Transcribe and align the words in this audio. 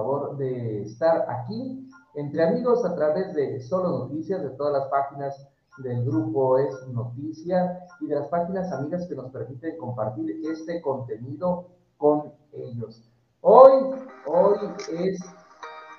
favor 0.00 0.38
de 0.38 0.82
estar 0.82 1.26
aquí 1.28 1.86
entre 2.14 2.42
amigos 2.42 2.82
a 2.86 2.94
través 2.94 3.34
de 3.34 3.60
Solo 3.60 3.98
Noticias, 3.98 4.42
de 4.42 4.48
todas 4.50 4.72
las 4.72 4.88
páginas 4.88 5.46
del 5.76 6.02
grupo 6.06 6.56
Es 6.56 6.88
Noticia 6.88 7.86
y 8.00 8.06
de 8.06 8.14
las 8.14 8.28
páginas 8.28 8.72
amigas 8.72 9.06
que 9.06 9.14
nos 9.14 9.30
permiten 9.30 9.76
compartir 9.76 10.40
este 10.50 10.80
contenido 10.80 11.66
con 11.98 12.32
ellos. 12.52 13.10
Hoy, 13.42 13.94
hoy 14.26 14.58
es 14.90 15.20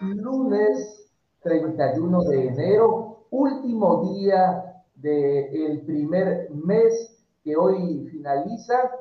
lunes 0.01 1.07
31 1.43 2.23
de 2.23 2.47
enero, 2.47 3.27
último 3.29 4.13
día 4.15 4.83
del 4.95 5.83
primer 5.85 6.49
mes 6.51 7.23
que 7.43 7.55
hoy 7.55 8.07
finaliza 8.09 8.91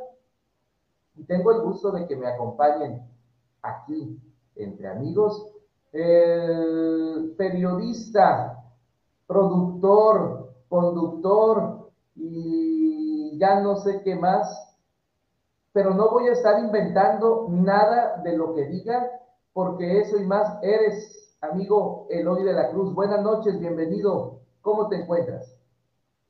y 1.17 1.25
tengo 1.25 1.53
el 1.53 1.63
gusto 1.63 1.91
de 1.91 2.07
que 2.07 2.17
me 2.17 2.27
acompañen 2.27 3.03
aquí 3.63 4.21
entre 4.57 4.89
amigos 4.89 5.51
periodista, 7.37 8.63
productor, 9.27 10.53
conductor 10.69 11.91
y 12.15 13.39
ya 13.39 13.61
no 13.61 13.77
sé 13.77 14.03
qué 14.03 14.15
más, 14.15 14.77
pero 15.73 15.95
no 15.95 16.11
voy 16.11 16.29
a 16.29 16.33
estar 16.33 16.63
inventando 16.63 17.47
nada 17.49 18.21
de 18.23 18.37
lo 18.37 18.55
que 18.55 18.67
diga, 18.67 19.09
porque 19.53 20.01
eso 20.01 20.17
y 20.17 20.25
más 20.25 20.59
eres, 20.63 21.37
amigo 21.41 22.07
Eloy 22.11 22.45
de 22.45 22.53
la 22.53 22.71
Cruz. 22.71 22.95
Buenas 22.95 23.23
noches, 23.23 23.59
bienvenido. 23.59 24.41
¿Cómo 24.61 24.89
te 24.89 24.97
encuentras? 24.97 25.57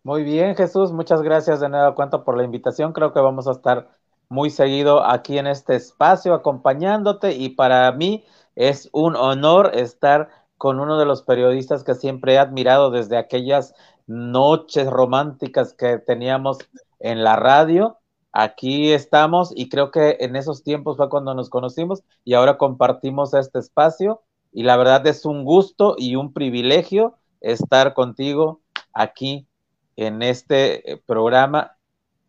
Muy 0.02 0.22
bien, 0.22 0.54
Jesús, 0.54 0.92
muchas 0.92 1.20
gracias 1.20 1.60
de 1.60 1.68
nuevo 1.68 1.94
cuenta 1.94 2.24
por 2.24 2.36
la 2.36 2.44
invitación. 2.44 2.92
Creo 2.92 3.12
que 3.12 3.20
vamos 3.20 3.46
a 3.48 3.52
estar 3.52 3.90
muy 4.30 4.48
seguido 4.48 5.04
aquí 5.04 5.38
en 5.38 5.48
este 5.48 5.74
espacio 5.74 6.32
acompañándote 6.32 7.34
y 7.34 7.50
para 7.50 7.90
mí 7.92 8.24
es 8.54 8.88
un 8.92 9.16
honor 9.16 9.72
estar 9.74 10.30
con 10.56 10.78
uno 10.78 10.98
de 10.98 11.04
los 11.04 11.22
periodistas 11.22 11.82
que 11.82 11.94
siempre 11.94 12.34
he 12.34 12.38
admirado 12.38 12.90
desde 12.90 13.18
aquellas 13.18 13.74
noches 14.06 14.88
románticas 14.88 15.74
que 15.74 15.98
teníamos 15.98 16.58
en 17.00 17.24
la 17.24 17.36
radio. 17.36 17.98
Aquí 18.32 18.92
estamos 18.92 19.52
y 19.56 19.68
creo 19.68 19.90
que 19.90 20.18
en 20.20 20.36
esos 20.36 20.62
tiempos 20.62 20.96
fue 20.96 21.10
cuando 21.10 21.34
nos 21.34 21.50
conocimos 21.50 22.04
y 22.24 22.34
ahora 22.34 22.56
compartimos 22.56 23.34
este 23.34 23.58
espacio 23.58 24.22
y 24.52 24.62
la 24.62 24.76
verdad 24.76 25.04
es 25.08 25.24
un 25.24 25.44
gusto 25.44 25.96
y 25.98 26.14
un 26.14 26.32
privilegio 26.32 27.16
estar 27.40 27.94
contigo 27.94 28.60
aquí 28.92 29.48
en 29.96 30.22
este 30.22 30.92
eh, 30.92 31.02
programa 31.04 31.76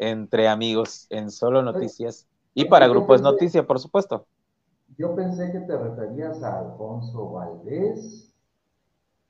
entre 0.02 0.48
amigos 0.48 1.06
en 1.12 1.30
Solo 1.30 1.62
Noticias 1.62 2.28
y 2.56 2.66
para 2.66 2.88
Grupos 2.88 3.22
Noticia, 3.22 3.66
por 3.66 3.80
supuesto. 3.80 4.26
Yo 4.98 5.16
pensé 5.16 5.52
que 5.52 5.60
te 5.60 5.78
referías 5.78 6.42
a 6.44 6.60
Alfonso 6.60 7.30
Valdés. 7.30 8.34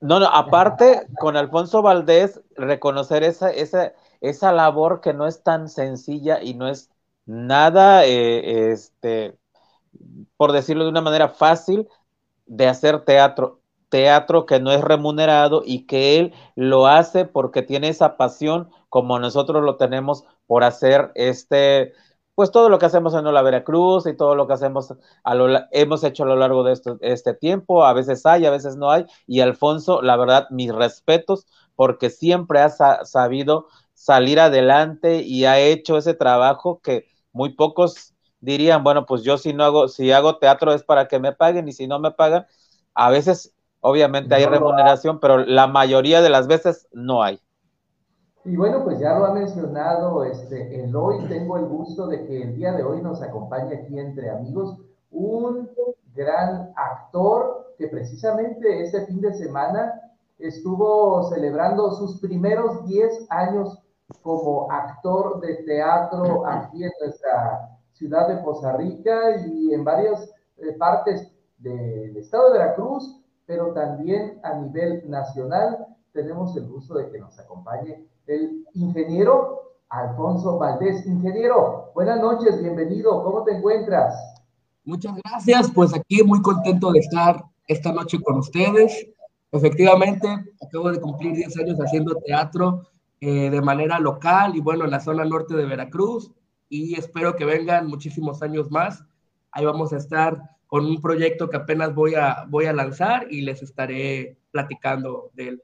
No, 0.00 0.18
no, 0.18 0.26
aparte 0.26 1.06
con 1.20 1.36
Alfonso 1.36 1.82
Valdés, 1.82 2.40
reconocer 2.56 3.22
esa, 3.22 3.50
esa, 3.50 3.92
esa 4.20 4.50
labor 4.50 5.00
que 5.00 5.12
no 5.12 5.26
es 5.26 5.42
tan 5.42 5.68
sencilla 5.68 6.42
y 6.42 6.54
no 6.54 6.66
es 6.66 6.90
nada, 7.26 8.04
eh, 8.06 8.72
este, 8.72 9.36
por 10.38 10.52
decirlo 10.52 10.84
de 10.84 10.90
una 10.90 11.02
manera 11.02 11.28
fácil, 11.28 11.86
de 12.46 12.66
hacer 12.66 13.04
teatro 13.04 13.62
teatro 13.92 14.46
que 14.46 14.58
no 14.58 14.72
es 14.72 14.80
remunerado 14.80 15.62
y 15.66 15.84
que 15.84 16.18
él 16.18 16.32
lo 16.56 16.86
hace 16.86 17.26
porque 17.26 17.60
tiene 17.60 17.88
esa 17.88 18.16
pasión 18.16 18.70
como 18.88 19.18
nosotros 19.18 19.62
lo 19.62 19.76
tenemos 19.76 20.24
por 20.52 20.64
hacer 20.64 21.12
este, 21.14 21.94
pues 22.34 22.50
todo 22.50 22.68
lo 22.68 22.78
que 22.78 22.84
hacemos 22.84 23.14
en 23.14 23.24
la 23.24 23.40
Veracruz 23.40 24.06
y 24.06 24.14
todo 24.14 24.34
lo 24.34 24.46
que 24.46 24.52
hacemos, 24.52 24.92
a 25.24 25.34
lo, 25.34 25.48
hemos 25.70 26.04
hecho 26.04 26.24
a 26.24 26.26
lo 26.26 26.36
largo 26.36 26.62
de 26.62 26.78
este 27.00 27.32
tiempo, 27.32 27.86
a 27.86 27.94
veces 27.94 28.26
hay, 28.26 28.44
a 28.44 28.50
veces 28.50 28.76
no 28.76 28.90
hay, 28.90 29.06
y 29.26 29.40
Alfonso, 29.40 30.02
la 30.02 30.14
verdad, 30.18 30.48
mis 30.50 30.70
respetos, 30.70 31.46
porque 31.74 32.10
siempre 32.10 32.60
ha 32.60 32.68
sabido 32.68 33.68
salir 33.94 34.38
adelante 34.40 35.22
y 35.22 35.46
ha 35.46 35.58
hecho 35.58 35.96
ese 35.96 36.12
trabajo 36.12 36.80
que 36.82 37.06
muy 37.32 37.54
pocos 37.54 38.12
dirían, 38.40 38.84
bueno, 38.84 39.06
pues 39.06 39.22
yo 39.22 39.38
si 39.38 39.54
no 39.54 39.64
hago, 39.64 39.88
si 39.88 40.12
hago 40.12 40.36
teatro 40.36 40.74
es 40.74 40.82
para 40.82 41.08
que 41.08 41.18
me 41.18 41.32
paguen 41.32 41.66
y 41.66 41.72
si 41.72 41.86
no 41.86 41.98
me 41.98 42.10
pagan, 42.10 42.46
a 42.92 43.08
veces 43.08 43.54
Obviamente 43.84 44.36
hay 44.36 44.46
remuneración, 44.46 45.18
pero 45.18 45.38
la 45.38 45.66
mayoría 45.66 46.22
de 46.22 46.30
las 46.30 46.46
veces 46.46 46.86
no 46.92 47.24
hay. 47.24 47.40
Y 48.44 48.56
bueno, 48.56 48.82
pues 48.82 48.98
ya 48.98 49.16
lo 49.16 49.26
ha 49.26 49.32
mencionado 49.32 50.24
este 50.24 50.82
Eloy, 50.82 51.26
tengo 51.28 51.56
el 51.58 51.66
gusto 51.66 52.08
de 52.08 52.26
que 52.26 52.42
el 52.42 52.56
día 52.56 52.72
de 52.72 52.82
hoy 52.82 53.00
nos 53.00 53.22
acompañe 53.22 53.76
aquí 53.76 53.98
entre 53.98 54.30
amigos 54.30 54.78
un 55.12 55.70
gran 56.12 56.72
actor 56.74 57.74
que 57.78 57.86
precisamente 57.86 58.82
este 58.82 59.06
fin 59.06 59.20
de 59.20 59.32
semana 59.34 59.92
estuvo 60.38 61.22
celebrando 61.30 61.92
sus 61.92 62.20
primeros 62.20 62.84
10 62.86 63.26
años 63.30 63.78
como 64.22 64.70
actor 64.72 65.40
de 65.40 65.62
teatro 65.62 66.44
aquí 66.46 66.82
en 66.82 66.90
nuestra 67.00 67.78
ciudad 67.92 68.26
de 68.26 68.38
Poza 68.38 68.76
Rica 68.76 69.36
y 69.46 69.72
en 69.72 69.84
varias 69.84 70.28
eh, 70.56 70.72
partes 70.78 71.30
del 71.58 72.16
estado 72.16 72.52
de 72.52 72.58
Veracruz 72.58 73.22
pero 73.46 73.72
también 73.72 74.40
a 74.42 74.54
nivel 74.54 75.08
nacional. 75.10 75.86
Tenemos 76.12 76.56
el 76.56 76.68
gusto 76.68 76.94
de 76.94 77.10
que 77.10 77.18
nos 77.18 77.38
acompañe 77.38 78.06
el 78.26 78.64
ingeniero 78.74 79.62
Alfonso 79.88 80.58
Valdés. 80.58 81.06
Ingeniero, 81.06 81.90
buenas 81.94 82.20
noches, 82.20 82.60
bienvenido, 82.62 83.22
¿cómo 83.22 83.44
te 83.44 83.56
encuentras? 83.56 84.14
Muchas 84.84 85.14
gracias, 85.24 85.70
pues 85.70 85.94
aquí 85.94 86.22
muy 86.22 86.40
contento 86.42 86.90
de 86.92 87.00
estar 87.00 87.44
esta 87.66 87.92
noche 87.92 88.18
con 88.20 88.38
ustedes. 88.38 89.06
Efectivamente, 89.50 90.28
acabo 90.64 90.90
de 90.90 91.00
cumplir 91.00 91.34
10 91.34 91.58
años 91.58 91.78
haciendo 91.78 92.14
teatro 92.24 92.88
eh, 93.20 93.50
de 93.50 93.60
manera 93.60 93.98
local 94.00 94.56
y 94.56 94.60
bueno, 94.60 94.84
en 94.84 94.90
la 94.90 95.00
zona 95.00 95.24
norte 95.24 95.54
de 95.54 95.66
Veracruz 95.66 96.32
y 96.68 96.94
espero 96.94 97.36
que 97.36 97.44
vengan 97.44 97.86
muchísimos 97.86 98.42
años 98.42 98.70
más. 98.70 99.04
Ahí 99.50 99.66
vamos 99.66 99.92
a 99.92 99.98
estar 99.98 100.40
con 100.66 100.86
un 100.86 101.02
proyecto 101.02 101.50
que 101.50 101.58
apenas 101.58 101.94
voy 101.94 102.14
a, 102.14 102.46
voy 102.48 102.64
a 102.64 102.72
lanzar 102.72 103.26
y 103.30 103.42
les 103.42 103.62
estaré 103.62 104.38
platicando 104.50 105.30
de 105.34 105.48
él. 105.48 105.62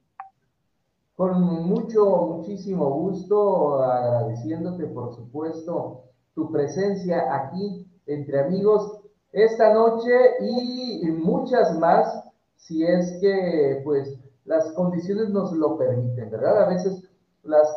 Con 1.19 1.43
mucho, 1.43 2.05
muchísimo 2.29 2.91
gusto, 2.91 3.83
agradeciéndote, 3.83 4.87
por 4.87 5.17
supuesto, 5.17 6.05
tu 6.33 6.53
presencia 6.53 7.35
aquí 7.35 7.91
entre 8.07 8.39
amigos 8.39 9.01
esta 9.33 9.75
noche 9.75 10.13
y 10.41 11.11
muchas 11.11 11.77
más, 11.77 12.23
si 12.55 12.85
es 12.85 13.19
que, 13.21 13.81
pues, 13.85 14.17
las 14.45 14.71
condiciones 14.75 15.31
nos 15.31 15.51
lo 15.55 15.77
permiten, 15.77 16.31
¿verdad? 16.31 16.63
A 16.63 16.69
veces 16.69 17.03
las, 17.43 17.69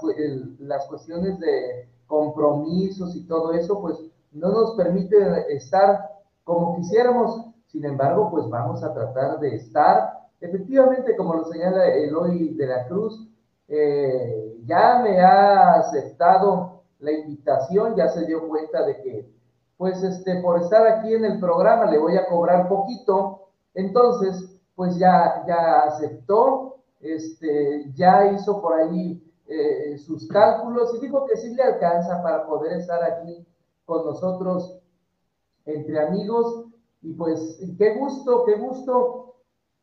las 0.60 0.86
cuestiones 0.86 1.40
de 1.40 1.90
compromisos 2.06 3.16
y 3.16 3.26
todo 3.26 3.54
eso, 3.54 3.82
pues, 3.82 3.98
no 4.34 4.50
nos 4.50 4.76
permiten 4.76 5.34
estar 5.50 6.12
como 6.44 6.76
quisiéramos. 6.76 7.48
Sin 7.66 7.86
embargo, 7.86 8.30
pues 8.30 8.48
vamos 8.50 8.84
a 8.84 8.94
tratar 8.94 9.40
de 9.40 9.56
estar, 9.56 10.28
efectivamente, 10.42 11.16
como 11.16 11.34
lo 11.34 11.46
señala 11.46 11.88
Eloy 11.88 12.54
de 12.54 12.68
la 12.68 12.86
Cruz, 12.86 13.30
eh, 13.74 14.58
ya 14.66 15.00
me 15.02 15.22
ha 15.22 15.76
aceptado 15.76 16.82
la 17.00 17.12
invitación, 17.14 17.96
ya 17.96 18.10
se 18.10 18.26
dio 18.26 18.48
cuenta 18.50 18.86
de 18.86 19.02
que, 19.02 19.32
pues, 19.78 20.04
este, 20.04 20.42
por 20.42 20.62
estar 20.62 20.86
aquí 20.86 21.14
en 21.14 21.24
el 21.24 21.40
programa 21.40 21.90
le 21.90 21.98
voy 21.98 22.18
a 22.18 22.28
cobrar 22.28 22.68
poquito, 22.68 23.48
entonces, 23.74 24.60
pues 24.76 24.98
ya, 24.98 25.46
ya 25.48 25.80
aceptó, 25.84 26.80
este, 27.00 27.90
ya 27.94 28.32
hizo 28.34 28.62
por 28.62 28.74
ahí 28.74 29.24
eh, 29.48 29.98
sus 30.00 30.28
cálculos 30.28 30.94
y 30.96 31.00
dijo 31.00 31.26
que 31.26 31.38
sí 31.38 31.54
le 31.56 31.64
alcanza 31.64 32.22
para 32.22 32.46
poder 32.46 32.74
estar 32.74 33.02
aquí 33.04 33.48
con 33.86 34.06
nosotros 34.06 34.80
entre 35.66 36.00
amigos. 36.00 36.66
Y 37.02 37.14
pues 37.14 37.60
qué 37.78 37.96
gusto, 37.96 38.44
qué 38.46 38.56
gusto 38.56 39.36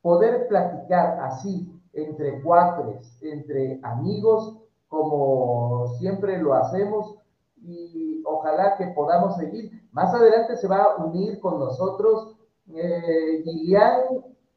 poder 0.02 0.46
platicar 0.46 1.20
así 1.20 1.77
entre 2.04 2.40
cuatres, 2.42 3.18
entre 3.22 3.80
amigos, 3.82 4.56
como 4.88 5.94
siempre 5.98 6.38
lo 6.38 6.54
hacemos 6.54 7.16
y 7.62 8.22
ojalá 8.24 8.76
que 8.76 8.86
podamos 8.88 9.36
seguir. 9.36 9.70
Más 9.92 10.14
adelante 10.14 10.56
se 10.56 10.68
va 10.68 10.82
a 10.82 10.96
unir 10.96 11.40
con 11.40 11.58
nosotros 11.58 12.36
eh, 12.74 13.42
Gilian 13.44 14.02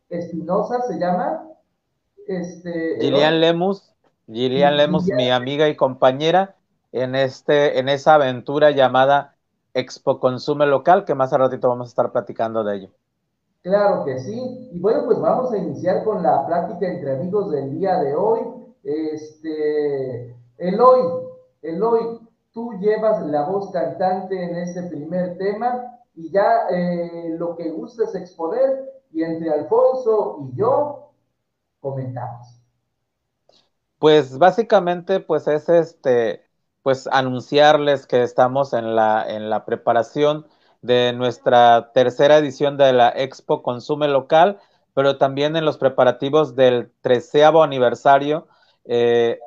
Espinosa, 0.09 0.81
se 0.81 0.99
llama. 0.99 1.47
Este, 2.27 2.97
Gillian 2.99 3.39
Lemus, 3.39 3.93
Gillian 4.27 4.77
Lemus, 4.77 5.05
mi 5.07 5.31
amiga 5.31 5.67
y 5.69 5.75
compañera 5.75 6.55
en, 6.91 7.15
este, 7.15 7.79
en 7.79 7.89
esa 7.89 8.15
aventura 8.15 8.71
llamada 8.71 9.35
Expo 9.73 10.19
Consume 10.19 10.65
Local, 10.65 11.05
que 11.05 11.15
más 11.15 11.33
a 11.33 11.37
ratito 11.37 11.69
vamos 11.69 11.87
a 11.87 11.89
estar 11.89 12.11
platicando 12.11 12.63
de 12.63 12.77
ello. 12.77 12.89
Claro 13.61 14.05
que 14.05 14.19
sí. 14.19 14.69
Y 14.71 14.79
bueno, 14.79 15.05
pues 15.05 15.19
vamos 15.19 15.51
a 15.53 15.57
iniciar 15.57 16.03
con 16.03 16.23
la 16.23 16.45
plática 16.47 16.87
entre 16.87 17.13
amigos 17.13 17.51
del 17.51 17.77
día 17.77 17.99
de 18.01 18.15
hoy. 18.15 18.39
Este, 18.83 20.35
Eloy, 20.57 21.01
Eloy, 21.61 22.19
tú 22.51 22.73
llevas 22.79 23.25
la 23.27 23.45
voz 23.45 23.71
cantante 23.71 24.41
en 24.41 24.55
ese 24.55 24.83
primer 24.83 25.37
tema 25.37 25.99
y 26.15 26.31
ya 26.31 26.67
eh, 26.71 27.35
lo 27.37 27.55
que 27.55 27.69
gustes 27.69 28.15
exponer 28.15 28.91
y 29.11 29.23
entre 29.23 29.51
Alfonso 29.51 30.39
y 30.41 30.57
yo 30.57 31.11
comentamos. 31.79 32.59
Pues 33.99 34.37
básicamente 34.39 35.19
pues 35.19 35.47
es 35.47 35.69
este 35.69 36.43
pues 36.81 37.07
anunciarles 37.11 38.07
que 38.07 38.23
estamos 38.23 38.73
en 38.73 38.95
la 38.95 39.23
en 39.27 39.51
la 39.51 39.65
preparación 39.65 40.47
de 40.81 41.13
nuestra 41.13 41.91
tercera 41.93 42.37
edición 42.37 42.77
de 42.77 42.93
la 42.93 43.09
Expo 43.09 43.61
Consume 43.61 44.07
Local, 44.07 44.59
pero 44.93 45.17
también 45.17 45.55
en 45.55 45.65
los 45.65 45.77
preparativos 45.77 46.55
del 46.55 46.91
treceavo 47.01 47.63
aniversario 47.63 48.47
eh, 48.85 49.39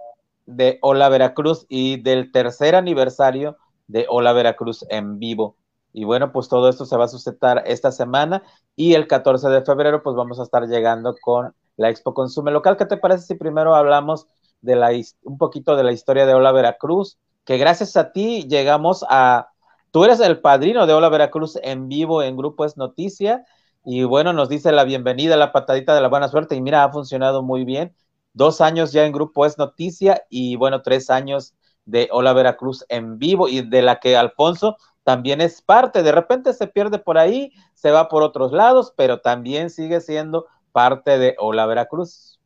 de 0.46 0.78
Hola 0.82 1.08
Veracruz 1.08 1.66
y 1.68 2.00
del 2.02 2.30
tercer 2.32 2.74
aniversario 2.74 3.56
de 3.88 4.06
Hola 4.08 4.32
Veracruz 4.32 4.84
en 4.88 5.18
vivo. 5.18 5.56
Y 5.92 6.04
bueno, 6.04 6.32
pues 6.32 6.48
todo 6.48 6.68
esto 6.68 6.86
se 6.86 6.96
va 6.96 7.04
a 7.04 7.08
suceder 7.08 7.62
esta 7.66 7.92
semana 7.92 8.42
y 8.74 8.94
el 8.94 9.06
14 9.06 9.48
de 9.48 9.62
febrero 9.62 10.02
pues 10.02 10.16
vamos 10.16 10.40
a 10.40 10.42
estar 10.42 10.66
llegando 10.66 11.14
con 11.20 11.54
la 11.76 11.90
Expo 11.90 12.14
Consume 12.14 12.50
Local. 12.50 12.76
¿Qué 12.76 12.86
te 12.86 12.96
parece 12.96 13.26
si 13.26 13.34
primero 13.34 13.74
hablamos 13.74 14.26
de 14.60 14.76
la 14.76 14.90
un 15.22 15.38
poquito 15.38 15.76
de 15.76 15.84
la 15.84 15.92
historia 15.92 16.26
de 16.26 16.34
Hola 16.34 16.52
Veracruz? 16.52 17.18
Que 17.44 17.58
gracias 17.58 17.96
a 17.96 18.12
ti 18.12 18.46
llegamos 18.48 19.04
a 19.08 19.50
tú 19.94 20.02
eres 20.02 20.18
el 20.18 20.40
padrino 20.40 20.88
de 20.88 20.92
Hola 20.92 21.08
Veracruz 21.08 21.56
en 21.62 21.88
vivo 21.88 22.20
en 22.20 22.36
Grupo 22.36 22.64
Es 22.64 22.76
Noticia 22.76 23.44
y 23.84 24.02
bueno, 24.02 24.32
nos 24.32 24.48
dice 24.48 24.72
la 24.72 24.82
bienvenida, 24.82 25.36
la 25.36 25.52
patadita 25.52 25.94
de 25.94 26.00
la 26.00 26.08
buena 26.08 26.26
suerte 26.26 26.56
y 26.56 26.60
mira, 26.60 26.82
ha 26.82 26.90
funcionado 26.90 27.44
muy 27.44 27.64
bien 27.64 27.94
dos 28.32 28.60
años 28.60 28.90
ya 28.90 29.06
en 29.06 29.12
Grupo 29.12 29.46
Es 29.46 29.56
Noticia 29.56 30.24
y 30.28 30.56
bueno, 30.56 30.82
tres 30.82 31.10
años 31.10 31.54
de 31.84 32.08
Hola 32.10 32.32
Veracruz 32.32 32.84
en 32.88 33.20
vivo 33.20 33.46
y 33.48 33.62
de 33.62 33.82
la 33.82 34.00
que 34.00 34.16
Alfonso 34.16 34.78
también 35.04 35.40
es 35.40 35.62
parte. 35.62 36.02
De 36.02 36.10
repente 36.10 36.54
se 36.54 36.66
pierde 36.66 36.98
por 36.98 37.16
ahí, 37.16 37.52
se 37.74 37.92
va 37.92 38.08
por 38.08 38.24
otros 38.24 38.50
lados, 38.50 38.92
pero 38.96 39.20
también 39.20 39.70
sigue 39.70 40.00
siendo 40.00 40.46
parte 40.72 41.18
de 41.18 41.36
Hola 41.38 41.66
Veracruz. 41.66 42.40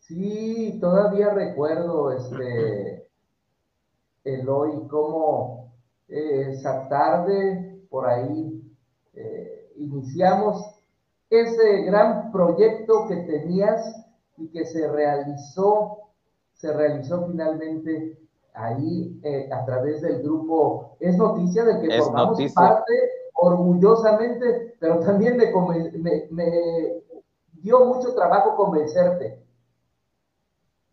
Sí, 0.00 0.76
todavía 0.80 1.30
recuerdo 1.30 2.10
este 2.10 3.06
Eloy 4.24 4.88
cómo 4.88 5.73
eh, 6.08 6.50
esa 6.50 6.88
tarde 6.88 7.82
por 7.90 8.06
ahí 8.06 8.62
eh, 9.14 9.72
iniciamos 9.76 10.74
ese 11.30 11.82
gran 11.82 12.30
proyecto 12.30 13.06
que 13.08 13.16
tenías 13.16 13.80
y 14.36 14.48
que 14.48 14.64
se 14.64 14.90
realizó, 14.90 15.98
se 16.52 16.72
realizó 16.72 17.26
finalmente 17.26 18.18
ahí 18.54 19.20
eh, 19.22 19.48
a 19.52 19.64
través 19.64 20.02
del 20.02 20.22
grupo 20.22 20.96
Es 21.00 21.16
Noticia, 21.16 21.64
del 21.64 21.80
que 21.80 21.98
formamos 21.98 22.52
parte 22.52 22.92
orgullosamente, 23.34 24.76
pero 24.78 25.00
también 25.00 25.36
me, 25.36 26.28
me, 26.30 27.02
dio 27.62 27.84
mucho 27.84 28.14
trabajo 28.14 28.56
convencerte. 28.56 29.43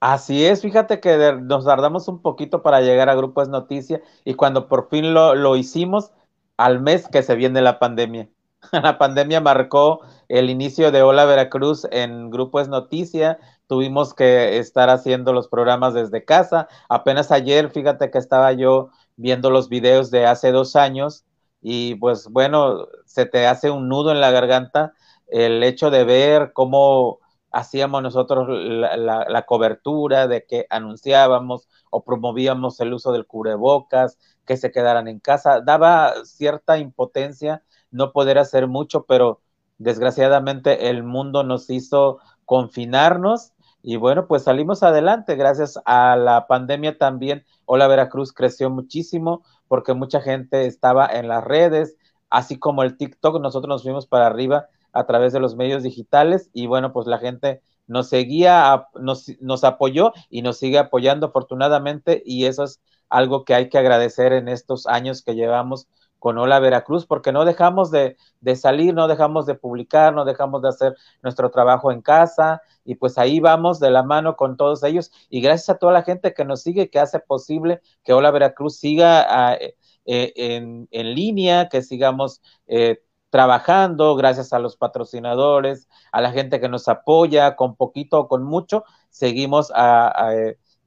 Así 0.01 0.45
es, 0.45 0.63
fíjate 0.63 0.99
que 0.99 1.37
nos 1.43 1.65
tardamos 1.65 2.07
un 2.07 2.23
poquito 2.23 2.63
para 2.63 2.81
llegar 2.81 3.07
a 3.09 3.15
Grupo 3.15 3.41
Es 3.43 3.49
Noticia 3.49 4.01
y 4.25 4.33
cuando 4.33 4.67
por 4.67 4.89
fin 4.89 5.13
lo, 5.13 5.35
lo 5.35 5.55
hicimos, 5.55 6.11
al 6.57 6.81
mes 6.81 7.07
que 7.07 7.21
se 7.23 7.35
viene 7.35 7.61
la 7.61 7.77
pandemia. 7.79 8.27
la 8.71 8.97
pandemia 8.97 9.41
marcó 9.41 10.01
el 10.27 10.49
inicio 10.49 10.91
de 10.91 11.03
Hola 11.03 11.25
Veracruz 11.25 11.87
en 11.91 12.31
Grupo 12.31 12.59
Es 12.59 12.67
Noticia. 12.67 13.37
Tuvimos 13.67 14.15
que 14.15 14.57
estar 14.57 14.89
haciendo 14.89 15.33
los 15.33 15.47
programas 15.47 15.93
desde 15.93 16.25
casa. 16.25 16.67
Apenas 16.89 17.31
ayer, 17.31 17.69
fíjate 17.69 18.09
que 18.11 18.17
estaba 18.17 18.53
yo 18.53 18.89
viendo 19.17 19.51
los 19.51 19.69
videos 19.69 20.09
de 20.11 20.25
hace 20.25 20.51
dos 20.51 20.75
años 20.75 21.25
y 21.61 21.95
pues 21.95 22.27
bueno, 22.27 22.87
se 23.05 23.27
te 23.27 23.45
hace 23.47 23.69
un 23.69 23.87
nudo 23.87 24.11
en 24.11 24.21
la 24.21 24.31
garganta 24.31 24.93
el 25.27 25.63
hecho 25.63 25.91
de 25.91 26.03
ver 26.05 26.53
cómo 26.53 27.20
hacíamos 27.51 28.01
nosotros 28.01 28.47
la, 28.49 29.45
cobertura, 29.45 30.27
de 30.27 30.45
que 30.45 30.65
anunciábamos 30.69 31.67
o 31.89 32.03
promovíamos 32.03 32.79
el 32.79 32.93
uso 32.93 33.11
del 33.11 33.27
cubrebocas, 33.27 34.17
que 34.45 34.57
se 34.57 34.71
quedaran 34.71 35.07
en 35.07 35.19
casa, 35.19 35.61
daba 35.61 36.13
cierta 36.25 36.77
impotencia 36.77 37.63
no 37.91 38.11
poder 38.13 38.37
hacer 38.37 38.67
mucho, 38.67 39.05
pero 39.05 39.41
desgraciadamente 39.77 40.89
el 40.89 41.03
mundo 41.03 41.43
nos 41.43 41.69
hizo 41.69 42.19
confinarnos 42.45 43.53
y 43.83 43.95
bueno, 43.95 44.27
pues 44.27 44.43
salimos 44.43 44.83
adelante 44.83 45.35
gracias 45.35 45.79
a 45.85 46.15
la 46.15 46.45
pandemia 46.47 46.97
también. 46.97 47.45
Hola 47.65 47.87
Veracruz 47.87 48.31
creció 48.31 48.69
muchísimo 48.69 49.43
porque 49.67 49.93
mucha 49.93 50.21
gente 50.21 50.67
estaba 50.67 51.07
en 51.07 51.27
las 51.27 51.43
redes, 51.43 51.97
así 52.29 52.59
como 52.59 52.83
el 52.83 52.95
TikTok, 52.95 53.41
nosotros 53.41 53.69
nos 53.69 53.83
fuimos 53.83 54.05
para 54.05 54.27
arriba 54.27 54.67
a 54.93 55.05
través 55.05 55.33
de 55.33 55.39
los 55.39 55.55
medios 55.55 55.83
digitales 55.83 56.49
y 56.53 56.67
bueno, 56.67 56.93
pues 56.93 57.07
la 57.07 57.19
gente 57.19 57.61
nos 57.87 58.09
seguía, 58.09 58.87
nos, 58.95 59.27
nos 59.39 59.63
apoyó 59.63 60.13
y 60.29 60.41
nos 60.41 60.57
sigue 60.57 60.77
apoyando 60.77 61.27
afortunadamente 61.27 62.21
y 62.25 62.45
eso 62.45 62.63
es 62.63 62.81
algo 63.09 63.43
que 63.43 63.53
hay 63.53 63.69
que 63.69 63.77
agradecer 63.77 64.33
en 64.33 64.47
estos 64.47 64.87
años 64.87 65.21
que 65.21 65.35
llevamos 65.35 65.87
con 66.21 66.37
Hola 66.37 66.59
Veracruz, 66.59 67.07
porque 67.07 67.31
no 67.31 67.45
dejamos 67.45 67.89
de, 67.89 68.15
salir, 68.55 68.93
no 68.93 69.07
dejamos 69.07 69.47
de 69.47 69.55
publicar, 69.55 70.13
no 70.13 70.23
dejamos 70.23 70.61
de 70.61 70.69
hacer 70.69 70.95
nuestro 71.23 71.49
trabajo 71.49 71.91
en 71.91 72.03
casa, 72.03 72.61
y 72.85 72.93
pues 72.93 73.17
ahí 73.17 73.39
vamos 73.39 73.79
de 73.79 73.89
la 73.89 74.03
mano 74.03 74.35
con 74.35 74.55
todos 74.55 74.83
ellos, 74.83 75.11
y 75.31 75.41
gracias 75.41 75.69
a 75.69 75.79
toda 75.79 75.93
la 75.93 76.03
gente 76.03 76.35
que 76.35 76.45
nos 76.45 76.61
sigue, 76.61 76.91
que 76.91 76.99
hace 76.99 77.19
posible 77.19 77.81
que 78.03 78.13
Hola 78.13 78.29
Veracruz 78.29 78.77
siga 78.77 79.25
ah, 79.27 79.55
eh, 79.55 79.73
eh, 80.05 80.85
en, 80.91 81.15
línea, 81.15 81.69
que 81.69 81.81
sigamos 81.81 82.39
eh, 82.67 83.01
trabajando, 83.31 84.15
gracias 84.15 84.53
a 84.53 84.59
los 84.59 84.77
patrocinadores, 84.77 85.89
a 86.11 86.21
la 86.21 86.31
gente 86.31 86.59
que 86.59 86.69
nos 86.69 86.87
apoya, 86.87 87.55
con 87.55 87.75
poquito 87.75 88.19
o 88.19 88.27
con 88.27 88.43
mucho, 88.43 88.83
seguimos 89.09 89.71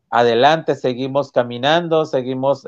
adelante, 0.08 0.76
seguimos 0.76 1.32
caminando, 1.32 2.06
seguimos 2.06 2.64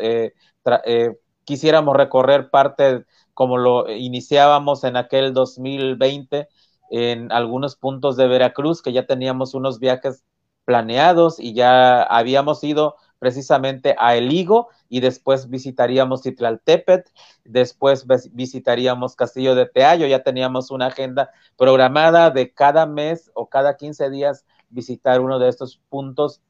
quisiéramos 1.44 1.96
recorrer 1.96 2.50
parte 2.50 3.04
como 3.32 3.56
lo 3.58 3.88
iniciábamos 3.90 4.82
en 4.82 4.96
aquel 4.96 5.32
2020 5.32 6.48
en 6.90 7.30
algunos 7.32 7.76
puntos 7.76 8.16
de 8.16 8.26
Veracruz, 8.28 8.82
que 8.82 8.92
ya 8.92 9.06
teníamos 9.06 9.54
unos 9.54 9.78
viajes 9.78 10.24
planeados 10.64 11.38
y 11.38 11.54
ya 11.54 12.02
habíamos 12.02 12.64
ido 12.64 12.96
precisamente 13.18 13.94
a 13.98 14.16
El 14.16 14.32
Higo 14.32 14.68
y 14.88 15.00
después 15.00 15.48
visitaríamos 15.48 16.22
Titlaltepet, 16.22 17.10
después 17.44 18.06
visitaríamos 18.32 19.16
Castillo 19.16 19.54
de 19.54 19.66
Teayo, 19.66 20.06
ya 20.06 20.22
teníamos 20.22 20.70
una 20.70 20.86
agenda 20.86 21.30
programada 21.56 22.30
de 22.30 22.52
cada 22.52 22.86
mes 22.86 23.30
o 23.34 23.48
cada 23.48 23.76
15 23.76 24.10
días 24.10 24.44
visitar 24.68 25.20
uno 25.20 25.38
de 25.38 25.48
estos 25.48 25.80
puntos 25.88 26.42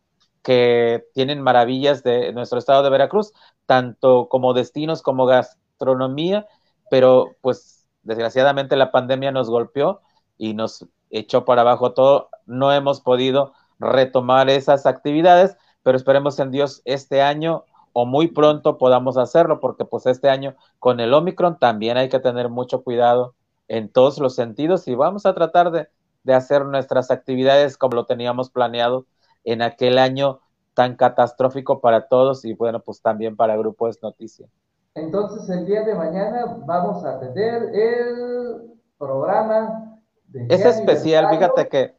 que 0.43 1.05
tienen 1.13 1.41
maravillas 1.43 2.03
de 2.03 2.33
nuestro 2.33 2.59
estado 2.59 2.83
de 2.83 2.91
Veracruz, 2.91 3.33
tanto 3.67 4.29
como 4.29 4.55
destinos 4.55 5.03
como 5.03 5.27
gastronomía, 5.27 6.47
pero 6.89 7.37
pues 7.41 7.89
desgraciadamente 8.03 8.77
la 8.77 8.93
pandemia 8.93 9.33
nos 9.33 9.51
golpeó 9.51 10.01
y 10.39 10.55
nos 10.55 10.87
echó 11.11 11.45
para 11.45 11.63
abajo 11.63 11.93
todo. 11.95 12.31
No 12.47 12.73
hemos 12.73 13.01
podido 13.01 13.55
retomar 13.79 14.49
esas 14.49 14.87
actividades, 14.87 15.57
pero 15.87 15.99
esperemos 15.99 16.41
en 16.41 16.51
Dios 16.51 16.83
este 16.85 17.23
año 17.23 17.65
o 17.93 18.07
muy 18.07 18.27
pronto 18.27 18.77
podamos 18.77 19.17
hacerlo, 19.17 19.61
porque 19.61 19.85
pues 19.85 20.05
este 20.07 20.29
año 20.29 20.57
con 20.81 20.99
el 20.99 21.15
Omicron 21.15 21.61
también 21.61 21.97
hay 21.97 22.09
que 22.09 22.19
tener 22.19 22.49
mucho 22.49 22.83
cuidado 22.83 23.37
en 23.69 23.89
todos 23.89 24.19
los 24.19 24.35
sentidos 24.35 24.89
y 24.89 24.97
vamos 24.97 25.27
a 25.27 25.35
tratar 25.35 25.71
de, 25.71 25.87
de 26.25 26.35
hacer 26.35 26.65
nuestras 26.65 27.13
actividades 27.13 27.79
como 27.79 27.95
lo 27.95 28.05
teníamos 28.05 28.51
planeado 28.51 29.07
en 29.45 29.63
aquel 29.63 29.99
año 29.99 30.41
tan 30.75 30.97
catastrófico 30.97 31.81
para 31.81 32.09
todos 32.09 32.45
y 32.45 32.53
bueno, 32.55 32.81
pues 32.81 33.01
también 33.01 33.37
para 33.37 33.57
Grupo 33.57 33.87
Es 33.87 34.03
Noticia. 34.03 34.49
Entonces 34.97 35.49
el 35.51 35.67
día 35.67 35.85
de 35.85 35.95
mañana 35.95 36.63
vamos 36.67 37.05
a 37.05 37.21
tener 37.21 37.63
el 37.73 38.73
programa. 38.99 40.01
De 40.27 40.53
es 40.53 40.67
especial, 40.67 41.29
fíjate 41.31 41.69
que 41.69 41.95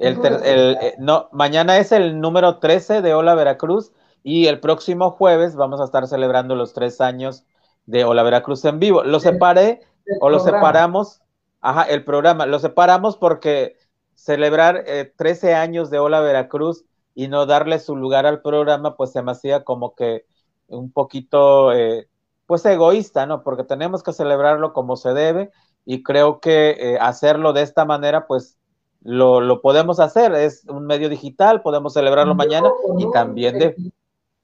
el, 0.00 0.78
eh, 0.80 0.94
no, 0.98 1.28
mañana 1.32 1.78
es 1.78 1.92
el 1.92 2.20
número 2.20 2.58
13 2.58 3.02
de 3.02 3.14
Hola 3.14 3.34
Veracruz 3.34 3.92
y 4.22 4.46
el 4.46 4.58
próximo 4.58 5.10
jueves 5.10 5.56
vamos 5.56 5.80
a 5.80 5.84
estar 5.84 6.06
celebrando 6.06 6.54
los 6.54 6.72
tres 6.72 7.00
años 7.00 7.44
de 7.86 8.04
Hola 8.04 8.22
Veracruz 8.22 8.64
en 8.64 8.78
vivo. 8.78 9.04
Lo 9.04 9.20
separé 9.20 9.82
o 10.20 10.30
lo 10.30 10.40
separamos, 10.40 11.20
ajá, 11.60 11.82
el 11.84 12.04
programa, 12.04 12.46
lo 12.46 12.58
separamos 12.58 13.16
porque 13.16 13.76
celebrar 14.14 14.84
13 15.16 15.50
eh, 15.50 15.54
años 15.54 15.90
de 15.90 15.98
Hola 15.98 16.20
Veracruz 16.20 16.84
y 17.14 17.28
no 17.28 17.46
darle 17.46 17.78
su 17.78 17.96
lugar 17.96 18.26
al 18.26 18.40
programa, 18.40 18.96
pues 18.96 19.12
se 19.12 19.22
me 19.22 19.32
hacía 19.32 19.64
como 19.64 19.94
que 19.94 20.24
un 20.68 20.92
poquito, 20.92 21.72
eh, 21.72 22.08
pues 22.46 22.64
egoísta, 22.64 23.26
¿no? 23.26 23.42
Porque 23.42 23.64
tenemos 23.64 24.02
que 24.02 24.12
celebrarlo 24.12 24.72
como 24.72 24.96
se 24.96 25.12
debe 25.12 25.50
y 25.84 26.02
creo 26.02 26.40
que 26.40 26.70
eh, 26.78 26.98
hacerlo 27.00 27.52
de 27.52 27.62
esta 27.62 27.84
manera, 27.84 28.26
pues 28.26 28.56
lo, 29.02 29.40
lo, 29.40 29.60
podemos 29.62 30.00
hacer, 30.00 30.32
es 30.34 30.64
un 30.68 30.86
medio 30.86 31.08
digital, 31.08 31.62
podemos 31.62 31.94
celebrarlo 31.94 32.34
mañana 32.34 32.70
y 32.98 33.10
también 33.10 33.58
de... 33.58 33.92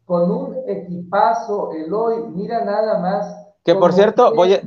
con 0.04 0.30
un 0.30 0.56
equipazo, 0.66 1.72
Eloy, 1.72 2.28
mira 2.28 2.64
nada 2.64 2.98
más. 3.00 3.46
Que 3.64 3.74
por 3.74 3.92
cierto, 3.92 4.32
voy 4.34 4.54
a, 4.54 4.62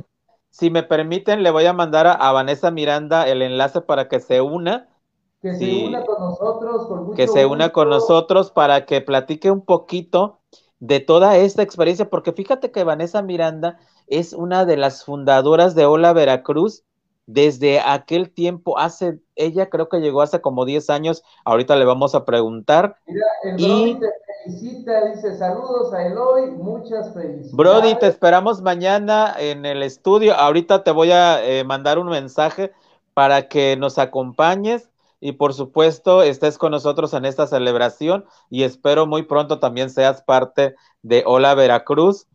si 0.50 0.70
me 0.70 0.82
permiten, 0.82 1.42
le 1.42 1.50
voy 1.50 1.66
a 1.66 1.72
mandar 1.72 2.06
a, 2.06 2.32
Vanessa 2.32 2.70
Miranda 2.70 3.26
el 3.26 3.42
enlace 3.42 3.80
para 3.80 4.08
que 4.08 4.20
se 4.20 4.40
una. 4.40 4.88
Que 5.40 5.54
se 5.54 5.86
una 5.86 6.04
con 6.04 6.20
nosotros, 6.20 6.86
con 6.86 7.04
mucho 7.04 7.16
Que 7.16 7.26
se 7.26 7.46
una 7.46 7.70
con 7.70 7.88
nosotros 7.88 8.50
para 8.50 8.84
que 8.84 9.00
platique 9.00 9.50
un 9.50 9.64
poquito 9.64 10.38
de 10.80 11.00
toda 11.00 11.36
esta 11.36 11.62
experiencia, 11.62 12.10
porque 12.10 12.32
fíjate 12.32 12.70
que 12.70 12.84
Vanessa 12.84 13.22
Miranda 13.22 13.78
es 14.06 14.32
una 14.32 14.64
de 14.64 14.76
las 14.76 15.04
fundadoras 15.04 15.74
de 15.74 15.86
Hola 15.86 16.12
Veracruz 16.12 16.84
desde 17.32 17.78
aquel 17.78 18.30
tiempo, 18.30 18.76
hace, 18.76 19.20
ella 19.36 19.70
creo 19.70 19.88
que 19.88 20.00
llegó 20.00 20.20
hace 20.20 20.40
como 20.40 20.64
10 20.64 20.90
años, 20.90 21.22
ahorita 21.44 21.76
le 21.76 21.84
vamos 21.84 22.16
a 22.16 22.24
preguntar. 22.24 22.96
Mira, 23.06 23.26
el 23.44 23.60
y... 23.60 23.94
te 24.00 24.06
felicita, 24.44 25.04
dice 25.10 25.38
saludos 25.38 25.94
a 25.94 26.06
Eloy, 26.06 26.50
muchas 26.50 27.14
felicidades. 27.14 27.52
Brody, 27.52 27.94
te 27.94 28.08
esperamos 28.08 28.62
mañana 28.62 29.32
en 29.38 29.64
el 29.64 29.84
estudio, 29.84 30.34
ahorita 30.34 30.82
te 30.82 30.90
voy 30.90 31.12
a 31.12 31.44
eh, 31.44 31.62
mandar 31.62 32.00
un 32.00 32.08
mensaje 32.08 32.72
para 33.14 33.46
que 33.46 33.76
nos 33.76 33.98
acompañes 33.98 34.90
y 35.20 35.32
por 35.32 35.54
supuesto 35.54 36.22
estés 36.22 36.58
con 36.58 36.72
nosotros 36.72 37.14
en 37.14 37.26
esta 37.26 37.46
celebración 37.46 38.24
y 38.48 38.64
espero 38.64 39.06
muy 39.06 39.22
pronto 39.22 39.60
también 39.60 39.90
seas 39.90 40.22
parte 40.22 40.74
de 41.02 41.22
Hola 41.26 41.54
Veracruz 41.54 42.26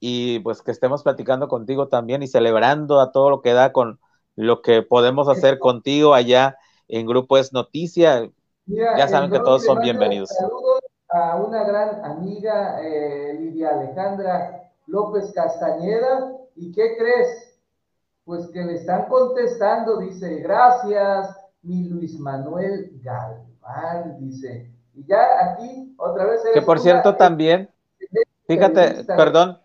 y 0.00 0.40
pues 0.40 0.62
que 0.62 0.72
estemos 0.72 1.04
platicando 1.04 1.46
contigo 1.46 1.86
también 1.86 2.22
y 2.24 2.26
celebrando 2.26 3.00
a 3.00 3.12
todo 3.12 3.30
lo 3.30 3.42
que 3.42 3.52
da 3.52 3.72
con 3.72 4.00
lo 4.36 4.62
que 4.62 4.82
podemos 4.82 5.28
hacer 5.28 5.58
contigo 5.58 6.14
allá 6.14 6.56
en 6.88 7.06
Grupo 7.06 7.38
Es 7.38 7.52
Noticia. 7.52 8.30
ya 8.66 9.08
saben 9.08 9.30
que 9.30 9.38
todos 9.38 9.64
son 9.64 9.80
bienvenidos. 9.80 10.30
Saludos 10.30 10.80
a 11.08 11.36
una 11.36 11.64
gran 11.64 12.04
amiga, 12.04 12.80
eh, 12.82 13.34
Lidia 13.38 13.70
Alejandra 13.70 14.70
López 14.86 15.32
Castañeda. 15.34 16.36
¿Y 16.56 16.72
qué 16.72 16.96
crees? 16.96 17.58
Pues 18.24 18.48
que 18.48 18.62
le 18.62 18.74
están 18.74 19.06
contestando, 19.06 19.98
dice, 19.98 20.36
gracias, 20.36 21.36
mi 21.62 21.84
Luis 21.88 22.18
Manuel 22.18 22.90
Galván, 23.02 24.18
dice. 24.18 24.70
Y 24.94 25.04
ya 25.06 25.52
aquí, 25.52 25.94
otra 25.98 26.26
vez. 26.26 26.42
Que 26.54 26.62
por 26.62 26.78
cierto 26.78 27.16
también, 27.16 27.70
fíjate, 28.46 29.04
perdón, 29.04 29.58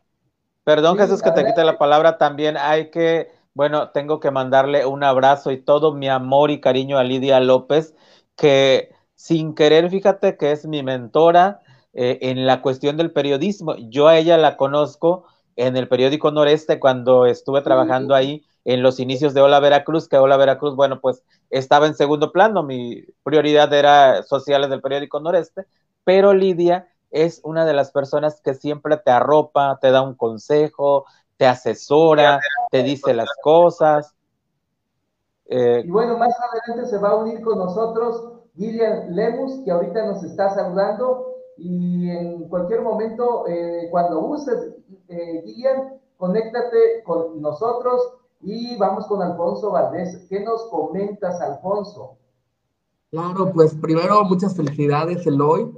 perdón 0.64 0.98
Jesús 0.98 1.22
que 1.22 1.32
te 1.32 1.46
quite 1.46 1.64
la 1.64 1.78
palabra, 1.78 2.18
también 2.18 2.58
hay 2.58 2.90
que 2.90 3.35
bueno, 3.56 3.90
tengo 3.92 4.20
que 4.20 4.32
mandarle 4.32 4.86
un 4.86 5.04
abrazo 5.04 5.52
y 5.52 5.62
todo 5.62 5.94
mi 5.94 6.10
amor 6.10 6.52
y 6.52 6.60
cariño 6.62 6.98
a 6.98 7.04
Lidia 7.06 7.40
López, 7.40 7.96
que 8.36 8.92
sin 9.16 9.56
querer, 9.56 9.90
fíjate 9.90 10.38
que 10.38 10.52
es 10.52 10.68
mi 10.68 10.84
mentora 10.84 11.62
eh, 11.94 12.20
en 12.22 12.46
la 12.46 12.62
cuestión 12.62 12.98
del 12.98 13.12
periodismo. 13.14 13.76
Yo 13.78 14.08
a 14.10 14.18
ella 14.18 14.38
la 14.38 14.58
conozco 14.58 15.26
en 15.56 15.78
el 15.78 15.88
periódico 15.88 16.32
Noreste 16.32 16.80
cuando 16.80 17.26
estuve 17.26 17.62
trabajando 17.62 18.14
ahí 18.14 18.46
en 18.66 18.84
los 18.84 19.00
inicios 19.00 19.34
de 19.34 19.42
Hola 19.42 19.62
Veracruz, 19.62 20.10
que 20.10 20.18
Hola 20.18 20.36
Veracruz, 20.38 20.76
bueno, 20.76 21.00
pues 21.00 21.24
estaba 21.50 21.88
en 21.88 21.96
segundo 21.96 22.34
plano, 22.34 22.64
mi 22.64 23.04
prioridad 23.24 23.72
era 23.74 24.24
sociales 24.24 24.70
del 24.70 24.82
periódico 24.82 25.20
Noreste, 25.22 25.66
pero 26.04 26.34
Lidia 26.34 26.90
es 27.12 27.40
una 27.44 27.66
de 27.66 27.74
las 27.74 27.92
personas 27.92 28.42
que 28.42 28.54
siempre 28.56 28.98
te 28.98 29.12
arropa, 29.12 29.78
te 29.82 29.92
da 29.92 30.02
un 30.02 30.16
consejo, 30.16 31.06
te 31.38 31.46
asesora, 31.46 32.40
te 32.72 32.84
dice 32.84 33.14
las 33.14 33.30
cosas. 33.42 34.16
Eh, 35.48 35.84
y 35.86 35.90
bueno, 35.90 36.18
más 36.18 36.34
adelante 36.40 36.90
se 36.90 36.98
va 36.98 37.10
a 37.10 37.16
unir 37.16 37.42
con 37.42 37.58
nosotros 37.58 38.36
Gillian 38.56 39.16
Lemus, 39.16 39.64
que 39.64 39.72
ahorita 39.72 40.06
nos 40.06 40.24
está 40.24 40.50
saludando. 40.54 41.34
Y 41.58 42.10
en 42.10 42.50
cualquier 42.50 42.82
momento, 42.82 43.48
eh, 43.48 43.88
cuando 43.92 44.20
uses, 44.20 44.76
eh, 45.08 45.42
Gillian, 45.46 46.00
conéctate 46.18 47.04
con 47.04 47.42
nosotros 47.42 48.02
y 48.42 48.78
vamos 48.78 49.06
con 49.08 49.22
Alfonso 49.22 49.72
Valdés. 49.72 50.26
¿Qué 50.30 50.40
nos 50.42 50.66
comentas, 50.70 51.40
Alfonso? 51.42 52.18
Claro, 53.12 53.52
pues 53.54 53.74
primero 53.76 54.24
muchas 54.24 54.56
felicidades, 54.56 55.26
Eloy, 55.26 55.72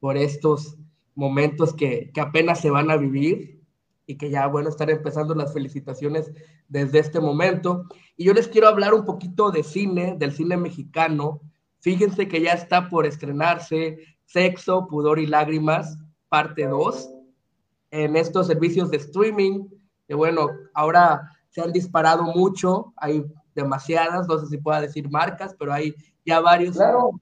por 0.00 0.16
estos 0.16 0.76
momentos 1.16 1.74
que, 1.74 2.12
que 2.12 2.20
apenas 2.20 2.60
se 2.60 2.70
van 2.70 2.90
a 2.90 2.96
vivir 2.96 3.63
y 4.06 4.16
que 4.16 4.30
ya, 4.30 4.46
bueno, 4.46 4.68
estar 4.68 4.90
empezando 4.90 5.34
las 5.34 5.52
felicitaciones 5.52 6.32
desde 6.68 6.98
este 6.98 7.20
momento. 7.20 7.84
Y 8.16 8.24
yo 8.24 8.34
les 8.34 8.48
quiero 8.48 8.68
hablar 8.68 8.94
un 8.94 9.04
poquito 9.04 9.50
de 9.50 9.62
cine, 9.62 10.16
del 10.18 10.32
cine 10.32 10.56
mexicano. 10.56 11.40
Fíjense 11.80 12.28
que 12.28 12.40
ya 12.42 12.52
está 12.52 12.88
por 12.88 13.06
estrenarse 13.06 13.98
Sexo, 14.26 14.86
Pudor 14.86 15.18
y 15.18 15.26
Lágrimas, 15.26 15.98
parte 16.28 16.66
2, 16.66 17.10
en 17.90 18.16
estos 18.16 18.46
servicios 18.46 18.90
de 18.90 18.96
streaming, 18.96 19.66
que 20.06 20.14
bueno, 20.14 20.48
ahora 20.74 21.30
se 21.50 21.60
han 21.60 21.72
disparado 21.72 22.24
mucho, 22.24 22.92
hay 22.96 23.24
demasiadas, 23.54 24.26
no 24.26 24.38
sé 24.38 24.46
si 24.48 24.58
pueda 24.58 24.80
decir 24.80 25.08
marcas, 25.08 25.54
pero 25.58 25.72
hay 25.72 25.94
ya 26.26 26.40
varios. 26.40 26.76
Claro. 26.76 27.20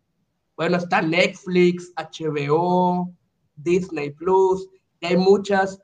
Bueno, 0.57 0.79
está 0.79 1.03
Netflix, 1.03 1.93
HBO, 1.97 3.13
Disney 3.57 4.11
Plus, 4.11 4.69
y 5.01 5.07
hay 5.07 5.17
muchas 5.17 5.79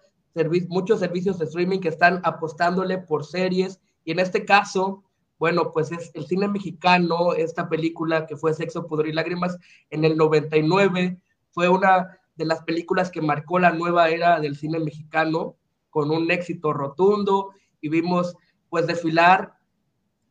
muchos 0.69 1.01
servicios 1.01 1.39
de 1.39 1.47
streaming 1.47 1.81
que 1.81 1.89
están 1.89 2.21
apostándole 2.25 2.99
por 2.99 3.25
series. 3.25 3.81
Y 4.05 4.13
en 4.13 4.19
este 4.19 4.45
caso, 4.45 5.05
bueno, 5.39 5.73
pues 5.73 5.93
es 5.93 6.11
el 6.15 6.27
cine 6.27 6.49
mexicano, 6.49 7.35
esta 7.35 7.69
película 7.69 8.27
que 8.27 8.37
fue 8.37 8.55
Sexo, 8.55 8.87
Pudor 8.87 9.09
y 9.09 9.13
Lágrimas 9.13 9.59
en 9.91 10.05
el 10.05 10.17
99, 10.17 11.19
fue 11.51 11.69
una 11.69 12.19
de 12.37 12.45
las 12.45 12.63
películas 12.63 13.11
que 13.11 13.21
marcó 13.21 13.59
la 13.59 13.73
nueva 13.73 14.09
era 14.09 14.41
del 14.41 14.57
cine 14.57 14.79
mexicano 14.79 15.57
con 15.91 16.11
un 16.11 16.31
éxito 16.31 16.73
rotundo. 16.73 17.51
Y 17.81 17.89
vimos 17.89 18.37
pues 18.69 18.87
desfilar 18.87 19.55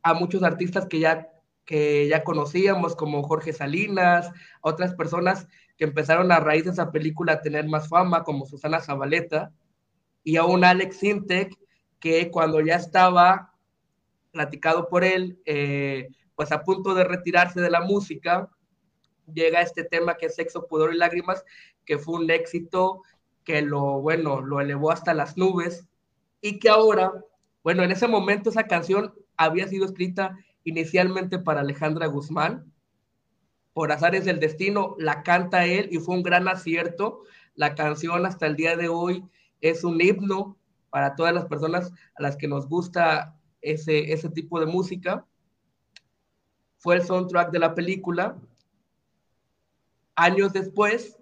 a 0.02 0.14
muchos 0.14 0.42
artistas 0.42 0.86
que 0.86 1.00
ya 1.00 1.28
que 1.68 2.08
ya 2.08 2.24
conocíamos 2.24 2.96
como 2.96 3.22
Jorge 3.22 3.52
Salinas, 3.52 4.32
otras 4.62 4.94
personas 4.94 5.46
que 5.76 5.84
empezaron 5.84 6.32
a 6.32 6.40
raíz 6.40 6.64
de 6.64 6.70
esa 6.70 6.90
película 6.90 7.34
a 7.34 7.40
tener 7.42 7.68
más 7.68 7.88
fama 7.88 8.24
como 8.24 8.46
Susana 8.46 8.80
Zabaleta 8.80 9.52
y 10.28 10.36
a 10.36 10.44
un 10.44 10.62
Alex 10.62 10.98
Sintek 10.98 11.58
que 11.98 12.30
cuando 12.30 12.60
ya 12.60 12.74
estaba 12.74 13.54
platicado 14.30 14.86
por 14.90 15.02
él, 15.02 15.40
eh, 15.46 16.08
pues 16.34 16.52
a 16.52 16.64
punto 16.64 16.92
de 16.92 17.04
retirarse 17.04 17.62
de 17.62 17.70
la 17.70 17.80
música, 17.80 18.50
llega 19.32 19.62
este 19.62 19.84
tema 19.84 20.18
que 20.18 20.26
es 20.26 20.34
Sexo, 20.34 20.66
Pudor 20.66 20.92
y 20.92 20.98
Lágrimas, 20.98 21.42
que 21.86 21.96
fue 21.96 22.20
un 22.20 22.30
éxito 22.30 23.00
que 23.42 23.62
lo, 23.62 24.02
bueno, 24.02 24.42
lo 24.42 24.60
elevó 24.60 24.92
hasta 24.92 25.14
las 25.14 25.38
nubes 25.38 25.88
y 26.42 26.58
que 26.58 26.68
ahora, 26.68 27.10
bueno, 27.62 27.82
en 27.82 27.90
ese 27.90 28.06
momento 28.06 28.50
esa 28.50 28.64
canción 28.64 29.14
había 29.38 29.66
sido 29.66 29.86
escrita 29.86 30.36
inicialmente 30.62 31.38
para 31.38 31.62
Alejandra 31.62 32.06
Guzmán, 32.06 32.70
por 33.72 33.92
azares 33.92 34.26
del 34.26 34.40
destino, 34.40 34.94
la 34.98 35.22
canta 35.22 35.64
él 35.64 35.88
y 35.90 36.00
fue 36.00 36.16
un 36.16 36.22
gran 36.22 36.48
acierto. 36.48 37.22
La 37.54 37.74
canción 37.74 38.26
hasta 38.26 38.46
el 38.46 38.56
día 38.56 38.76
de 38.76 38.88
hoy 38.88 39.24
es 39.60 39.84
un 39.84 40.00
himno 40.00 40.56
para 40.90 41.14
todas 41.14 41.34
las 41.34 41.46
personas 41.46 41.92
a 42.14 42.22
las 42.22 42.36
que 42.36 42.48
nos 42.48 42.68
gusta 42.68 43.36
ese, 43.60 44.12
ese 44.12 44.28
tipo 44.30 44.60
de 44.60 44.66
música. 44.66 45.26
Fue 46.78 46.96
el 46.96 47.02
soundtrack 47.02 47.50
de 47.50 47.58
la 47.58 47.74
película. 47.74 48.38
Años 50.14 50.52
después 50.52 51.18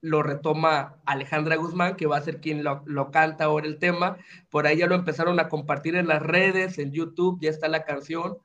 lo 0.00 0.22
retoma 0.22 1.00
Alejandra 1.04 1.56
Guzmán, 1.56 1.96
que 1.96 2.06
va 2.06 2.18
a 2.18 2.22
ser 2.22 2.40
quien 2.40 2.62
lo, 2.62 2.82
lo, 2.86 3.10
canta 3.10 3.44
ahora 3.44 3.66
el 3.66 3.78
tema. 3.78 4.18
Por 4.50 4.66
ahí 4.66 4.78
ya 4.78 4.86
lo 4.86 4.94
empezaron 4.94 5.40
a 5.40 5.48
compartir 5.48 5.96
en 5.96 6.06
las 6.06 6.22
redes, 6.22 6.78
en 6.78 6.92
YouTube, 6.92 7.38
ya 7.40 7.50
está 7.50 7.68
la 7.68 7.84
canción. 7.84 8.38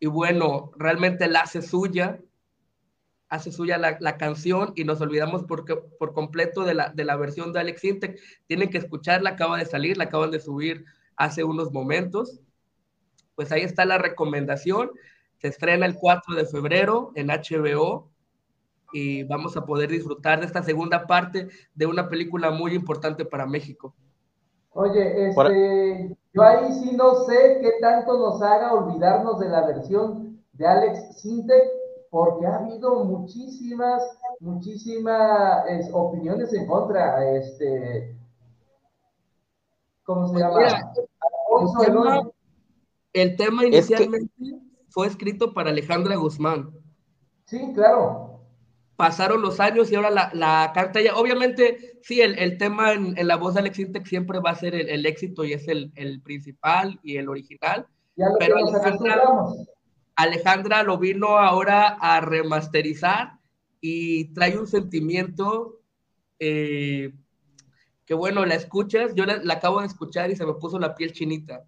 Y 0.00 0.06
bueno, 0.06 0.70
realmente 0.76 1.28
la 1.28 1.40
hace 1.40 1.62
suya 1.62 2.20
hace 3.28 3.52
suya 3.52 3.78
la, 3.78 4.16
canción 4.16 4.72
y 4.74 4.84
nos 4.84 5.00
olvidamos 5.00 5.44
por, 5.44 5.64
por 5.98 6.12
completo 6.12 6.64
de 6.64 6.74
la, 6.74 6.88
de 6.90 7.04
la 7.04 7.16
versión 7.16 7.52
de 7.52 7.60
Alex 7.60 7.84
Intec. 7.84 8.20
Tienen 8.46 8.70
que 8.70 8.78
escucharla, 8.78 9.30
acaba 9.30 9.58
de 9.58 9.66
salir, 9.66 9.96
la 9.96 10.04
acaban 10.04 10.30
de 10.30 10.40
subir 10.40 10.84
hace 11.16 11.44
unos 11.44 11.72
momentos. 11.72 12.40
Pues 13.34 13.52
ahí 13.52 13.62
está 13.62 13.84
la 13.84 13.98
recomendación. 13.98 14.90
Se 15.36 15.48
estrena 15.48 15.86
el 15.86 15.96
4 15.96 16.34
de 16.34 16.46
febrero 16.46 17.12
en 17.14 17.28
HBO 17.28 18.10
y 18.92 19.24
vamos 19.24 19.56
a 19.56 19.64
poder 19.64 19.90
disfrutar 19.90 20.40
de 20.40 20.46
esta 20.46 20.62
segunda 20.62 21.06
parte 21.06 21.48
de 21.74 21.86
una 21.86 22.08
película 22.08 22.50
muy 22.50 22.74
importante 22.74 23.24
para 23.24 23.46
México. 23.46 23.94
Oye, 24.70 25.28
este, 25.28 26.16
yo 26.32 26.42
ahí 26.42 26.72
sí 26.72 26.92
no 26.96 27.24
sé 27.24 27.58
qué 27.60 27.72
tanto 27.80 28.18
nos 28.18 28.40
haga 28.42 28.72
olvidarnos 28.72 29.38
de 29.40 29.48
la 29.48 29.66
versión 29.66 30.42
de 30.52 30.66
Alex 30.66 31.20
Sintek 31.20 31.77
porque 32.10 32.46
ha 32.46 32.56
habido 32.56 33.04
muchísimas, 33.04 34.02
muchísimas 34.40 35.64
opiniones 35.92 36.52
en 36.52 36.66
contra. 36.66 37.36
Este, 37.36 38.16
¿Cómo 40.04 40.26
se 40.26 40.32
pues 40.32 40.42
llama? 41.88 42.30
el, 43.12 43.36
tema, 43.36 43.66
inicialmente 43.66 44.32
fue 44.88 45.06
escrito 45.06 45.52
para 45.52 45.70
Alejandra 45.70 46.16
Guzmán. 46.16 46.70
Sí, 47.44 47.72
claro. 47.74 48.40
pasaron 48.96 49.42
los 49.42 49.60
años 49.60 49.90
y 49.90 49.94
ahora 49.94 50.10
la, 50.10 50.30
la 50.34 50.70
carta 50.74 51.00
ya, 51.00 51.14
obviamente, 51.14 51.98
sí, 52.02 52.20
el, 52.20 52.38
el 52.38 52.58
tema 52.58 52.92
en, 52.92 53.16
en, 53.18 53.26
la 53.26 53.36
voz 53.36 53.54
de 53.54 53.60
Alex 53.60 53.78
Intec 53.78 54.06
siempre 54.06 54.40
va 54.40 54.50
a 54.50 54.54
ser 54.54 54.74
el, 54.74 54.88
el 54.88 55.06
éxito 55.06 55.44
y 55.44 55.52
es 55.52 55.68
el, 55.68 55.92
el, 55.94 56.20
principal 56.22 56.98
y 57.02 57.16
el 57.16 57.28
original. 57.28 57.86
Ya 58.16 58.28
lo 58.28 58.38
pero 58.38 58.56
Alejandra, 58.56 59.22
Alejandra 60.18 60.82
lo 60.82 60.98
vino 60.98 61.38
ahora 61.38 61.96
a 62.00 62.20
remasterizar 62.20 63.38
y 63.80 64.34
trae 64.34 64.58
un 64.58 64.66
sentimiento 64.66 65.78
eh, 66.40 67.14
que 68.04 68.14
bueno, 68.14 68.44
la 68.44 68.56
escuchas, 68.56 69.14
yo 69.14 69.24
la, 69.26 69.40
acabo 69.54 69.80
de 69.80 69.86
escuchar 69.86 70.28
y 70.28 70.34
se 70.34 70.44
me 70.44 70.54
puso 70.54 70.76
la 70.80 70.96
piel 70.96 71.12
chinita. 71.12 71.64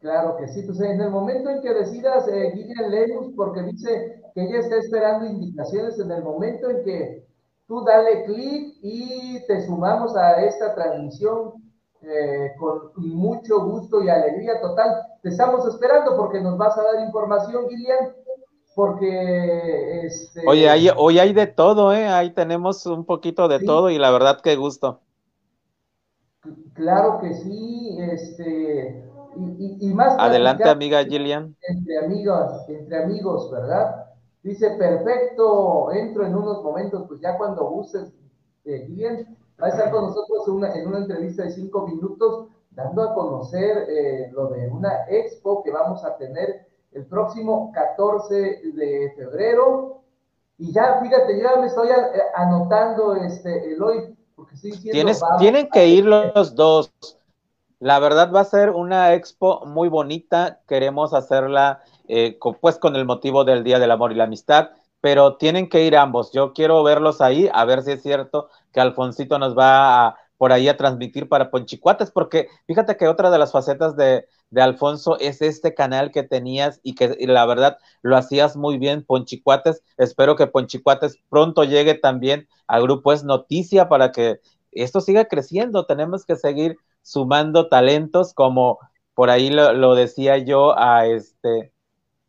Claro 0.00 0.36
que 0.38 0.48
sí, 0.48 0.62
pues 0.62 0.80
en 0.80 1.00
el 1.00 1.10
momento 1.10 1.50
en 1.50 1.62
que 1.62 1.72
decidas, 1.72 2.26
eh, 2.26 2.50
Guillermo 2.56 3.32
porque 3.36 3.62
dice 3.62 4.20
que 4.34 4.42
ella 4.42 4.58
está 4.58 4.78
esperando 4.78 5.24
indicaciones, 5.24 6.00
en 6.00 6.10
el 6.10 6.24
momento 6.24 6.68
en 6.68 6.82
que 6.82 7.26
tú 7.68 7.84
dale 7.84 8.24
clic 8.24 8.76
y 8.82 9.46
te 9.46 9.64
sumamos 9.64 10.16
a 10.16 10.44
esta 10.44 10.74
transmisión 10.74 11.62
eh, 12.02 12.54
con 12.58 12.90
mucho 12.96 13.64
gusto 13.64 14.02
y 14.02 14.08
alegría 14.08 14.60
total. 14.60 15.07
Te 15.22 15.30
estamos 15.30 15.66
esperando 15.66 16.16
porque 16.16 16.40
nos 16.40 16.56
vas 16.56 16.78
a 16.78 16.82
dar 16.82 17.04
información, 17.04 17.66
Guillermo, 17.68 18.12
porque... 18.74 20.06
Este... 20.06 20.42
Oye, 20.46 20.68
hay, 20.70 20.88
hoy 20.96 21.18
hay 21.18 21.32
de 21.32 21.46
todo, 21.46 21.92
¿eh? 21.92 22.06
Ahí 22.06 22.30
tenemos 22.30 22.86
un 22.86 23.04
poquito 23.04 23.48
de 23.48 23.58
sí. 23.58 23.66
todo 23.66 23.90
y 23.90 23.98
la 23.98 24.10
verdad 24.10 24.40
que 24.40 24.54
gusto. 24.56 25.00
Claro 26.74 27.18
que 27.20 27.34
sí, 27.34 27.98
este... 28.00 29.04
Y, 29.36 29.40
y, 29.40 29.90
y 29.90 29.94
más 29.94 30.14
adelante 30.18 30.68
amiga 30.68 31.04
Gillian 31.04 31.54
entre 31.68 31.98
amigos 31.98 32.68
entre 32.68 33.04
amigos 33.04 33.50
verdad 33.52 34.06
dice 34.42 34.70
perfecto 34.70 35.92
entro 35.92 36.26
en 36.26 36.34
unos 36.34 36.64
momentos 36.64 37.04
pues 37.06 37.20
ya 37.20 37.36
cuando 37.36 37.68
gustes 37.68 38.12
eh, 38.64 38.84
Gillian 38.86 39.36
va 39.62 39.66
a 39.66 39.70
estar 39.70 39.92
con 39.92 40.06
nosotros 40.06 40.48
una, 40.48 40.74
en 40.74 40.88
una 40.88 40.98
entrevista 40.98 41.44
de 41.44 41.50
cinco 41.50 41.86
minutos 41.86 42.48
dando 42.78 43.02
a 43.02 43.12
conocer 43.12 43.86
eh, 43.90 44.30
lo 44.32 44.46
de 44.50 44.68
una 44.68 45.04
expo 45.08 45.64
que 45.64 45.72
vamos 45.72 46.04
a 46.04 46.16
tener 46.16 46.68
el 46.92 47.04
próximo 47.06 47.72
14 47.74 48.34
de 48.36 49.12
febrero. 49.16 50.02
Y 50.58 50.72
ya 50.72 51.00
fíjate 51.02 51.40
ya 51.40 51.56
me 51.56 51.66
estoy 51.66 51.88
anotando 52.36 53.16
este 53.16 53.72
Eloy 53.72 54.16
porque 54.36 54.54
estoy 54.54 54.70
diciendo, 54.70 54.94
Tienes, 54.94 55.22
tienen 55.38 55.68
que 55.70 55.88
ir 55.88 56.04
los 56.04 56.54
dos. 56.54 56.92
La 57.80 57.98
verdad 57.98 58.32
va 58.32 58.40
a 58.40 58.44
ser 58.44 58.70
una 58.70 59.12
expo 59.14 59.66
muy 59.66 59.88
bonita, 59.88 60.60
queremos 60.68 61.14
hacerla 61.14 61.82
eh, 62.06 62.38
con, 62.38 62.54
pues 62.60 62.78
con 62.78 62.94
el 62.94 63.04
motivo 63.04 63.44
del 63.44 63.64
Día 63.64 63.80
del 63.80 63.90
Amor 63.90 64.12
y 64.12 64.14
la 64.14 64.24
Amistad, 64.24 64.70
pero 65.00 65.36
tienen 65.36 65.68
que 65.68 65.84
ir 65.84 65.96
ambos. 65.96 66.30
Yo 66.30 66.52
quiero 66.52 66.84
verlos 66.84 67.20
ahí, 67.20 67.50
a 67.52 67.64
ver 67.64 67.82
si 67.82 67.92
es 67.92 68.02
cierto 68.02 68.48
que 68.72 68.80
Alfonsito 68.80 69.38
nos 69.40 69.58
va 69.58 70.06
a, 70.06 70.18
por 70.38 70.52
ahí 70.52 70.68
a 70.68 70.76
transmitir 70.76 71.28
para 71.28 71.50
Ponchicuates, 71.50 72.10
porque 72.10 72.48
fíjate 72.66 72.96
que 72.96 73.08
otra 73.08 73.30
de 73.30 73.38
las 73.38 73.52
facetas 73.52 73.96
de, 73.96 74.26
de 74.50 74.62
Alfonso 74.62 75.18
es 75.18 75.42
este 75.42 75.74
canal 75.74 76.10
que 76.12 76.22
tenías 76.22 76.80
y 76.82 76.94
que 76.94 77.16
la 77.26 77.44
verdad 77.44 77.78
lo 78.02 78.16
hacías 78.16 78.56
muy 78.56 78.78
bien, 78.78 79.04
Ponchicuates. 79.04 79.82
Espero 79.98 80.36
que 80.36 80.46
Ponchicuates 80.46 81.18
pronto 81.28 81.64
llegue 81.64 81.94
también 81.94 82.48
a 82.68 82.80
Grupo 82.80 83.12
Es 83.12 83.24
Noticia 83.24 83.88
para 83.88 84.12
que 84.12 84.40
esto 84.72 85.00
siga 85.00 85.26
creciendo. 85.26 85.86
Tenemos 85.86 86.24
que 86.24 86.36
seguir 86.36 86.76
sumando 87.02 87.68
talentos 87.68 88.32
como 88.32 88.78
por 89.14 89.30
ahí 89.30 89.50
lo, 89.50 89.72
lo 89.72 89.94
decía 89.96 90.38
yo 90.38 90.78
a 90.78 91.06
este 91.06 91.72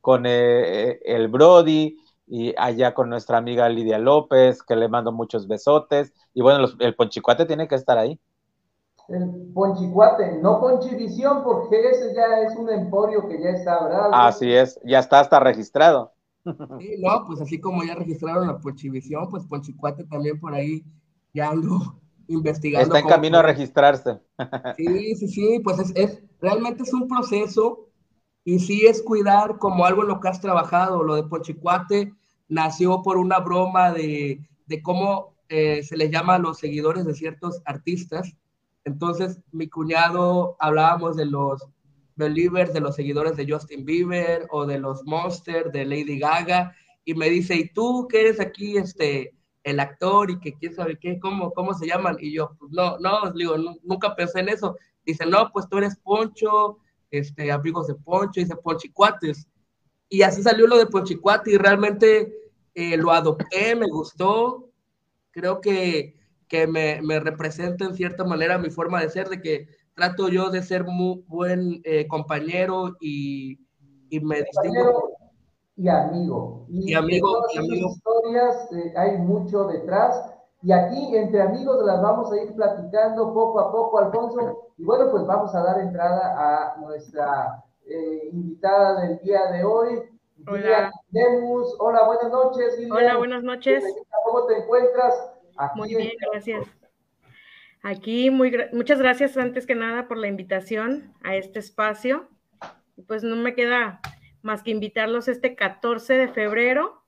con 0.01 0.25
eh, 0.25 0.99
el 1.05 1.27
Brody 1.27 1.97
y 2.29 2.53
allá 2.57 2.93
con 2.93 3.09
nuestra 3.09 3.39
amiga 3.39 3.67
Lidia 3.67 3.97
López, 3.97 4.61
que 4.61 4.75
le 4.75 4.87
mando 4.87 5.11
muchos 5.11 5.47
besotes. 5.47 6.13
Y 6.35 6.43
bueno, 6.43 6.59
los, 6.59 6.75
el 6.79 6.95
Ponchicuate 6.95 7.45
tiene 7.45 7.67
que 7.67 7.73
estar 7.73 7.97
ahí. 7.97 8.19
El 9.07 9.51
Ponchicuate, 9.51 10.37
no 10.39 10.61
Ponchivisión, 10.61 11.43
porque 11.43 11.89
ese 11.89 12.13
ya 12.13 12.41
es 12.41 12.55
un 12.55 12.69
emporio 12.69 13.27
que 13.27 13.41
ya 13.41 13.49
está, 13.49 13.83
¿verdad? 13.83 14.09
Así 14.13 14.53
es, 14.53 14.79
ya 14.85 14.99
está 14.99 15.21
hasta 15.21 15.39
registrado. 15.39 16.13
Sí, 16.79 16.95
no, 16.99 17.25
pues 17.25 17.41
así 17.41 17.59
como 17.59 17.83
ya 17.83 17.95
registraron 17.95 18.45
la 18.45 18.59
Ponchivisión, 18.59 19.27
pues 19.29 19.45
Ponchicuate 19.45 20.03
también 20.03 20.39
por 20.39 20.53
ahí 20.53 20.83
ya 21.33 21.49
ando 21.49 21.99
investigando. 22.27 22.85
Está 22.85 22.99
en 22.99 23.07
camino 23.07 23.39
a 23.39 23.41
registrarse. 23.41 24.19
Sí, 24.77 25.15
sí, 25.15 25.27
sí, 25.27 25.59
pues 25.63 25.79
es, 25.79 25.91
es, 25.95 26.23
realmente 26.39 26.83
es 26.83 26.93
un 26.93 27.07
proceso 27.07 27.89
y 28.43 28.59
sí 28.59 28.85
es 28.85 29.01
cuidar 29.01 29.57
como 29.57 29.85
algo 29.85 30.03
en 30.03 30.09
lo 30.09 30.19
que 30.19 30.27
has 30.27 30.39
trabajado. 30.39 31.03
Lo 31.03 31.15
de 31.15 31.23
Pochicuate 31.23 32.13
nació 32.49 33.01
por 33.01 33.17
una 33.17 33.39
broma 33.39 33.91
de, 33.93 34.47
de 34.65 34.81
cómo 34.81 35.35
eh, 35.47 35.81
se 35.83 35.95
les 35.95 36.11
llama 36.11 36.35
a 36.35 36.39
los 36.39 36.59
seguidores 36.59 37.05
de 37.05 37.13
ciertos 37.13 37.61
artistas. 37.65 38.35
Entonces, 38.83 39.39
mi 39.51 39.69
cuñado 39.69 40.57
hablábamos 40.59 41.15
de 41.15 41.25
los 41.25 41.65
believers, 42.15 42.73
de 42.73 42.81
los 42.81 42.95
seguidores 42.95 43.37
de 43.37 43.49
Justin 43.49 43.85
Bieber 43.85 44.47
o 44.51 44.65
de 44.65 44.79
los 44.79 45.05
Monsters, 45.05 45.71
de 45.71 45.85
Lady 45.85 46.19
Gaga, 46.19 46.75
y 47.05 47.13
me 47.13 47.29
dice, 47.29 47.55
¿y 47.55 47.69
tú 47.69 48.07
qué 48.09 48.21
eres 48.21 48.39
aquí, 48.39 48.77
este, 48.77 49.33
el 49.63 49.79
actor 49.79 50.31
y 50.31 50.39
que 50.39 50.53
quién 50.53 50.73
sabe 50.73 50.97
qué, 50.97 51.19
cómo, 51.19 51.51
cómo 51.53 51.73
se 51.73 51.87
llaman. 51.87 52.17
Y 52.19 52.33
yo, 52.33 52.55
pues 52.59 52.71
no, 52.71 52.97
no, 52.99 53.31
digo, 53.31 53.55
nunca 53.83 54.15
pensé 54.15 54.39
en 54.39 54.49
eso. 54.49 54.75
Dice, 55.05 55.25
no, 55.25 55.49
pues 55.51 55.67
tú 55.69 55.77
eres 55.77 55.95
Poncho, 55.97 56.79
este, 57.11 57.51
amigos 57.51 57.87
de 57.87 57.95
Poncho, 57.95 58.39
dice 58.39 58.55
Ponchicuates. 58.55 59.47
Y 60.09 60.23
así 60.23 60.41
salió 60.41 60.67
lo 60.67 60.77
de 60.77 60.87
Ponchicuate 60.87 61.51
y 61.51 61.57
realmente 61.57 62.33
eh, 62.73 62.97
lo 62.97 63.11
adopté, 63.11 63.75
me 63.75 63.87
gustó. 63.87 64.69
Creo 65.31 65.61
que, 65.61 66.15
que 66.47 66.67
me, 66.67 67.01
me, 67.01 67.19
representa 67.19 67.85
en 67.85 67.95
cierta 67.95 68.23
manera 68.23 68.57
mi 68.57 68.69
forma 68.69 69.01
de 69.01 69.09
ser, 69.09 69.29
de 69.29 69.41
que 69.41 69.67
trato 69.93 70.29
yo 70.29 70.49
de 70.49 70.63
ser 70.63 70.85
muy 70.85 71.23
buen 71.27 71.81
eh, 71.83 72.07
compañero 72.07 72.95
y, 72.99 73.59
y 74.09 74.19
me 74.19 74.43
distingo 74.43 75.19
y 75.79 75.87
amigo. 75.87 76.65
Y, 76.67 76.91
y 76.91 76.93
amigo, 76.93 77.31
todas 77.31 77.55
y 77.55 77.57
amigo. 77.59 77.89
historias 77.89 78.71
eh, 78.73 78.93
hay 78.97 79.17
mucho 79.17 79.63
detrás. 79.65 80.29
Y 80.61 80.73
aquí 80.73 81.15
entre 81.15 81.41
amigos 81.41 81.85
las 81.85 82.01
vamos 82.01 82.29
a 82.33 82.43
ir 82.43 82.53
platicando 82.53 83.33
poco 83.33 83.61
a 83.61 83.71
poco, 83.71 83.97
Alfonso. 83.97 84.71
Y 84.77 84.83
bueno, 84.83 85.09
pues 85.09 85.25
vamos 85.25 85.55
a 85.55 85.63
dar 85.63 85.79
entrada 85.79 86.35
a 86.37 86.77
nuestra 86.81 87.63
eh, 87.85 88.29
invitada 88.33 88.99
del 88.99 89.19
día 89.19 89.49
de 89.53 89.63
hoy. 89.63 90.01
Hola. 90.49 90.91
Lemus. 91.11 91.75
Hola, 91.77 92.05
buenas 92.05 92.31
noches. 92.31 92.79
Lilian. 92.79 92.97
Hola, 92.97 93.17
buenas 93.17 93.43
noches. 93.43 93.83
¿Cómo 94.25 94.47
te 94.47 94.57
encuentras? 94.57 95.13
Aquí 95.57 95.79
muy 95.79 95.95
bien, 95.95 96.11
gracias. 96.31 96.67
Aquí, 97.83 98.31
muy, 98.31 98.51
muchas 98.73 98.99
gracias 98.99 99.37
antes 99.37 99.67
que 99.67 99.75
nada 99.75 100.07
por 100.07 100.17
la 100.17 100.27
invitación 100.27 101.13
a 101.23 101.35
este 101.35 101.59
espacio. 101.59 102.29
Pues 103.07 103.23
no 103.23 103.35
me 103.35 103.53
queda 103.53 104.01
más 104.41 104.63
que 104.63 104.71
invitarlos 104.71 105.27
este 105.27 105.55
14 105.55 106.15
de 106.15 106.27
febrero 106.27 107.03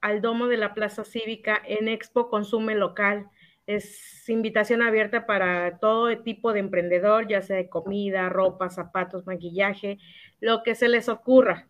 al 0.00 0.20
domo 0.20 0.46
de 0.46 0.56
la 0.56 0.72
Plaza 0.72 1.04
Cívica 1.04 1.60
en 1.66 1.88
Expo 1.88 2.28
Consume 2.28 2.76
Local. 2.76 3.28
Es 3.66 4.28
invitación 4.28 4.80
abierta 4.80 5.26
para 5.26 5.78
todo 5.78 6.16
tipo 6.22 6.52
de 6.52 6.60
emprendedor, 6.60 7.26
ya 7.26 7.42
sea 7.42 7.56
de 7.56 7.68
comida, 7.68 8.28
ropa, 8.28 8.70
zapatos, 8.70 9.26
maquillaje, 9.26 9.98
lo 10.38 10.62
que 10.62 10.76
se 10.76 10.88
les 10.88 11.08
ocurra. 11.08 11.66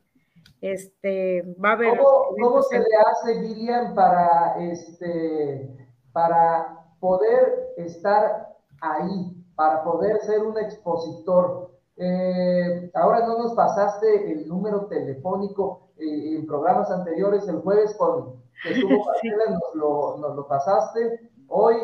Este, 0.72 1.42
va 1.64 1.70
a 1.70 1.72
haber. 1.72 1.96
¿Cómo, 1.96 2.34
cómo 2.42 2.62
se 2.62 2.78
le 2.78 2.84
hace, 3.06 3.40
Gillian, 3.40 3.94
para, 3.94 4.56
este, 4.58 5.74
para 6.12 6.84
poder 6.98 7.72
estar 7.76 8.48
ahí, 8.80 9.32
para 9.54 9.84
poder 9.84 10.18
ser 10.22 10.42
un 10.42 10.58
expositor? 10.58 11.70
Eh, 11.98 12.90
ahora 12.94 13.24
no 13.26 13.38
nos 13.38 13.54
pasaste 13.54 14.32
el 14.32 14.48
número 14.48 14.86
telefónico 14.86 15.92
eh, 15.98 16.34
en 16.34 16.44
programas 16.46 16.90
anteriores, 16.90 17.46
el 17.46 17.60
jueves 17.60 17.94
con 17.96 18.42
que 18.64 18.72
estuvo 18.72 19.06
sí. 19.22 19.28
nos, 19.28 19.74
lo, 19.74 20.16
nos 20.18 20.34
lo 20.34 20.48
pasaste. 20.48 21.30
Hoy, 21.46 21.76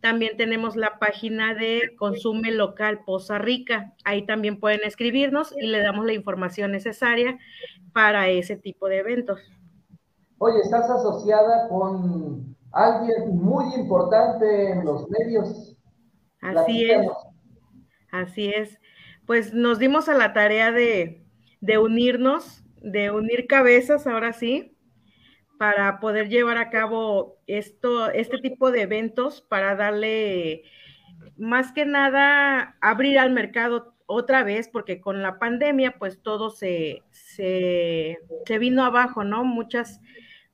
También 0.01 0.37
tenemos 0.37 0.75
la 0.75 0.99
página 0.99 1.53
de 1.55 1.95
Consume 1.97 2.51
Local 2.51 3.03
Poza 3.03 3.39
Rica. 3.39 3.93
Ahí 4.03 4.25
también 4.25 4.59
pueden 4.59 4.81
escribirnos 4.83 5.55
y 5.57 5.67
le 5.67 5.79
damos 5.79 6.05
la 6.05 6.13
información 6.13 6.71
necesaria 6.71 7.37
para 7.93 8.29
ese 8.29 8.57
tipo 8.57 8.87
de 8.87 8.99
eventos. 8.99 9.39
Oye, 10.37 10.59
estás 10.61 10.89
asociada 10.89 11.67
con 11.67 12.55
alguien 12.71 13.37
muy 13.37 13.73
importante 13.73 14.71
en 14.71 14.85
los 14.85 15.09
medios. 15.09 15.75
Así 16.41 16.91
es. 16.91 17.07
Así 18.11 18.49
es. 18.49 18.79
Pues 19.25 19.53
nos 19.53 19.79
dimos 19.79 20.09
a 20.09 20.13
la 20.13 20.33
tarea 20.33 20.71
de, 20.71 21.25
de 21.59 21.77
unirnos, 21.79 22.63
de 22.81 23.09
unir 23.09 23.47
cabezas, 23.47 24.05
ahora 24.05 24.31
sí, 24.31 24.76
para 25.57 25.99
poder 25.99 26.29
llevar 26.29 26.57
a 26.57 26.69
cabo 26.69 27.37
esto, 27.47 28.09
este 28.11 28.37
tipo 28.39 28.71
de 28.71 28.81
eventos 28.81 29.41
para 29.41 29.75
darle 29.75 30.63
más 31.37 31.71
que 31.71 31.85
nada 31.85 32.77
abrir 32.81 33.19
al 33.19 33.31
mercado 33.31 33.95
otra 34.05 34.43
vez, 34.43 34.69
porque 34.69 35.01
con 35.01 35.21
la 35.21 35.37
pandemia, 35.37 35.97
pues 35.99 36.21
todo 36.21 36.49
se, 36.49 37.03
se, 37.11 38.17
vino 38.59 38.83
abajo, 38.83 39.23
¿no? 39.23 39.43
Muchas, 39.43 40.01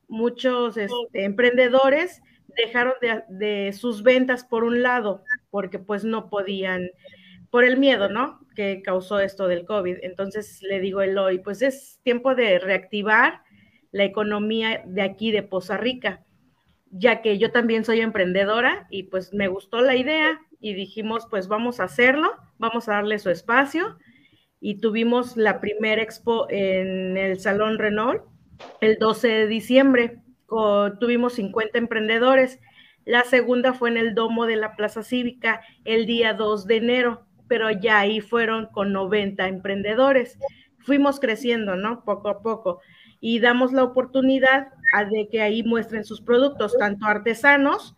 muchos 0.07 0.75
este, 0.75 1.23
emprendedores 1.23 2.21
dejaron 2.57 2.93
de, 3.29 3.71
sus 3.73 4.03
ventas 4.03 4.43
por 4.43 4.63
un 4.63 4.81
lado, 4.81 5.23
porque 5.51 5.79
pues 5.79 6.03
no 6.03 6.29
podían, 6.29 6.89
por 7.51 7.63
el 7.63 7.77
miedo, 7.77 8.09
¿no? 8.09 8.39
Que 8.55 8.81
causó 8.81 9.19
esto 9.19 9.47
del 9.47 9.65
COVID. 9.65 9.97
Entonces 10.01 10.61
le 10.63 10.79
digo 10.79 11.01
Eloy, 11.01 11.37
pues 11.39 11.61
es 11.61 11.99
tiempo 12.03 12.33
de 12.33 12.57
reactivar 12.57 13.42
la 13.93 14.03
economía 14.03 14.84
de 14.86 15.03
aquí 15.03 15.32
de 15.32 15.43
Poza 15.43 15.77
Rica, 15.77 16.25
ya 16.89 17.21
que 17.21 17.38
yo 17.38 17.51
también 17.51 17.86
soy 17.86 18.01
emprendedora 18.01 18.88
y 18.89 19.03
pues 19.03 19.34
me 19.34 19.47
gustó 19.47 19.82
la 19.82 19.95
idea 19.95 20.41
y 20.60 20.73
dijimos, 20.73 21.27
pues 21.29 21.47
vamos 21.47 21.79
a 21.79 21.86
hacerlo, 21.86 22.34
vamos 22.58 22.89
a 22.89 22.93
darle 22.93 23.19
su 23.19 23.29
espacio 23.29 23.97
y 24.60 24.79
tuvimos 24.79 25.38
la 25.38 25.62
primera 25.62 26.01
expo 26.01 26.47
en 26.49 27.17
el 27.17 27.39
Salón 27.39 27.77
Renault 27.77 28.23
el 28.82 28.97
12 28.97 29.27
de 29.27 29.47
diciembre. 29.47 30.19
tuvimos 30.99 31.34
50 31.34 31.77
emprendedores. 31.77 32.60
La 33.06 33.23
segunda 33.23 33.73
fue 33.73 33.89
en 33.89 33.97
el 33.97 34.15
Domo 34.15 34.47
de 34.47 34.56
la 34.56 34.75
Plaza 34.75 35.03
Cívica 35.03 35.62
el 35.86 36.08
día 36.08 36.34
2 36.34 36.65
de 36.65 36.77
enero, 36.77 37.27
pero 37.47 37.69
ya 37.69 37.99
ahí 37.99 38.21
fueron 38.21 38.67
con 38.67 38.91
90 38.91 39.47
emprendedores. 39.47 40.39
Fuimos 40.79 41.19
creciendo, 41.19 41.75
¿no? 41.75 42.03
Poco 42.03 42.29
a 42.29 42.41
poco 42.41 42.79
y 43.25 43.39
damos 43.39 43.71
la 43.71 43.86
oportunidad 43.86 44.67
a 44.91 45.05
de 45.05 45.29
que 45.29 45.41
ahí 45.41 45.63
muestren 45.63 46.03
sus 46.03 46.19
productos, 46.19 46.77
tanto 46.77 47.05
artesanos 47.05 47.95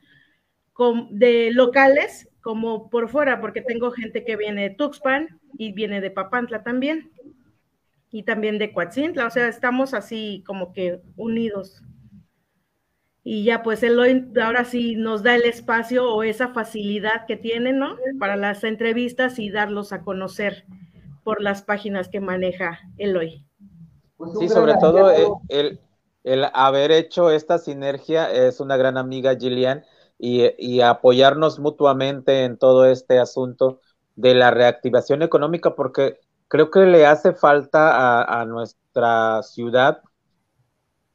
de 1.10 1.50
locales 1.52 2.30
como 2.42 2.92
por 2.92 3.10
fuera, 3.10 3.42
porque 3.42 3.64
tengo 3.64 3.90
gente 3.90 4.24
que 4.24 4.36
viene 4.36 4.70
de 4.70 4.76
Tuxpan 4.76 5.40
y 5.58 5.72
viene 5.72 6.00
de 6.00 6.12
Papantla 6.12 6.62
también, 6.62 7.10
y 8.12 8.22
también 8.22 8.60
de 8.60 8.72
Coatzintla, 8.72 9.26
o 9.26 9.32
sea, 9.32 9.48
estamos 9.48 9.96
así 9.96 10.44
como 10.46 10.74
que 10.74 11.02
unidos. 11.16 11.82
Y 13.24 13.46
ya 13.46 13.64
pues 13.64 13.82
él 13.82 14.00
ahora 14.40 14.64
sí 14.64 14.96
nos 14.96 15.24
da 15.24 15.34
el 15.34 15.46
espacio 15.46 16.08
o 16.08 16.22
esa 16.22 16.50
facilidad 16.50 17.26
que 17.26 17.36
tiene, 17.36 17.74
¿no? 17.74 17.98
Para 18.20 18.36
las 18.36 18.64
entrevistas 18.64 19.40
y 19.40 19.50
darlos 19.50 19.92
a 19.92 20.04
conocer 20.04 20.66
por 21.24 21.42
las 21.42 21.64
páginas 21.64 22.10
que 22.10 22.20
maneja 22.20 22.80
Eloy. 22.98 23.45
Pues 24.18 24.32
sí, 24.40 24.50
sobre 24.50 24.76
todo 24.78 25.10
el, 25.50 25.80
el, 26.24 26.46
haber 26.54 26.92
hecho 26.92 27.32
esta 27.32 27.58
sinergia 27.58 28.32
es 28.32 28.60
una 28.60 28.78
gran 28.78 28.98
amiga 28.98 29.36
Gillian 29.36 29.84
y, 30.18 30.44
y, 30.58 30.82
apoyarnos 30.82 31.60
mutuamente 31.60 32.46
en 32.46 32.58
todo 32.58 32.86
este 32.86 33.20
asunto 33.20 33.82
de 34.16 34.34
la 34.34 34.52
reactivación 34.52 35.22
económica 35.22 35.76
porque 35.76 36.20
creo 36.48 36.72
que 36.72 36.86
le 36.86 37.06
hace 37.06 37.34
falta 37.34 38.22
a, 38.22 38.42
a 38.42 38.46
nuestra 38.46 39.44
ciudad 39.44 40.02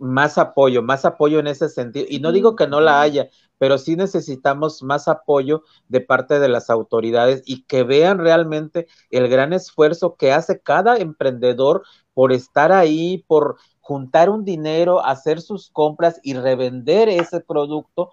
más 0.01 0.39
apoyo, 0.39 0.83
más 0.83 1.05
apoyo 1.05 1.39
en 1.39 1.47
ese 1.47 1.69
sentido. 1.69 2.07
Y 2.09 2.21
no 2.21 2.33
digo 2.33 2.57
que 2.57 2.67
no 2.67 2.81
la 2.81 3.01
haya, 3.01 3.29
pero 3.59 3.79
sí 3.79 3.95
necesitamos 3.95 4.83
más 4.83 5.07
apoyo 5.07 5.63
de 5.89 6.01
parte 6.01 6.41
de 6.41 6.49
las 6.49 6.71
autoridades 6.71 7.43
y 7.45 7.65
que 7.65 7.85
vean 7.85 8.19
realmente 8.19 8.89
el 9.11 9.29
gran 9.29 9.53
esfuerzo 9.53 10.17
que 10.17 10.33
hace 10.33 10.61
cada 10.61 10.97
emprendedor 10.97 11.83
por 12.15 12.33
estar 12.33 12.73
ahí, 12.73 13.25
por 13.29 13.59
juntar 13.81 14.31
un 14.31 14.45
dinero, 14.45 15.05
hacer 15.05 15.41
sus 15.41 15.71
compras 15.71 16.19
y 16.23 16.35
revender 16.35 17.09
ese 17.09 17.41
producto, 17.41 18.11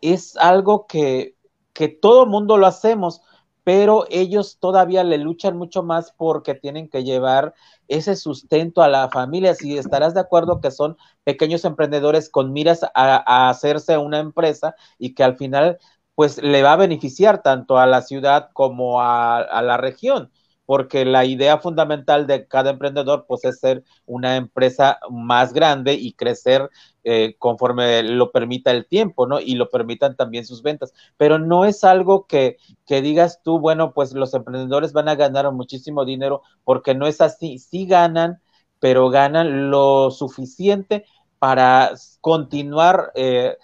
es 0.00 0.36
algo 0.36 0.86
que, 0.86 1.34
que 1.72 1.88
todo 1.88 2.26
mundo 2.26 2.58
lo 2.58 2.66
hacemos, 2.66 3.22
pero 3.64 4.04
ellos 4.10 4.58
todavía 4.60 5.02
le 5.04 5.18
luchan 5.18 5.56
mucho 5.56 5.82
más 5.82 6.12
porque 6.12 6.54
tienen 6.54 6.88
que 6.88 7.02
llevar 7.02 7.54
ese 7.88 8.14
sustento 8.16 8.82
a 8.82 8.88
la 8.88 9.08
familia. 9.10 9.54
Si 9.54 9.76
estarás 9.78 10.14
de 10.14 10.20
acuerdo 10.20 10.60
que 10.60 10.70
son 10.70 10.96
pequeños 11.24 11.64
emprendedores 11.64 12.28
con 12.30 12.52
miras 12.52 12.84
a, 12.94 13.48
hacerse 13.48 13.98
una 13.98 14.18
empresa 14.20 14.76
y 14.98 15.14
que 15.14 15.24
al 15.24 15.36
final 15.36 15.78
pues 16.14 16.40
le 16.42 16.62
va 16.62 16.74
a 16.74 16.76
beneficiar 16.76 17.42
tanto 17.42 17.78
a 17.78 17.86
la 17.86 18.02
ciudad 18.02 18.50
como 18.52 19.00
a 19.00 19.62
la 19.62 19.76
región 19.78 20.30
porque 20.66 21.04
la 21.04 21.24
idea 21.24 21.58
fundamental 21.58 22.26
de 22.26 22.46
cada 22.46 22.70
emprendedor 22.70 23.26
pues 23.28 23.44
es 23.44 23.60
ser 23.60 23.84
una 24.06 24.36
empresa 24.36 24.98
más 25.10 25.52
grande 25.52 25.94
y 25.94 26.12
crecer 26.14 26.70
eh, 27.04 27.36
conforme 27.38 28.02
lo 28.02 28.32
permita 28.32 28.70
el 28.70 28.86
tiempo, 28.86 29.26
¿no? 29.26 29.40
Y 29.40 29.56
lo 29.56 29.70
permitan 29.70 30.16
también 30.16 30.46
sus 30.46 30.62
ventas. 30.62 30.92
Pero 31.16 31.38
no 31.38 31.64
es 31.64 31.84
algo 31.84 32.26
que, 32.26 32.56
que 32.86 33.02
digas 33.02 33.40
tú, 33.42 33.58
bueno, 33.58 33.92
pues 33.92 34.14
los 34.14 34.32
emprendedores 34.34 34.92
van 34.92 35.08
a 35.08 35.14
ganar 35.16 35.50
muchísimo 35.52 36.04
dinero, 36.04 36.42
porque 36.64 36.94
no 36.94 37.06
es 37.06 37.20
así. 37.20 37.58
Sí 37.58 37.86
ganan, 37.86 38.40
pero 38.80 39.10
ganan 39.10 39.70
lo 39.70 40.10
suficiente 40.10 41.04
para 41.38 41.92
continuar 42.20 43.12
eh, 43.14 43.56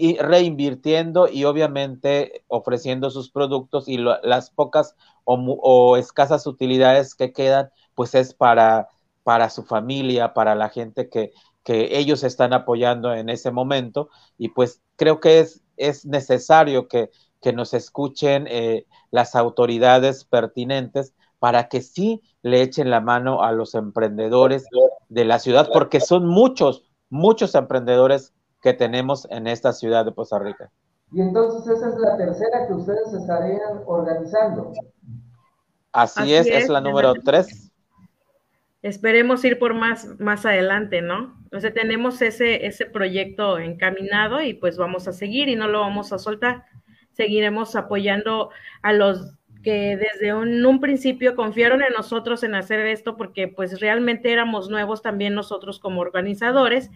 y 0.00 0.16
reinvirtiendo 0.16 1.28
y 1.28 1.44
obviamente 1.44 2.42
ofreciendo 2.48 3.10
sus 3.10 3.30
productos 3.30 3.86
y 3.86 3.98
las 3.98 4.50
pocas 4.50 4.96
o, 5.24 5.98
escasas 5.98 6.46
utilidades 6.46 7.14
que 7.14 7.34
quedan, 7.34 7.68
pues 7.94 8.14
es 8.14 8.32
para, 8.32 8.88
para 9.24 9.50
su 9.50 9.62
familia, 9.62 10.32
para 10.32 10.54
la 10.54 10.70
gente 10.70 11.10
que, 11.10 11.32
que 11.64 11.98
ellos 11.98 12.24
están 12.24 12.54
apoyando 12.54 13.12
en 13.12 13.28
ese 13.28 13.50
momento. 13.50 14.08
Y 14.38 14.48
pues 14.48 14.80
creo 14.96 15.20
que 15.20 15.40
es, 15.40 15.62
es 15.76 16.06
necesario 16.06 16.88
que, 16.88 17.10
que 17.42 17.52
nos 17.52 17.74
escuchen 17.74 18.46
eh, 18.48 18.86
las 19.10 19.34
autoridades 19.34 20.24
pertinentes 20.24 21.14
para 21.38 21.68
que 21.68 21.82
sí 21.82 22.22
le 22.40 22.62
echen 22.62 22.88
la 22.88 23.02
mano 23.02 23.42
a 23.42 23.52
los 23.52 23.74
emprendedores 23.74 24.64
de 25.10 25.24
la 25.26 25.40
ciudad, 25.40 25.68
porque 25.70 26.00
son 26.00 26.26
muchos, 26.26 26.84
muchos 27.10 27.54
emprendedores 27.54 28.32
que 28.60 28.72
tenemos 28.74 29.26
en 29.30 29.46
esta 29.46 29.72
ciudad 29.72 30.04
de 30.04 30.14
Costa 30.14 30.38
Rica. 30.38 30.70
Y 31.12 31.20
entonces 31.20 31.76
esa 31.76 31.88
es 31.88 31.96
la 31.96 32.16
tercera 32.16 32.66
que 32.68 32.74
ustedes 32.74 33.12
estarían 33.12 33.82
organizando. 33.86 34.72
Así, 35.92 36.34
es, 36.34 36.46
es, 36.46 36.68
la 36.68 36.80
número 36.80 37.14
tres. 37.24 37.72
Esperemos 38.82 39.44
ir 39.44 39.58
por 39.58 39.74
más 39.74 40.06
más 40.20 40.46
adelante, 40.46 41.02
¿no? 41.02 41.36
Entonces 41.44 41.74
tenemos 41.74 42.22
ese, 42.22 42.64
ese 42.66 42.86
proyecto 42.86 43.58
encaminado 43.58 44.40
y 44.40 44.54
pues 44.54 44.76
vamos 44.76 45.08
a 45.08 45.12
seguir 45.12 45.48
y 45.48 45.56
no 45.56 45.66
lo 45.66 45.80
vamos 45.80 46.12
a 46.12 46.18
soltar. 46.18 46.64
Seguiremos 47.10 47.74
apoyando 47.74 48.50
a 48.82 48.92
los 48.92 49.34
que 49.64 49.96
desde 49.96 50.32
un, 50.32 50.64
un, 50.64 50.80
principio 50.80 51.34
confiaron 51.34 51.82
en 51.82 51.92
nosotros 51.92 52.44
en 52.44 52.54
hacer 52.54 52.80
esto 52.86 53.16
porque 53.16 53.48
pues 53.48 53.80
realmente 53.80 54.32
éramos 54.32 54.70
nuevos 54.70 55.02
también 55.02 55.34
nosotros 55.34 55.80
como 55.80 56.00
organizadores 56.00 56.90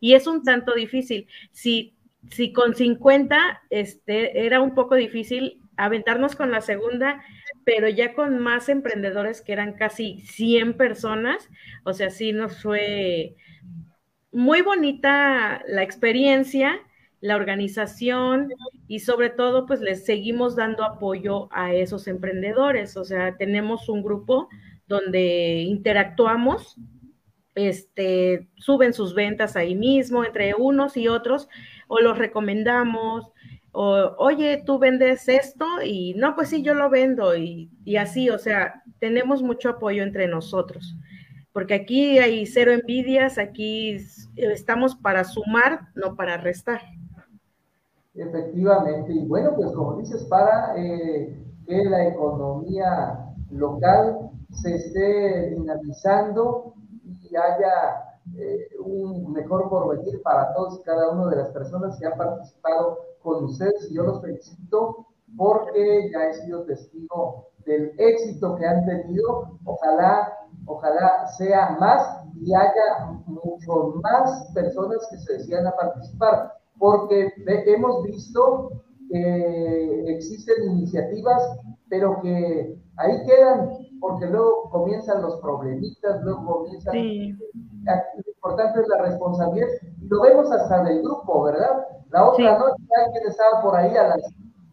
y 0.00 0.14
es 0.14 0.26
un 0.26 0.42
tanto 0.42 0.74
difícil. 0.74 1.28
Si, 1.52 1.94
si 2.30 2.52
con 2.52 2.74
50 2.74 3.62
este, 3.70 4.46
era 4.46 4.60
un 4.60 4.74
poco 4.74 4.94
difícil 4.94 5.60
aventarnos 5.76 6.36
con 6.36 6.50
la 6.50 6.60
segunda, 6.60 7.22
pero 7.64 7.88
ya 7.88 8.14
con 8.14 8.38
más 8.38 8.68
emprendedores 8.68 9.40
que 9.40 9.52
eran 9.52 9.74
casi 9.74 10.20
100 10.20 10.76
personas, 10.76 11.48
o 11.84 11.92
sea, 11.92 12.10
sí 12.10 12.32
nos 12.32 12.62
fue 12.62 13.36
muy 14.32 14.62
bonita 14.62 15.62
la 15.66 15.82
experiencia, 15.82 16.80
la 17.20 17.36
organización 17.36 18.48
y 18.88 19.00
sobre 19.00 19.30
todo 19.30 19.66
pues 19.66 19.80
les 19.80 20.04
seguimos 20.04 20.56
dando 20.56 20.84
apoyo 20.84 21.48
a 21.52 21.74
esos 21.74 22.06
emprendedores, 22.08 22.96
o 22.96 23.04
sea, 23.04 23.36
tenemos 23.36 23.88
un 23.88 24.02
grupo 24.02 24.48
donde 24.86 25.62
interactuamos 25.62 26.76
este, 27.68 28.48
suben 28.56 28.92
sus 28.92 29.14
ventas 29.14 29.56
ahí 29.56 29.74
mismo 29.74 30.24
entre 30.24 30.54
unos 30.54 30.96
y 30.96 31.08
otros, 31.08 31.48
o 31.88 32.00
los 32.00 32.18
recomendamos, 32.18 33.32
o 33.72 34.14
oye, 34.18 34.62
tú 34.64 34.78
vendes 34.78 35.28
esto 35.28 35.66
y 35.84 36.14
no, 36.14 36.34
pues 36.34 36.48
sí, 36.48 36.62
yo 36.62 36.74
lo 36.74 36.90
vendo 36.90 37.36
y, 37.36 37.70
y 37.84 37.96
así, 37.96 38.30
o 38.30 38.38
sea, 38.38 38.82
tenemos 38.98 39.42
mucho 39.42 39.68
apoyo 39.68 40.02
entre 40.02 40.26
nosotros, 40.26 40.96
porque 41.52 41.74
aquí 41.74 42.18
hay 42.18 42.46
cero 42.46 42.72
envidias, 42.72 43.38
aquí 43.38 43.96
estamos 44.36 44.96
para 44.96 45.24
sumar, 45.24 45.88
no 45.94 46.16
para 46.16 46.36
restar. 46.36 46.80
Efectivamente, 48.14 49.12
y 49.12 49.24
bueno, 49.26 49.54
pues 49.54 49.72
como 49.72 49.96
dices, 49.98 50.24
para 50.24 50.74
eh, 50.76 51.36
que 51.66 51.84
la 51.84 52.08
economía 52.08 53.32
local 53.50 54.30
se 54.50 54.74
esté 54.74 55.50
dinamizando 55.50 56.74
haya 57.36 58.10
eh, 58.36 58.68
un 58.78 59.32
mejor 59.32 59.68
porvenir 59.68 60.22
para 60.22 60.52
todos 60.54 60.80
y 60.80 60.82
cada 60.82 61.10
una 61.10 61.30
de 61.30 61.36
las 61.36 61.50
personas 61.50 61.98
que 61.98 62.06
han 62.06 62.16
participado 62.16 62.98
con 63.22 63.44
ustedes. 63.44 63.90
Y 63.90 63.94
yo 63.94 64.04
los 64.04 64.20
felicito 64.20 65.06
porque 65.36 66.10
ya 66.12 66.26
he 66.26 66.34
sido 66.34 66.64
testigo 66.64 67.48
del 67.64 67.92
éxito 67.98 68.56
que 68.56 68.66
han 68.66 68.84
tenido. 68.86 69.58
Ojalá, 69.64 70.32
ojalá 70.66 71.26
sea 71.38 71.76
más 71.80 72.20
y 72.40 72.54
haya 72.54 73.20
mucho 73.26 74.00
más 74.02 74.50
personas 74.54 75.06
que 75.10 75.18
se 75.18 75.34
decidan 75.34 75.66
a 75.66 75.76
participar, 75.76 76.54
porque 76.78 77.32
hemos 77.46 78.02
visto 78.04 78.70
que 79.10 80.04
existen 80.06 80.70
iniciativas, 80.70 81.42
pero 81.88 82.20
que 82.22 82.78
ahí 82.96 83.26
quedan, 83.26 83.70
porque 84.00 84.26
luego 84.26 84.70
comienzan 84.70 85.22
los 85.22 85.36
problemitas, 85.40 86.22
luego 86.22 86.44
comienzan... 86.44 86.94
Lo 86.96 88.32
importante 88.32 88.80
es 88.80 88.88
la 88.88 89.02
responsabilidad, 89.02 89.68
y 90.00 90.08
lo 90.08 90.22
vemos 90.22 90.50
hasta 90.50 90.82
del 90.84 91.02
grupo, 91.02 91.44
¿verdad? 91.44 91.86
La 92.10 92.28
otra 92.28 92.58
noche 92.58 92.82
alguien 93.04 93.26
estaba 93.28 93.62
por 93.62 93.76
ahí 93.76 93.96
a 93.96 94.08
las 94.08 94.22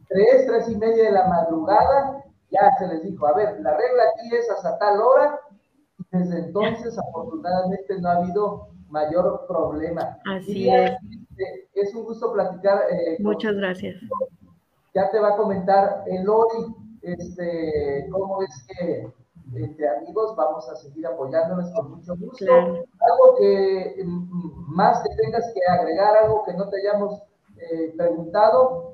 3, 0.10 0.46
3 0.48 0.70
y 0.70 0.78
media 0.78 1.04
de 1.06 1.12
la 1.12 1.28
madrugada, 1.28 2.24
ya 2.50 2.72
se 2.80 2.88
les 2.88 3.04
dijo, 3.04 3.28
a 3.28 3.34
ver, 3.34 3.60
la 3.60 3.76
regla 3.76 4.04
aquí 4.14 4.36
es 4.36 4.50
hasta 4.50 4.78
tal 4.78 5.02
hora, 5.02 5.40
y 6.00 6.18
desde 6.18 6.40
entonces 6.40 6.98
afortunadamente 6.98 8.00
no 8.00 8.10
ha 8.10 8.18
habido 8.18 8.70
mayor 8.90 9.46
problema. 9.48 10.18
Así 10.26 10.70
es. 10.70 10.92
Este, 10.92 11.70
es 11.74 11.94
un 11.94 12.06
gusto 12.06 12.32
platicar. 12.34 12.84
Eh, 12.90 13.18
Muchas 13.20 13.56
gracias. 13.56 13.96
Ya 14.96 15.10
te 15.12 15.20
va 15.20 15.30
a 15.30 15.38
comentar 15.38 16.04
Eloy, 16.08 16.76
este, 17.02 18.08
cómo 18.12 18.44
es 18.44 18.66
que 18.68 19.08
entre 19.56 19.88
amigos 19.90 20.36
vamos 20.36 20.68
a 20.70 20.76
seguir 20.76 21.06
apoyándonos 21.08 21.72
con 21.72 21.92
mucho 21.92 22.16
gusto. 22.18 22.54
Algo 22.54 23.38
que 23.40 24.04
mm, 24.04 24.76
más 24.76 25.02
que 25.02 25.16
tengas 25.16 25.52
que 25.54 25.60
agregar, 25.72 26.18
algo 26.24 26.44
que 26.46 26.54
no 26.54 26.70
te 26.70 26.78
hayamos 26.78 27.22
eh, 27.58 27.94
preguntado. 27.96 28.94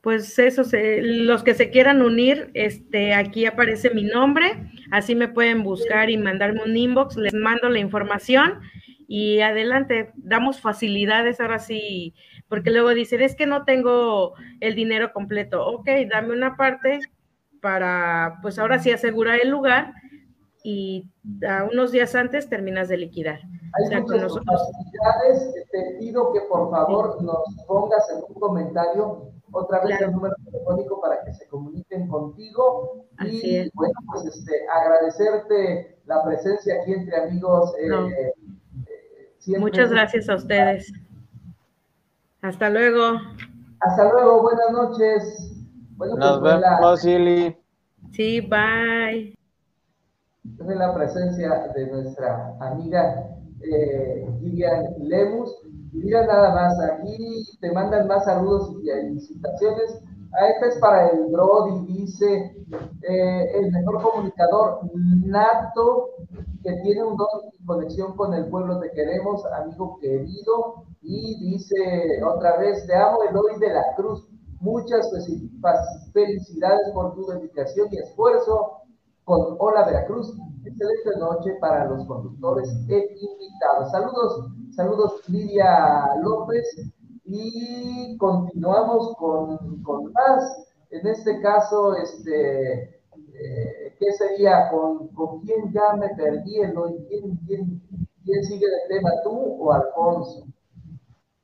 Pues 0.00 0.38
eso, 0.38 0.62
los 0.72 1.42
que 1.42 1.54
se 1.54 1.70
quieran 1.70 2.02
unir, 2.02 2.50
este, 2.54 3.14
aquí 3.14 3.46
aparece 3.46 3.90
mi 3.90 4.04
nombre, 4.04 4.70
así 4.92 5.16
me 5.16 5.26
pueden 5.26 5.64
buscar 5.64 6.08
y 6.08 6.16
mandarme 6.16 6.62
un 6.62 6.76
inbox, 6.76 7.16
les 7.16 7.34
mando 7.34 7.68
la 7.68 7.80
información 7.80 8.60
y 9.08 9.40
adelante, 9.40 10.12
damos 10.16 10.60
facilidades 10.60 11.40
ahora 11.40 11.58
sí, 11.58 12.14
porque 12.48 12.70
luego 12.70 12.90
dicen, 12.90 13.20
es 13.20 13.36
que 13.36 13.46
no 13.46 13.64
tengo 13.64 14.34
el 14.60 14.74
dinero 14.74 15.12
completo, 15.12 15.66
ok, 15.66 15.88
dame 16.10 16.32
una 16.32 16.56
parte 16.56 17.00
para, 17.60 18.38
pues 18.42 18.58
ahora 18.58 18.78
sí 18.78 18.90
asegurar 18.90 19.38
el 19.40 19.50
lugar 19.50 19.92
y 20.62 21.08
a 21.46 21.64
unos 21.64 21.92
días 21.92 22.14
antes 22.14 22.48
terminas 22.48 22.88
de 22.88 22.96
liquidar. 22.96 23.40
Hay 23.74 24.00
muchas 24.00 24.32
facilidades, 24.32 25.54
te 25.70 25.96
pido 25.98 26.32
que 26.32 26.40
por 26.42 26.70
favor 26.70 27.22
nos 27.22 27.44
pongas 27.66 28.08
en 28.10 28.24
un 28.28 28.40
comentario 28.40 29.32
otra 29.52 29.84
vez 29.84 30.00
el 30.00 30.12
número 30.12 30.34
telefónico 30.44 31.00
para 31.00 31.24
que 31.24 31.32
se 31.32 31.46
comuniquen 31.48 32.08
contigo. 32.08 33.06
y 33.24 33.70
bueno, 33.74 33.94
pues 34.12 34.26
este, 34.26 34.52
agradecerte 34.68 35.98
la 36.06 36.24
presencia 36.24 36.80
aquí 36.80 36.92
entre 36.92 37.16
amigos. 37.16 37.74
Eh, 37.78 38.32
eh, 39.46 39.58
Muchas 39.58 39.90
gracias 39.90 40.28
a 40.28 40.34
ustedes. 40.34 40.92
Hasta 42.42 42.70
luego. 42.70 43.18
Hasta 43.80 44.12
luego, 44.12 44.42
buenas 44.42 44.70
noches. 44.72 45.52
Bueno, 45.96 46.16
Nos 46.16 46.40
pues, 46.40 46.60
vemos, 46.60 47.00
Silly. 47.00 47.56
Sí, 48.12 48.40
bye. 48.40 49.34
Es 50.44 50.66
la 50.76 50.94
presencia 50.94 51.68
de 51.74 51.86
nuestra 51.90 52.56
amiga 52.60 53.28
eh, 53.60 54.26
Gillian 54.40 54.86
Lemus 55.00 55.54
Mira 55.92 56.26
nada 56.26 56.54
más, 56.54 56.78
aquí 56.80 57.44
te 57.60 57.72
mandan 57.72 58.06
más 58.06 58.24
saludos 58.24 58.72
y 58.82 58.88
felicitaciones. 58.88 60.00
Ah, 60.32 60.48
este 60.48 60.68
es 60.68 60.76
para 60.78 61.08
el 61.08 61.26
Brody, 61.32 61.86
dice 61.86 62.56
eh, 63.08 63.50
el 63.54 63.72
mejor 63.72 64.02
comunicador 64.02 64.80
nato 65.24 66.10
que 66.62 66.72
tiene 66.82 67.02
un 67.02 67.16
don 67.16 67.28
y 67.58 67.64
conexión 67.64 68.16
con 68.16 68.34
el 68.34 68.46
pueblo. 68.46 68.78
Te 68.80 68.90
queremos, 68.90 69.44
amigo 69.46 69.98
querido. 70.00 70.84
Y 71.00 71.38
dice 71.50 72.22
otra 72.24 72.58
vez, 72.58 72.86
te 72.86 72.94
amo, 72.94 73.22
Eloy 73.28 73.58
de 73.58 73.72
la 73.72 73.94
Cruz. 73.96 74.28
Muchas 74.60 75.08
felicidades 76.12 76.90
por 76.92 77.14
tu 77.14 77.26
dedicación 77.26 77.88
y 77.92 77.98
esfuerzo 77.98 78.82
con 79.24 79.56
Hola 79.58 79.84
Veracruz. 79.84 80.34
Excelente 80.64 81.18
noche 81.18 81.56
para 81.60 81.84
los 81.84 82.04
conductores 82.06 82.68
e 82.88 83.16
invitados. 83.20 83.90
Saludos 83.92 84.50
Saludos 84.78 85.28
Lidia 85.28 86.14
López 86.22 86.64
y 87.24 88.16
continuamos 88.16 89.12
con, 89.16 89.82
con 89.82 90.12
más. 90.12 90.68
En 90.90 91.04
este 91.04 91.40
caso, 91.40 91.96
este, 91.96 92.82
eh, 92.84 93.96
¿qué 93.98 94.12
sería? 94.12 94.70
¿Con, 94.70 95.08
¿Con, 95.08 95.40
quién 95.40 95.72
ya 95.72 95.94
me 95.96 96.08
perdí? 96.10 96.60
¿Quién, 97.08 97.36
quién, 97.44 97.82
quién 98.24 98.44
sigue 98.44 98.66
el 98.66 98.88
tema, 98.96 99.10
tú 99.24 99.32
o 99.32 99.72
Alfonso? 99.72 100.46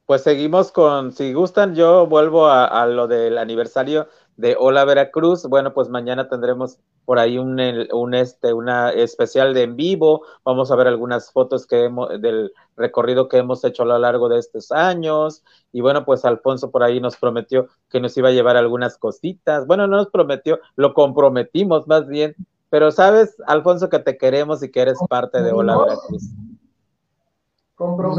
Pues 0.07 0.23
seguimos 0.23 0.71
con, 0.71 1.12
si 1.12 1.33
gustan, 1.33 1.75
yo 1.75 2.07
vuelvo 2.07 2.47
a, 2.47 2.67
a 2.67 2.87
lo 2.87 3.07
del 3.07 3.38
aniversario 3.38 4.09
de 4.37 4.57
Hola 4.59 4.85
Veracruz. 4.85 5.47
Bueno, 5.47 5.73
pues 5.73 5.88
mañana 5.88 6.29
tendremos 6.29 6.79
por 7.05 7.19
ahí 7.19 7.38
un, 7.38 7.59
un 7.93 8.14
este, 8.14 8.53
una 8.53 8.90
especial 8.90 9.55
de 9.55 9.62
en 9.62 9.77
vivo. 9.77 10.23
Vamos 10.45 10.71
a 10.71 10.77
ver 10.77 10.88
algunas 10.88 11.31
fotos 11.31 11.67
que 11.67 11.85
hemos, 11.85 12.21
del 12.21 12.53
recorrido 12.77 13.29
que 13.29 13.38
hemos 13.38 13.64
hecho 13.64 13.83
a 13.83 13.87
lo 13.87 13.99
largo 13.99 14.29
de 14.29 14.38
estos 14.38 14.73
años. 14.73 15.45
Y 15.73 15.81
bueno, 15.81 16.05
pues 16.05 16.25
Alfonso 16.25 16.71
por 16.71 16.83
ahí 16.83 17.01
nos 17.01 17.17
prometió 17.17 17.69
que 17.90 18.01
nos 18.01 18.17
iba 18.17 18.29
a 18.29 18.33
llevar 18.33 18.57
algunas 18.57 18.99
cositas. 18.99 19.67
Bueno, 19.67 19.87
no 19.87 19.97
nos 19.97 20.11
prometió, 20.11 20.59
lo 20.77 20.95
comprometimos 20.95 21.87
más 21.87 22.07
bien. 22.09 22.35
Pero 22.71 22.90
sabes, 22.90 23.37
Alfonso, 23.47 23.88
que 23.88 24.01
te 24.01 24.17
queremos 24.17 24.62
y 24.62 24.71
que 24.71 24.81
eres 24.81 24.99
parte 25.09 25.43
de 25.43 25.53
Hola 25.53 25.79
Veracruz. 25.79 26.25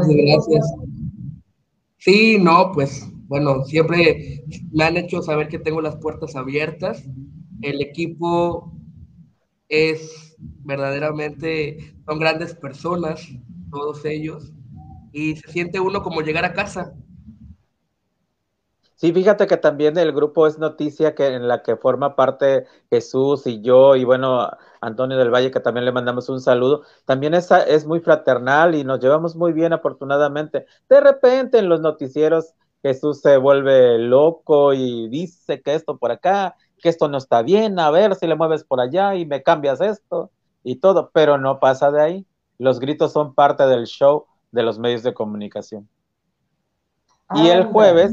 Gracias. 0.08 0.72
Sí, 2.06 2.38
no, 2.38 2.70
pues 2.72 3.04
bueno, 3.26 3.64
siempre 3.64 4.44
me 4.70 4.84
han 4.84 4.96
hecho 4.96 5.22
saber 5.22 5.48
que 5.48 5.58
tengo 5.58 5.80
las 5.80 5.96
puertas 5.96 6.36
abiertas. 6.36 7.02
El 7.62 7.82
equipo 7.82 8.72
es 9.68 10.36
verdaderamente, 10.38 11.96
son 12.06 12.20
grandes 12.20 12.54
personas, 12.54 13.26
todos 13.72 14.04
ellos, 14.04 14.52
y 15.10 15.34
se 15.34 15.50
siente 15.50 15.80
uno 15.80 16.04
como 16.04 16.20
llegar 16.20 16.44
a 16.44 16.52
casa. 16.52 16.94
Sí, 18.94 19.12
fíjate 19.12 19.48
que 19.48 19.56
también 19.56 19.98
el 19.98 20.12
grupo 20.12 20.46
es 20.46 20.60
noticia 20.60 21.16
que 21.16 21.26
en 21.26 21.48
la 21.48 21.64
que 21.64 21.74
forma 21.74 22.14
parte 22.14 22.66
Jesús 22.88 23.48
y 23.48 23.62
yo 23.62 23.96
y 23.96 24.04
bueno, 24.04 24.48
Antonio 24.80 25.16
del 25.16 25.30
Valle, 25.30 25.50
que 25.50 25.60
también 25.60 25.84
le 25.84 25.92
mandamos 25.92 26.28
un 26.28 26.40
saludo. 26.40 26.82
También 27.04 27.34
es, 27.34 27.50
es 27.50 27.86
muy 27.86 28.00
fraternal 28.00 28.74
y 28.74 28.84
nos 28.84 29.00
llevamos 29.00 29.36
muy 29.36 29.52
bien 29.52 29.72
afortunadamente. 29.72 30.66
De 30.88 31.00
repente 31.00 31.58
en 31.58 31.68
los 31.68 31.80
noticieros 31.80 32.54
Jesús 32.82 33.20
se 33.20 33.36
vuelve 33.36 33.98
loco 33.98 34.72
y 34.72 35.08
dice 35.08 35.60
que 35.60 35.74
esto 35.74 35.98
por 35.98 36.12
acá, 36.12 36.54
que 36.78 36.88
esto 36.88 37.08
no 37.08 37.18
está 37.18 37.42
bien, 37.42 37.78
a 37.78 37.90
ver 37.90 38.14
si 38.14 38.26
le 38.26 38.36
mueves 38.36 38.64
por 38.64 38.80
allá 38.80 39.14
y 39.14 39.26
me 39.26 39.42
cambias 39.42 39.80
esto 39.80 40.30
y 40.62 40.76
todo, 40.76 41.10
pero 41.12 41.38
no 41.38 41.58
pasa 41.58 41.90
de 41.90 42.02
ahí. 42.02 42.26
Los 42.58 42.78
gritos 42.80 43.12
son 43.12 43.34
parte 43.34 43.66
del 43.66 43.86
show 43.86 44.26
de 44.52 44.62
los 44.62 44.78
medios 44.78 45.02
de 45.02 45.14
comunicación. 45.14 45.88
y 47.34 47.48
el 47.48 47.64
jueves, 47.64 48.12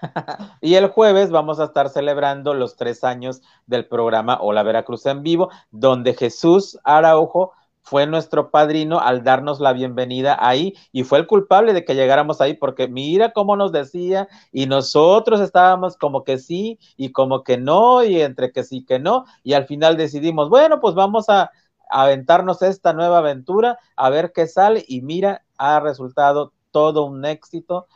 y 0.60 0.74
el 0.74 0.88
jueves 0.88 1.30
vamos 1.30 1.60
a 1.60 1.64
estar 1.64 1.88
celebrando 1.88 2.54
los 2.54 2.76
tres 2.76 3.04
años 3.04 3.42
del 3.66 3.86
programa 3.86 4.38
Hola 4.40 4.62
Veracruz 4.62 5.06
en 5.06 5.22
vivo, 5.22 5.50
donde 5.70 6.14
Jesús 6.14 6.78
Araujo 6.84 7.52
fue 7.82 8.06
nuestro 8.06 8.50
padrino 8.50 9.00
al 9.00 9.24
darnos 9.24 9.60
la 9.60 9.72
bienvenida 9.72 10.36
ahí 10.38 10.74
y 10.92 11.04
fue 11.04 11.18
el 11.18 11.26
culpable 11.26 11.72
de 11.72 11.84
que 11.86 11.94
llegáramos 11.94 12.40
ahí 12.42 12.52
porque 12.52 12.86
mira 12.86 13.32
cómo 13.32 13.56
nos 13.56 13.72
decía 13.72 14.28
y 14.52 14.66
nosotros 14.66 15.40
estábamos 15.40 15.96
como 15.96 16.22
que 16.22 16.36
sí 16.38 16.78
y 16.98 17.12
como 17.12 17.42
que 17.44 17.56
no 17.56 18.04
y 18.04 18.20
entre 18.20 18.52
que 18.52 18.62
sí 18.62 18.84
que 18.84 18.98
no 18.98 19.24
y 19.42 19.54
al 19.54 19.66
final 19.66 19.96
decidimos, 19.96 20.50
bueno, 20.50 20.80
pues 20.80 20.94
vamos 20.94 21.30
a 21.30 21.50
aventarnos 21.90 22.60
esta 22.60 22.92
nueva 22.92 23.18
aventura 23.18 23.78
a 23.96 24.10
ver 24.10 24.32
qué 24.34 24.46
sale 24.46 24.84
y 24.86 25.00
mira, 25.00 25.44
ha 25.56 25.80
resultado 25.80 26.52
todo 26.70 27.04
un 27.04 27.24
éxito. 27.24 27.86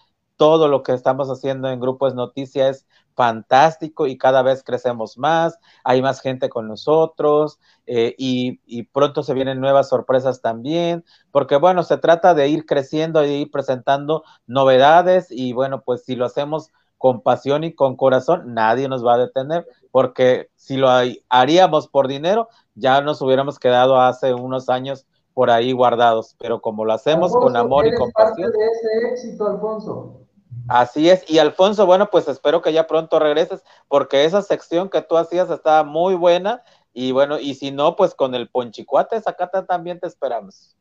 Todo 0.42 0.66
lo 0.66 0.83
que 0.83 0.90
estamos 0.90 1.28
haciendo 1.28 1.68
en 1.68 1.78
Grupos 1.78 2.16
Noticias 2.16 2.85
fantástico 3.14 4.09
y 4.09 4.18
cada 4.18 4.42
vez 4.42 4.64
crecemos 4.64 5.16
más, 5.16 5.57
hay 5.85 6.02
más 6.02 6.20
gente 6.20 6.48
con 6.48 6.66
nosotros 6.66 7.61
eh, 7.87 8.16
y, 8.18 8.59
y, 8.66 8.83
pronto 8.83 9.22
se 9.22 9.35
vienen 9.35 9.61
nuevas 9.61 9.88
sorpresas 9.88 10.40
también, 10.40 11.05
porque 11.31 11.55
bueno, 11.55 11.85
se 11.85 11.96
trata 11.96 12.35
de 12.35 12.48
ir 12.48 12.66
creciendo 12.66 13.24
y 13.24 13.28
ir 13.28 13.52
presentando 13.52 14.24
novedades 14.48 15.28
y 15.31 15.52
bueno, 15.52 15.83
pues 15.83 16.02
si 16.02 16.16
lo 16.16 16.24
hacemos 16.24 16.70
con 16.98 17.20
pasión 17.20 17.62
y 17.62 17.72
con 17.72 17.94
corazón, 17.94 18.52
nadie 18.52 18.88
nos 18.88 19.07
va 19.07 19.14
a 19.14 19.18
detener, 19.18 19.64
porque 19.92 20.48
si 20.57 20.76
lo 20.76 20.88
haríamos 21.28 21.87
por 21.87 22.09
dinero, 22.09 22.48
ya 22.74 23.00
nos 23.00 23.22
hubiéramos 23.22 23.61
quedado 23.61 24.00
hace 24.00 24.35
unos 24.35 24.68
años 24.68 25.07
por 25.35 25.50
ahí 25.50 25.70
guardados, 25.70 26.35
pero 26.40 26.61
como 26.61 26.85
lo 26.85 26.94
hacemos 26.94 27.31
con 27.31 27.57
amor 27.57 27.87
y 27.87 27.94
con 27.94 28.11
pasión. 28.11 28.50
de 28.50 28.66
ese 28.66 29.09
éxito, 29.12 29.46
Alfonso. 29.46 30.21
Así 30.68 31.11
es, 31.11 31.29
y 31.29 31.38
Alfonso, 31.38 31.87
bueno, 31.87 32.09
pues 32.11 32.29
espero 32.29 32.62
que 32.62 32.72
ya 32.72 32.87
pronto 32.87 33.18
regreses, 33.18 33.62
porque 33.88 34.25
esa 34.25 34.42
sección 34.42 34.88
que 34.88 35.03
tú 35.03 35.16
hacías 35.16 35.51
estaba 35.51 35.85
muy 35.85 36.14
buena, 36.14 36.62
y 36.94 37.12
bueno, 37.12 37.38
y 37.38 37.55
si 37.55 37.70
no, 37.70 37.96
pues 37.96 38.14
con 38.14 38.35
el 38.35 38.48
ponchicuate, 38.48 39.20
Zacata 39.20 39.64
también 39.64 39.98
te 39.98 40.07
esperamos. 40.07 40.77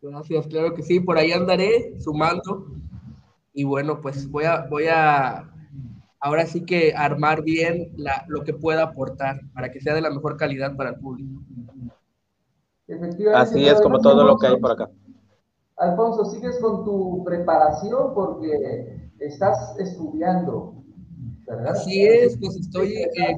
Gracias, 0.00 0.46
claro 0.46 0.74
que 0.74 0.82
sí, 0.82 0.98
por 0.98 1.18
ahí 1.18 1.30
andaré 1.32 2.00
sumando. 2.00 2.66
Y 3.52 3.64
bueno, 3.64 4.00
pues 4.00 4.30
voy 4.30 4.44
a, 4.44 4.66
voy 4.70 4.86
a 4.86 5.50
ahora 6.20 6.46
sí 6.46 6.64
que 6.64 6.94
armar 6.94 7.42
bien 7.42 7.92
la, 7.96 8.24
lo 8.28 8.42
que 8.42 8.54
pueda 8.54 8.84
aportar 8.84 9.40
para 9.52 9.70
que 9.70 9.80
sea 9.80 9.94
de 9.94 10.00
la 10.00 10.10
mejor 10.10 10.36
calidad 10.38 10.74
para 10.74 10.90
el 10.90 10.96
público. 10.96 11.42
Así 13.34 13.68
es 13.68 13.80
como 13.80 14.00
todo 14.00 14.24
lo 14.24 14.38
que 14.38 14.46
hay 14.46 14.56
por 14.56 14.72
acá. 14.72 14.90
Alfonso, 15.80 16.26
sigues 16.26 16.58
con 16.58 16.84
tu 16.84 17.24
preparación 17.24 18.12
porque 18.14 19.10
estás 19.18 19.74
estudiando. 19.78 20.84
¿verdad? 21.46 21.72
Así 21.72 22.02
es, 22.02 22.36
pues 22.38 22.54
estoy 22.56 22.98
eh, 22.98 23.36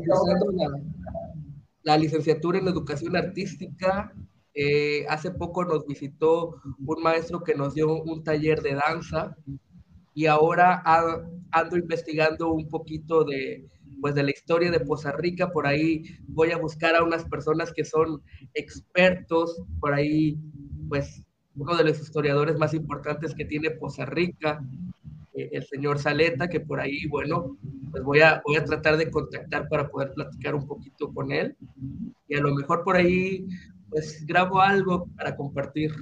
la, 1.85 1.97
licenciatura 1.97 2.59
en 2.59 2.67
educación 2.67 3.17
artística. 3.17 4.13
Eh, 4.55 5.07
hace 5.09 5.31
poco 5.31 5.65
nos 5.65 5.87
visitó 5.87 6.61
un 6.85 7.03
maestro 7.03 7.43
que 7.43 7.55
nos 7.55 7.75
dio 7.75 8.03
un 8.03 8.23
taller 8.25 8.61
de 8.61 8.75
danza 8.75 9.37
y 10.13 10.27
ahora 10.27 10.83
ando 11.53 11.77
investigando 11.77 12.53
un 12.53 12.69
poquito 12.69 13.25
de, 13.25 13.69
pues, 14.01 14.17
de 14.17 14.25
la 14.25 14.31
historia 14.31 14.73
de 14.73 14.81
Poza 14.81 15.13
Rica. 15.13 15.53
Por 15.53 15.67
ahí 15.67 16.03
voy 16.27 16.51
a 16.51 16.59
buscar 16.59 16.97
a 16.97 17.05
unas 17.05 17.25
personas 17.25 17.73
que 17.73 17.85
son 17.85 18.21
expertos, 18.53 19.63
por 19.81 19.95
ahí, 19.95 20.37
pues, 20.89 21.23
uno 21.57 21.77
de 21.77 21.85
los 21.85 22.01
historiadores 22.01 22.59
más 22.59 22.75
importantes 22.75 23.35
que 23.35 23.45
tiene 23.45 23.71
Poza 23.71 24.05
Rica, 24.07 24.65
eh, 25.35 25.51
el 25.53 25.65
señor 25.65 25.99
Saleta, 25.99 26.49
que 26.49 26.61
por 26.61 26.81
ahí, 26.81 27.07
bueno, 27.09 27.57
pues 27.91 28.03
voy 28.03 28.21
a, 28.21 28.43
voy 28.47 28.57
a 28.57 28.65
tratar 28.65 28.97
de 28.97 29.11
contactar 29.11 29.69
para 29.69 29.89
poder 29.89 30.13
platicar 30.15 30.55
un 30.55 30.67
poquito 30.67 31.13
con 31.13 31.33
él. 31.33 31.57
Y 32.29 32.37
a 32.37 32.41
lo 32.41 32.55
mejor 32.55 32.85
por 32.85 32.97
ahí, 32.97 33.47
pues 33.91 34.25
grabo 34.27 34.61
algo 34.61 35.07
para 35.17 35.37
compartir. 35.37 35.93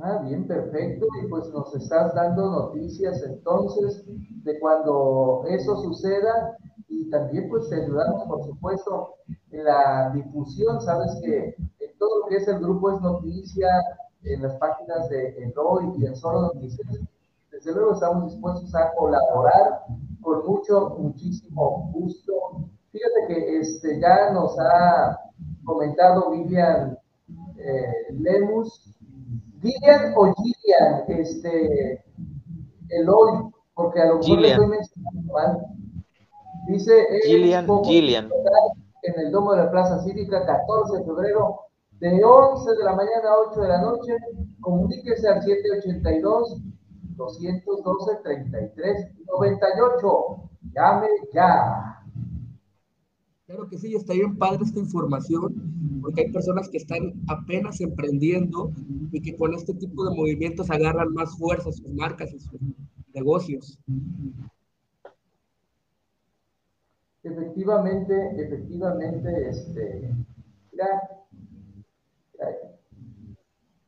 Ah, 0.00 0.22
bien, 0.24 0.46
perfecto. 0.46 1.06
Y 1.22 1.28
pues 1.28 1.50
nos 1.50 1.74
estás 1.74 2.14
dando 2.14 2.50
noticias 2.50 3.22
entonces 3.24 4.04
de 4.42 4.58
cuando 4.58 5.44
eso 5.48 5.82
suceda 5.82 6.56
y 6.88 7.10
también 7.10 7.48
pues 7.50 7.68
te 7.68 7.82
ayudamos, 7.82 8.24
por 8.24 8.44
supuesto, 8.44 9.14
en 9.50 9.64
la 9.64 10.10
difusión. 10.14 10.80
Sabes 10.80 11.20
que 11.22 11.54
todo 12.02 12.18
lo 12.18 12.26
que 12.26 12.36
es 12.36 12.48
el 12.48 12.58
grupo 12.58 12.90
es 12.90 13.00
noticia, 13.00 13.68
en 14.24 14.42
las 14.42 14.56
páginas 14.56 15.08
de 15.08 15.36
Eloy 15.38 15.92
y 15.98 16.06
en 16.06 16.16
Solo 16.16 16.52
Noticias, 16.52 16.98
desde 17.52 17.72
luego 17.72 17.92
estamos 17.92 18.32
dispuestos 18.32 18.74
a 18.74 18.92
colaborar 18.94 19.84
con 20.20 20.44
mucho, 20.44 20.96
muchísimo 20.98 21.90
gusto. 21.92 22.32
Fíjate 22.90 23.26
que 23.28 23.58
este, 23.60 24.00
ya 24.00 24.32
nos 24.32 24.58
ha 24.58 25.16
comentado 25.64 26.32
Vivian 26.32 26.98
eh, 27.56 27.92
Lemus 28.10 28.96
Gillian 29.60 30.12
o 30.16 30.34
Gillian, 30.34 31.04
este, 31.06 32.04
hoy, 33.08 33.52
porque 33.74 34.00
a 34.00 34.06
lo 34.06 34.14
mejor 34.16 34.24
Gillian. 34.24 34.52
estoy 34.52 34.66
mencionando 34.66 35.32
mal. 35.32 35.66
Dice 36.66 37.06
Gillian, 37.24 37.66
Gillian. 37.84 38.28
En 39.02 39.20
el 39.20 39.30
Domo 39.30 39.52
de 39.52 39.64
la 39.64 39.70
Plaza 39.70 40.00
Cívica, 40.00 40.44
14 40.44 40.98
de 40.98 41.04
febrero, 41.04 41.71
de 42.02 42.24
11 42.24 42.68
de 42.68 42.84
la 42.84 42.96
mañana 42.96 43.28
a 43.30 43.48
8 43.48 43.60
de 43.60 43.68
la 43.68 43.80
noche. 43.80 44.16
Comuníquese 44.60 45.28
al 45.28 45.40
782 45.40 46.60
212 47.16 48.18
33 48.24 49.08
98. 49.26 50.50
Llame 50.74 51.06
ya. 51.32 52.02
Claro 53.46 53.68
que 53.68 53.78
sí, 53.78 53.94
está 53.94 54.14
bien 54.14 54.36
padre 54.36 54.64
esta 54.64 54.80
información, 54.80 56.00
porque 56.02 56.22
hay 56.22 56.32
personas 56.32 56.68
que 56.68 56.78
están 56.78 57.12
apenas 57.28 57.80
emprendiendo 57.80 58.72
y 59.12 59.20
que 59.20 59.36
con 59.36 59.54
este 59.54 59.72
tipo 59.74 60.04
de 60.04 60.16
movimientos 60.16 60.70
agarran 60.70 61.12
más 61.12 61.36
fuerza 61.38 61.70
sus 61.70 61.92
marcas 61.92 62.32
y 62.32 62.40
sus 62.40 62.58
negocios. 63.14 63.78
Efectivamente, 67.22 68.42
efectivamente, 68.42 69.48
este, 69.50 70.10
mira, 70.72 71.21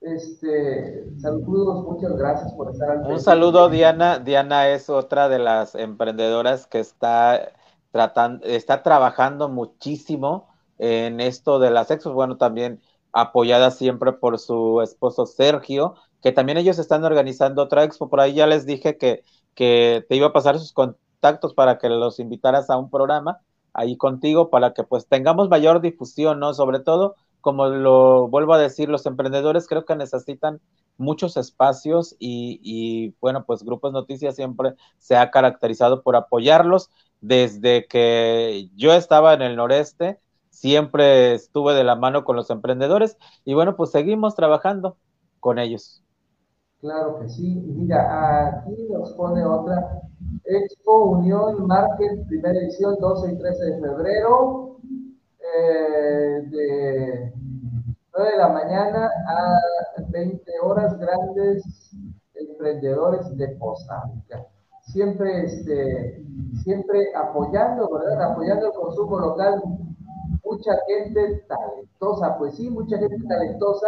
Este, 0.02 1.18
saludos, 1.18 1.86
muchas 1.86 2.18
gracias 2.18 2.52
por 2.54 2.70
estar 2.72 2.92
al 2.92 3.10
Un 3.10 3.22
saludo, 3.22 3.70
Diana. 3.70 4.20
Diana 4.20 4.68
es 4.68 4.90
otra 4.90 5.30
de 5.30 5.40
las 5.40 5.76
emprendedoras 5.76 6.68
que 6.68 6.80
está 6.80 7.54
tratando, 7.92 8.46
está 8.46 8.84
trabajando 8.84 9.48
muchísimo 9.48 10.50
en 10.78 11.22
esto 11.22 11.58
de 11.60 11.72
las 11.72 11.90
exos. 11.90 12.14
Bueno, 12.14 12.36
también 12.36 12.82
apoyada 13.14 13.72
siempre 13.72 14.12
por 14.12 14.40
su 14.40 14.82
esposo 14.82 15.26
Sergio, 15.26 15.96
que 16.22 16.34
también 16.34 16.58
ellos 16.58 16.80
están 16.80 17.06
organizando 17.06 17.64
otra 17.64 17.86
expo. 17.86 18.10
Por 18.10 18.20
ahí 18.20 18.34
ya 18.34 18.46
les 18.46 18.66
dije 18.66 18.98
que, 18.98 19.24
que 19.56 20.06
te 20.10 20.18
iba 20.18 20.28
a 20.28 20.34
pasar 20.34 20.60
sus 20.60 20.74
contactos 20.74 21.02
para 21.56 21.78
que 21.78 21.90
los 21.90 22.20
invitaras 22.20 22.70
a 22.70 22.78
un 22.78 22.90
programa 22.90 23.40
ahí 23.74 23.98
contigo 23.98 24.50
para 24.50 24.74
que 24.74 24.84
pues 24.84 25.08
tengamos 25.08 25.50
mayor 25.50 25.82
difusión, 25.82 26.40
¿no? 26.40 26.54
Sobre 26.54 26.80
todo 26.80 27.16
como 27.44 27.68
lo 27.68 28.30
vuelvo 28.30 28.54
a 28.54 28.58
decir, 28.58 28.88
los 28.88 29.06
emprendedores 29.06 29.68
creo 29.68 29.84
que 29.84 29.98
necesitan 29.98 30.62
muchos 30.98 31.36
espacios 31.36 32.16
y, 32.18 33.14
bueno, 33.20 33.46
pues 33.46 33.64
Grupos 33.64 33.92
Noticias 33.92 34.36
siempre 34.38 34.76
se 34.98 35.18
ha 35.18 35.30
caracterizado 35.32 36.04
por 36.04 36.16
apoyarlos. 36.16 36.90
Desde 37.20 37.86
que 37.88 38.70
yo 38.76 38.94
estaba 38.94 39.34
en 39.34 39.42
el 39.42 39.58
noreste, 39.58 40.20
siempre 40.52 41.34
estuve 41.34 41.74
de 41.74 41.84
la 41.84 41.96
mano 41.96 42.24
con 42.24 42.36
los 42.38 42.50
emprendedores 42.50 43.18
y 43.44 43.54
bueno, 43.54 43.76
pues 43.76 43.92
seguimos 43.92 44.36
trabajando 44.36 44.98
con 45.42 45.60
ellos. 45.60 46.03
Claro 46.84 47.18
que 47.18 47.30
sí. 47.30 47.56
Mira, 47.66 48.60
aquí 48.60 48.90
nos 48.90 49.14
pone 49.14 49.42
otra. 49.46 50.02
Expo 50.44 51.12
Unión 51.12 51.66
Market, 51.66 52.28
primera 52.28 52.60
edición, 52.60 52.98
12 53.00 53.32
y 53.32 53.38
13 53.38 53.64
de 53.64 53.80
febrero. 53.80 54.80
Eh, 55.40 56.42
de 56.52 57.34
9 58.14 58.32
de 58.32 58.38
la 58.38 58.50
mañana 58.50 59.10
a 59.30 60.02
20 60.10 60.52
horas, 60.62 61.00
grandes 61.00 61.64
emprendedores 62.36 63.34
de 63.38 63.48
Poza 63.60 64.04
Siempre, 64.82 65.46
este, 65.46 66.22
siempre 66.66 67.16
apoyando, 67.16 67.90
¿verdad? 67.94 68.34
Apoyando 68.34 68.66
el 68.66 68.74
consumo 68.74 69.20
local. 69.20 69.64
Mucha 70.44 70.74
gente 70.86 71.46
talentosa, 71.48 72.38
pues 72.38 72.56
sí, 72.58 72.70
mucha 72.70 72.98
gente 72.98 73.26
talentosa 73.26 73.88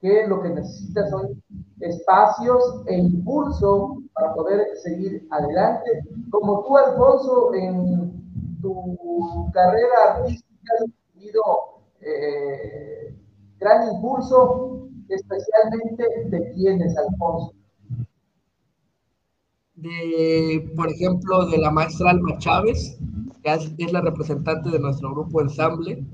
que 0.00 0.26
lo 0.26 0.40
que 0.40 0.48
necesita 0.48 1.06
son 1.10 1.42
espacios 1.80 2.82
e 2.86 2.98
impulso 2.98 4.02
para 4.14 4.34
poder 4.34 4.66
seguir 4.82 5.26
adelante. 5.30 6.02
Como 6.30 6.62
tú, 6.64 6.76
Alfonso, 6.76 7.54
en 7.54 8.60
tu 8.62 9.50
carrera 9.52 10.14
artística, 10.14 10.72
has 10.80 10.90
tenido 11.12 11.42
eh, 12.00 13.14
gran 13.58 13.94
impulso, 13.94 14.88
especialmente 15.08 16.04
de 16.30 16.52
quienes, 16.52 16.96
Alfonso. 16.96 17.52
De, 19.74 20.72
por 20.74 20.90
ejemplo, 20.90 21.46
de 21.46 21.58
la 21.58 21.70
maestra 21.70 22.10
Alma 22.10 22.38
Chávez, 22.38 22.98
que 23.42 23.84
es 23.84 23.92
la 23.92 24.00
representante 24.00 24.70
de 24.70 24.78
nuestro 24.78 25.12
grupo 25.12 25.40
ensamble. 25.40 26.04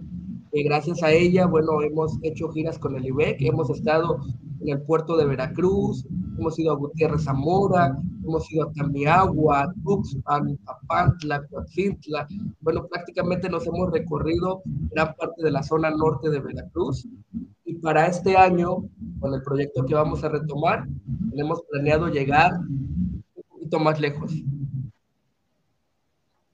Eh, 0.52 0.62
gracias 0.64 1.02
a 1.02 1.10
ella, 1.10 1.46
bueno, 1.46 1.80
hemos 1.80 2.18
hecho 2.22 2.50
giras 2.50 2.78
con 2.78 2.96
el 2.96 3.06
IBEC, 3.06 3.40
hemos 3.40 3.70
estado 3.70 4.18
en 4.62 4.68
el 4.68 4.82
puerto 4.82 5.16
de 5.16 5.26
Veracruz, 5.26 6.06
hemos 6.38 6.58
ido 6.58 6.72
a 6.72 6.76
Gutiérrez 6.76 7.24
Zamora, 7.24 7.98
hemos 8.24 8.50
ido 8.52 8.68
a 8.68 8.72
Tamiagua, 8.72 9.72
Tuxpan, 9.84 10.56
Papantla, 10.64 11.44
Coatzintla. 11.48 12.26
Bueno, 12.60 12.86
prácticamente 12.86 13.48
nos 13.48 13.66
hemos 13.66 13.90
recorrido 13.90 14.62
gran 14.90 15.14
parte 15.14 15.42
de 15.42 15.50
la 15.50 15.62
zona 15.62 15.90
norte 15.90 16.30
de 16.30 16.40
Veracruz. 16.40 17.06
Y 17.64 17.74
para 17.74 18.06
este 18.06 18.36
año, 18.36 18.84
con 19.20 19.34
el 19.34 19.42
proyecto 19.42 19.84
que 19.84 19.94
vamos 19.94 20.22
a 20.22 20.28
retomar, 20.28 20.86
tenemos 21.30 21.62
planeado 21.70 22.08
llegar 22.08 22.52
un 22.60 23.24
poquito 23.50 23.80
más 23.80 24.00
lejos. 24.00 24.32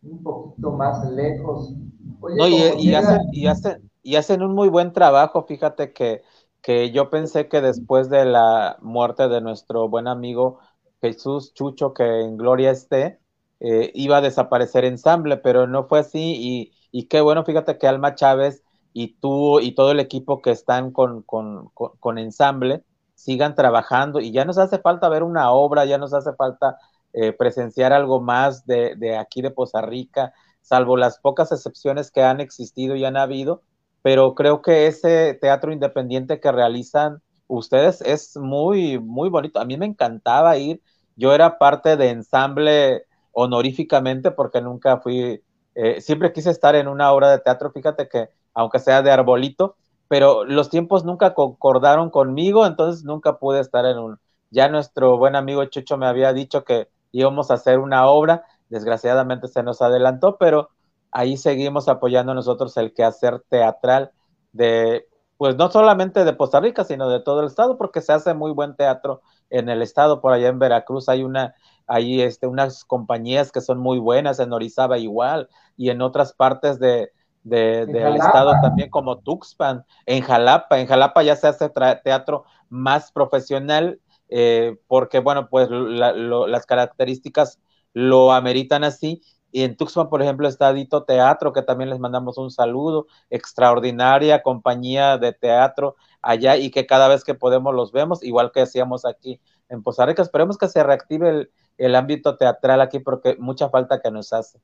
Un 0.02 0.22
poquito 0.22 0.72
más 0.72 1.10
lejos. 1.10 1.74
no, 2.20 2.48
y, 2.48 2.94
hacen, 2.94 3.20
y, 3.32 3.46
hacen, 3.46 3.90
y 4.02 4.16
hacen 4.16 4.42
un 4.42 4.54
muy 4.54 4.68
buen 4.68 4.92
trabajo, 4.92 5.42
fíjate 5.42 5.92
que 5.92 6.22
que 6.68 6.90
yo 6.90 7.08
pensé 7.08 7.48
que 7.48 7.62
después 7.62 8.10
de 8.10 8.26
la 8.26 8.76
muerte 8.82 9.26
de 9.28 9.40
nuestro 9.40 9.88
buen 9.88 10.06
amigo 10.06 10.58
Jesús 11.00 11.54
Chucho, 11.54 11.94
que 11.94 12.20
en 12.20 12.36
gloria 12.36 12.70
esté, 12.70 13.20
eh, 13.60 13.90
iba 13.94 14.18
a 14.18 14.20
desaparecer 14.20 14.84
ensamble, 14.84 15.38
pero 15.38 15.66
no 15.66 15.84
fue 15.84 16.00
así 16.00 16.70
y, 16.92 17.06
qué 17.06 17.22
bueno, 17.22 17.42
fíjate 17.46 17.78
que 17.78 17.88
Alma 17.88 18.14
Chávez 18.16 18.62
y 18.92 19.14
tú 19.18 19.60
y 19.60 19.74
todo 19.74 19.92
el 19.92 19.98
equipo 19.98 20.42
que 20.42 20.50
están 20.50 20.92
con, 20.92 21.22
con, 21.22 21.70
con, 21.70 22.18
ensamble 22.18 22.84
sigan 23.14 23.54
trabajando 23.54 24.20
y 24.20 24.30
ya 24.30 24.44
nos 24.44 24.58
hace 24.58 24.78
falta 24.78 25.08
ver 25.08 25.22
una 25.22 25.50
obra, 25.52 25.86
ya 25.86 25.96
nos 25.96 26.12
hace 26.12 26.34
falta 26.34 26.76
eh, 27.14 27.32
presenciar 27.32 27.94
algo 27.94 28.20
más 28.20 28.66
de, 28.66 28.94
de, 28.94 29.16
aquí 29.16 29.40
de 29.40 29.50
Poza 29.50 29.80
Rica, 29.80 30.34
salvo 30.60 30.98
las 30.98 31.18
pocas 31.18 31.50
excepciones 31.50 32.10
que 32.10 32.24
han 32.24 32.42
existido 32.42 32.94
y 32.94 33.06
han 33.06 33.16
habido, 33.16 33.62
pero 34.02 34.34
creo 34.34 34.62
que 34.62 34.86
ese 34.86 35.34
teatro 35.34 35.72
independiente 35.72 36.40
que 36.40 36.52
realizan 36.52 37.22
ustedes 37.46 38.00
es 38.02 38.36
muy, 38.36 38.98
muy 38.98 39.28
bonito. 39.28 39.58
A 39.58 39.64
mí 39.64 39.76
me 39.76 39.86
encantaba 39.86 40.56
ir, 40.56 40.80
yo 41.16 41.32
era 41.32 41.58
parte 41.58 41.96
de 41.96 42.10
ensamble 42.10 43.06
honoríficamente 43.32 44.30
porque 44.30 44.60
nunca 44.60 44.98
fui, 44.98 45.42
eh, 45.74 46.00
siempre 46.00 46.32
quise 46.32 46.50
estar 46.50 46.74
en 46.76 46.88
una 46.88 47.12
obra 47.12 47.30
de 47.30 47.38
teatro, 47.38 47.70
fíjate 47.70 48.08
que 48.08 48.30
aunque 48.54 48.78
sea 48.78 49.02
de 49.02 49.10
arbolito, 49.10 49.76
pero 50.08 50.44
los 50.44 50.70
tiempos 50.70 51.04
nunca 51.04 51.34
concordaron 51.34 52.10
conmigo, 52.10 52.66
entonces 52.66 53.04
nunca 53.04 53.38
pude 53.38 53.60
estar 53.60 53.84
en 53.84 53.98
un... 53.98 54.18
Ya 54.50 54.68
nuestro 54.68 55.18
buen 55.18 55.36
amigo 55.36 55.64
Chucho 55.66 55.98
me 55.98 56.06
había 56.06 56.32
dicho 56.32 56.64
que 56.64 56.88
íbamos 57.12 57.50
a 57.50 57.54
hacer 57.54 57.78
una 57.78 58.06
obra, 58.08 58.44
desgraciadamente 58.70 59.48
se 59.48 59.62
nos 59.62 59.82
adelantó, 59.82 60.36
pero 60.38 60.70
ahí 61.10 61.36
seguimos 61.36 61.88
apoyando 61.88 62.34
nosotros 62.34 62.76
el 62.76 62.92
quehacer 62.92 63.42
teatral 63.48 64.12
de, 64.52 65.06
pues 65.36 65.56
no 65.56 65.70
solamente 65.70 66.24
de 66.24 66.36
Costa 66.36 66.60
Rica, 66.60 66.84
sino 66.84 67.08
de 67.08 67.20
todo 67.20 67.40
el 67.40 67.46
estado, 67.46 67.78
porque 67.78 68.00
se 68.00 68.12
hace 68.12 68.34
muy 68.34 68.52
buen 68.52 68.76
teatro 68.76 69.22
en 69.50 69.68
el 69.68 69.82
estado, 69.82 70.20
por 70.20 70.32
allá 70.32 70.48
en 70.48 70.58
Veracruz 70.58 71.08
hay 71.08 71.22
una, 71.22 71.54
hay 71.86 72.20
este, 72.20 72.46
unas 72.46 72.84
compañías 72.84 73.50
que 73.50 73.60
son 73.60 73.78
muy 73.78 73.98
buenas, 73.98 74.40
en 74.40 74.52
Orizaba 74.52 74.98
igual, 74.98 75.48
y 75.76 75.90
en 75.90 76.02
otras 76.02 76.32
partes 76.32 76.78
de, 76.78 77.12
de, 77.44 77.86
del 77.86 78.16
estado 78.16 78.52
también 78.60 78.90
como 78.90 79.20
Tuxpan, 79.20 79.84
en 80.06 80.22
Jalapa, 80.22 80.80
en 80.80 80.86
Jalapa 80.86 81.22
ya 81.22 81.36
se 81.36 81.48
hace 81.48 81.70
teatro 82.04 82.44
más 82.68 83.12
profesional, 83.12 84.00
eh, 84.28 84.76
porque 84.86 85.20
bueno, 85.20 85.48
pues 85.48 85.70
la, 85.70 86.12
lo, 86.12 86.46
las 86.46 86.66
características 86.66 87.58
lo 87.94 88.32
ameritan 88.32 88.84
así, 88.84 89.22
y 89.50 89.62
en 89.62 89.76
Tuxpan, 89.76 90.08
por 90.08 90.22
ejemplo, 90.22 90.46
está 90.46 90.72
Dito 90.72 91.04
Teatro, 91.04 91.52
que 91.52 91.62
también 91.62 91.90
les 91.90 91.98
mandamos 91.98 92.36
un 92.38 92.50
saludo, 92.50 93.06
extraordinaria 93.30 94.42
compañía 94.42 95.18
de 95.18 95.32
teatro 95.32 95.96
allá 96.20 96.56
y 96.56 96.70
que 96.70 96.86
cada 96.86 97.08
vez 97.08 97.24
que 97.24 97.34
podemos 97.34 97.74
los 97.74 97.92
vemos, 97.92 98.22
igual 98.22 98.52
que 98.52 98.60
hacíamos 98.60 99.04
aquí 99.06 99.40
en 99.68 99.82
Poza 99.82 100.06
Rica. 100.06 100.22
Esperemos 100.22 100.58
que 100.58 100.68
se 100.68 100.82
reactive 100.82 101.28
el, 101.30 101.50
el 101.78 101.94
ámbito 101.94 102.36
teatral 102.36 102.80
aquí 102.80 102.98
porque 102.98 103.36
mucha 103.38 103.70
falta 103.70 104.00
que 104.00 104.10
nos 104.10 104.32
hace. 104.32 104.58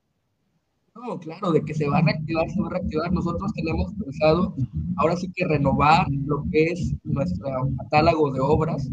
No, 0.95 1.19
claro, 1.19 1.51
de 1.51 1.61
que 1.61 1.73
se 1.73 1.89
va 1.89 1.97
a 1.97 2.01
reactivar, 2.01 2.49
se 2.49 2.61
va 2.61 2.67
a 2.67 2.69
reactivar. 2.71 3.11
Nosotros 3.11 3.51
tenemos 3.53 3.93
pensado 3.95 4.55
ahora 4.95 5.17
sí 5.17 5.29
que 5.35 5.45
renovar 5.45 6.07
lo 6.25 6.43
que 6.51 6.67
es 6.67 6.93
nuestro 7.03 7.49
catálogo 7.77 8.31
de 8.31 8.39
obras. 8.39 8.89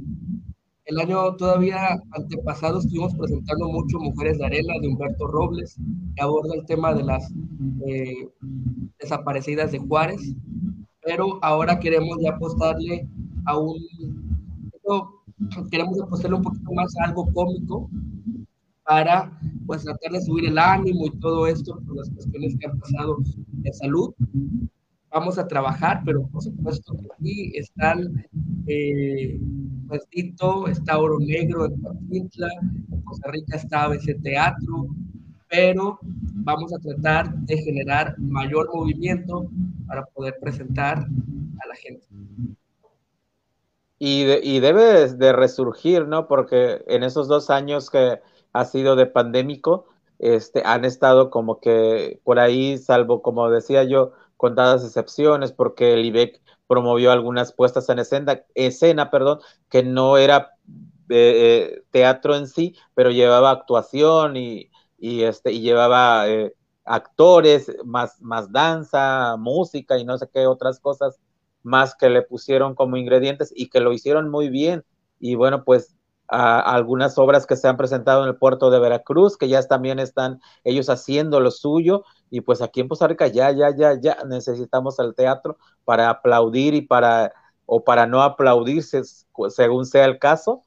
El 0.84 0.98
año 0.98 1.36
todavía 1.36 2.00
antepasado 2.10 2.80
estuvimos 2.80 3.14
presentando 3.14 3.68
mucho 3.68 3.98
Mujeres 3.98 4.38
de 4.38 4.46
Arena 4.46 4.74
de 4.80 4.88
Humberto 4.88 5.26
Robles, 5.26 5.76
que 6.16 6.22
aborda 6.22 6.54
el 6.54 6.66
tema 6.66 6.92
de 6.92 7.04
las 7.04 7.32
eh, 7.86 8.28
desaparecidas 8.98 9.72
de 9.72 9.78
Juárez, 9.78 10.34
pero 11.04 11.38
ahora 11.42 11.78
queremos 11.78 12.18
ya 12.20 12.30
apostarle 12.30 13.08
a 13.46 13.58
un... 13.58 13.76
Queremos 15.70 16.00
apostarle 16.00 16.36
un 16.36 16.42
poquito 16.42 16.72
más 16.72 16.94
a 16.98 17.04
algo 17.08 17.26
cómico, 17.32 17.88
para 18.84 19.38
pues 19.66 19.84
tratar 19.84 20.12
de 20.12 20.20
subir 20.20 20.46
el 20.46 20.58
ánimo 20.58 21.06
y 21.06 21.10
todo 21.18 21.46
esto 21.46 21.80
por 21.86 21.96
las 21.96 22.10
cuestiones 22.10 22.56
que 22.58 22.66
han 22.66 22.78
pasado 22.78 23.18
de 23.52 23.72
salud. 23.72 24.12
Vamos 25.10 25.38
a 25.38 25.46
trabajar, 25.46 26.02
pero 26.04 26.26
por 26.28 26.42
supuesto 26.42 26.94
que 26.94 27.08
aquí 27.12 27.52
están 27.56 28.26
eh, 28.66 29.38
está 30.70 30.98
Oro 30.98 31.18
Negro 31.18 31.66
en 31.66 31.80
Coahuila, 31.80 32.48
en 32.92 33.02
Costa 33.02 33.30
Rica 33.30 33.56
está 33.56 33.84
ABC 33.84 34.20
Teatro, 34.22 34.88
pero 35.48 35.98
vamos 36.02 36.72
a 36.72 36.78
tratar 36.78 37.34
de 37.34 37.58
generar 37.58 38.18
mayor 38.18 38.70
movimiento 38.74 39.50
para 39.86 40.04
poder 40.06 40.38
presentar 40.40 40.98
a 40.98 41.66
la 41.66 41.74
gente. 41.74 42.06
Y 43.98 44.58
debe 44.58 45.14
de 45.14 45.32
resurgir, 45.32 46.08
¿no? 46.08 46.26
Porque 46.26 46.82
en 46.88 47.04
esos 47.04 47.28
dos 47.28 47.50
años 47.50 47.88
que 47.88 48.18
ha 48.52 48.64
sido 48.64 48.96
de 48.96 49.06
pandémico, 49.06 49.86
este, 50.18 50.62
han 50.64 50.84
estado 50.84 51.30
como 51.30 51.60
que 51.60 52.20
por 52.24 52.38
ahí, 52.40 52.78
salvo 52.78 53.22
como 53.22 53.48
decía 53.48 53.84
yo, 53.84 54.12
contadas 54.36 54.84
excepciones, 54.84 55.52
porque 55.52 55.92
el 55.92 56.04
IBEC 56.04 56.41
promovió 56.72 57.12
algunas 57.12 57.52
puestas 57.52 57.86
en 57.90 57.98
escena, 57.98 58.40
escena 58.54 59.10
perdón, 59.10 59.40
que 59.68 59.82
no 59.82 60.16
era 60.16 60.52
eh, 61.10 61.10
eh, 61.10 61.82
teatro 61.90 62.34
en 62.34 62.48
sí, 62.48 62.74
pero 62.94 63.10
llevaba 63.10 63.50
actuación 63.50 64.38
y, 64.38 64.70
y 64.96 65.24
este, 65.24 65.52
y 65.52 65.60
llevaba 65.60 66.30
eh, 66.30 66.54
actores, 66.86 67.70
más, 67.84 68.22
más 68.22 68.50
danza, 68.50 69.36
música 69.36 69.98
y 69.98 70.04
no 70.06 70.16
sé 70.16 70.30
qué 70.32 70.46
otras 70.46 70.80
cosas 70.80 71.20
más 71.62 71.94
que 71.94 72.08
le 72.08 72.22
pusieron 72.22 72.74
como 72.74 72.96
ingredientes 72.96 73.52
y 73.54 73.68
que 73.68 73.80
lo 73.80 73.92
hicieron 73.92 74.30
muy 74.30 74.48
bien. 74.48 74.82
Y 75.20 75.34
bueno, 75.34 75.64
pues 75.64 75.94
a, 76.26 76.58
algunas 76.60 77.18
obras 77.18 77.44
que 77.44 77.56
se 77.56 77.68
han 77.68 77.76
presentado 77.76 78.22
en 78.22 78.30
el 78.30 78.36
puerto 78.36 78.70
de 78.70 78.80
Veracruz, 78.80 79.36
que 79.36 79.48
ya 79.48 79.62
también 79.62 79.98
están 79.98 80.40
ellos 80.64 80.88
haciendo 80.88 81.38
lo 81.38 81.50
suyo, 81.50 82.04
y 82.32 82.40
pues 82.40 82.62
aquí 82.62 82.80
en 82.80 82.88
Costa 82.88 83.06
Rica 83.06 83.26
ya, 83.26 83.50
ya, 83.50 83.76
ya, 83.76 83.92
ya 84.00 84.16
necesitamos 84.26 84.98
el 84.98 85.14
teatro 85.14 85.58
para 85.84 86.08
aplaudir 86.08 86.72
y 86.72 86.80
para, 86.80 87.30
o 87.66 87.84
para 87.84 88.06
no 88.06 88.22
aplaudirse, 88.22 89.02
según 89.50 89.84
sea 89.84 90.06
el 90.06 90.18
caso, 90.18 90.62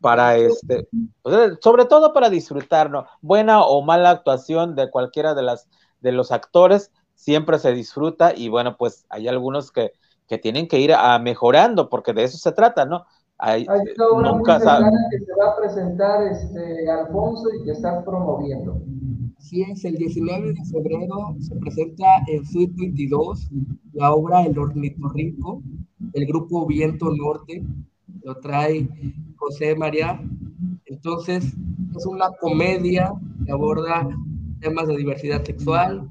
para 0.00 0.36
este, 0.36 0.88
pues, 1.22 1.58
sobre 1.60 1.86
todo 1.86 2.12
para 2.12 2.30
disfrutar, 2.30 2.92
Buena 3.22 3.64
o 3.64 3.82
mala 3.82 4.10
actuación 4.10 4.76
de 4.76 4.88
cualquiera 4.88 5.34
de 5.34 5.42
las, 5.42 5.68
de 6.00 6.12
los 6.12 6.30
actores, 6.30 6.92
siempre 7.16 7.58
se 7.58 7.72
disfruta, 7.72 8.32
y 8.32 8.48
bueno, 8.48 8.76
pues 8.76 9.04
hay 9.08 9.26
algunos 9.26 9.72
que, 9.72 9.90
que 10.28 10.38
tienen 10.38 10.68
que 10.68 10.78
ir 10.78 10.94
a 10.94 11.18
mejorando, 11.18 11.88
porque 11.88 12.12
de 12.12 12.22
eso 12.22 12.38
se 12.38 12.52
trata, 12.52 12.84
¿no? 12.84 13.04
Hay, 13.36 13.66
Hay 13.68 13.80
una 14.12 14.30
nunca 14.30 14.58
muy 14.80 14.90
que 15.10 15.24
se 15.24 15.34
va 15.34 15.50
a 15.50 15.56
presentar 15.56 16.22
este, 16.28 16.88
Alfonso 16.88 17.48
y 17.52 17.64
que 17.64 17.72
estás 17.72 18.04
promoviendo. 18.04 18.76
Es, 19.42 19.84
el 19.84 19.96
19 19.96 20.52
de 20.52 20.64
febrero 20.66 21.34
se 21.40 21.56
presenta 21.56 22.04
en 22.28 22.44
Suite 22.44 22.74
22 22.76 23.48
la 23.94 24.12
obra 24.12 24.44
El 24.44 24.58
Ornitorrinco, 24.58 25.62
el 26.12 26.26
grupo 26.26 26.66
Viento 26.66 27.10
Norte, 27.14 27.64
lo 28.22 28.36
trae 28.36 28.86
José 29.36 29.74
María. 29.74 30.22
Entonces, 30.84 31.56
es 31.96 32.06
una 32.06 32.28
comedia 32.38 33.14
que 33.44 33.50
aborda 33.50 34.08
temas 34.60 34.86
de 34.88 34.98
diversidad 34.98 35.42
sexual, 35.42 36.06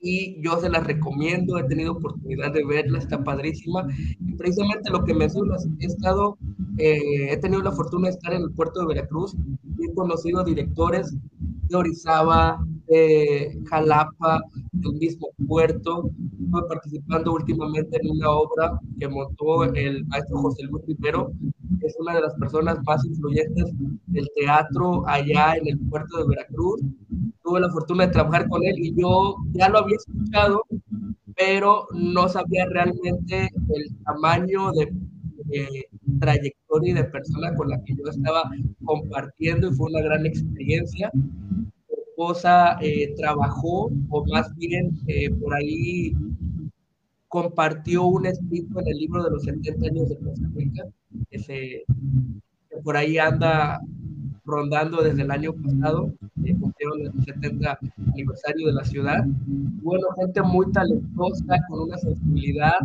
y 0.00 0.40
yo 0.42 0.58
se 0.60 0.70
las 0.70 0.86
recomiendo, 0.86 1.58
he 1.58 1.64
tenido 1.64 1.92
oportunidad 1.92 2.52
de 2.52 2.64
verla, 2.64 2.98
está 2.98 3.22
padrísima. 3.22 3.86
Y 4.26 4.34
precisamente 4.34 4.90
lo 4.90 5.04
que 5.04 5.14
mencionas, 5.14 5.68
he 5.80 5.86
estado, 5.86 6.38
eh, 6.78 7.30
he 7.30 7.36
tenido 7.36 7.62
la 7.62 7.72
fortuna 7.72 8.08
de 8.08 8.14
estar 8.14 8.32
en 8.32 8.42
el 8.42 8.52
puerto 8.52 8.80
de 8.80 8.86
Veracruz 8.86 9.36
y 9.78 9.86
he 9.86 9.94
conocido 9.94 10.44
directores 10.44 11.14
de 11.68 11.76
Orizaba, 11.76 12.64
de 12.86 13.58
Jalapa, 13.68 14.40
del 14.72 14.92
mismo 14.94 15.28
puerto. 15.46 16.10
Estuve 16.40 16.68
participando 16.68 17.32
últimamente 17.34 17.98
en 18.00 18.10
una 18.10 18.30
obra 18.30 18.78
que 18.98 19.08
montó 19.08 19.64
el 19.64 20.06
maestro 20.06 20.38
José 20.38 20.64
Luis 20.64 20.84
Rivero, 20.86 21.32
que 21.80 21.86
es 21.86 21.96
una 21.98 22.14
de 22.14 22.22
las 22.22 22.34
personas 22.34 22.78
más 22.84 23.04
influyentes 23.04 23.66
del 24.06 24.28
teatro 24.36 25.06
allá 25.06 25.54
en 25.56 25.68
el 25.68 25.78
puerto 25.88 26.18
de 26.18 26.28
Veracruz 26.28 26.80
tuve 27.48 27.60
la 27.60 27.70
fortuna 27.70 28.06
de 28.06 28.12
trabajar 28.12 28.48
con 28.48 28.62
él 28.64 28.74
y 28.78 28.94
yo 28.94 29.36
ya 29.52 29.68
lo 29.68 29.78
había 29.78 29.96
escuchado, 29.96 30.62
pero 31.36 31.86
no 31.94 32.28
sabía 32.28 32.66
realmente 32.66 33.48
el 33.74 33.96
tamaño 34.04 34.70
de, 34.72 34.92
trayectoria 36.20 36.90
y 36.90 36.94
de 36.94 37.04
persona 37.04 37.54
con 37.54 37.70
la 37.70 37.82
que 37.82 37.94
yo 37.94 38.04
estaba 38.10 38.50
compartiendo 38.84 39.68
y 39.68 39.74
fue 39.74 39.88
una 39.88 40.02
gran 40.02 40.26
experiencia. 40.26 41.10
Esposa 42.18 42.76
eh, 42.80 43.14
trabajó, 43.16 43.92
o 44.10 44.26
más 44.26 44.52
bien 44.56 44.90
eh, 45.06 45.30
por 45.30 45.54
ahí 45.54 46.12
compartió 47.28 48.06
un 48.06 48.26
escrito 48.26 48.80
en 48.80 48.88
el 48.88 48.96
libro 48.96 49.22
de 49.22 49.30
los 49.30 49.44
70 49.44 49.86
años 49.86 50.08
de 50.08 50.18
Costa 50.18 50.48
Rica, 50.52 50.82
que, 51.30 51.84
por 52.82 52.96
ahí 52.96 53.18
anda 53.18 53.80
rondando 54.44 55.00
desde 55.00 55.22
el 55.22 55.30
año 55.30 55.52
pasado, 55.52 56.12
eh, 56.44 56.56
el 56.80 57.24
70 57.24 57.78
aniversario 58.12 58.66
de 58.66 58.72
la 58.72 58.84
ciudad. 58.84 59.24
Bueno, 59.84 60.08
gente 60.16 60.42
muy 60.42 60.72
talentosa, 60.72 61.56
con 61.68 61.82
una 61.82 61.98
sensibilidad 61.98 62.80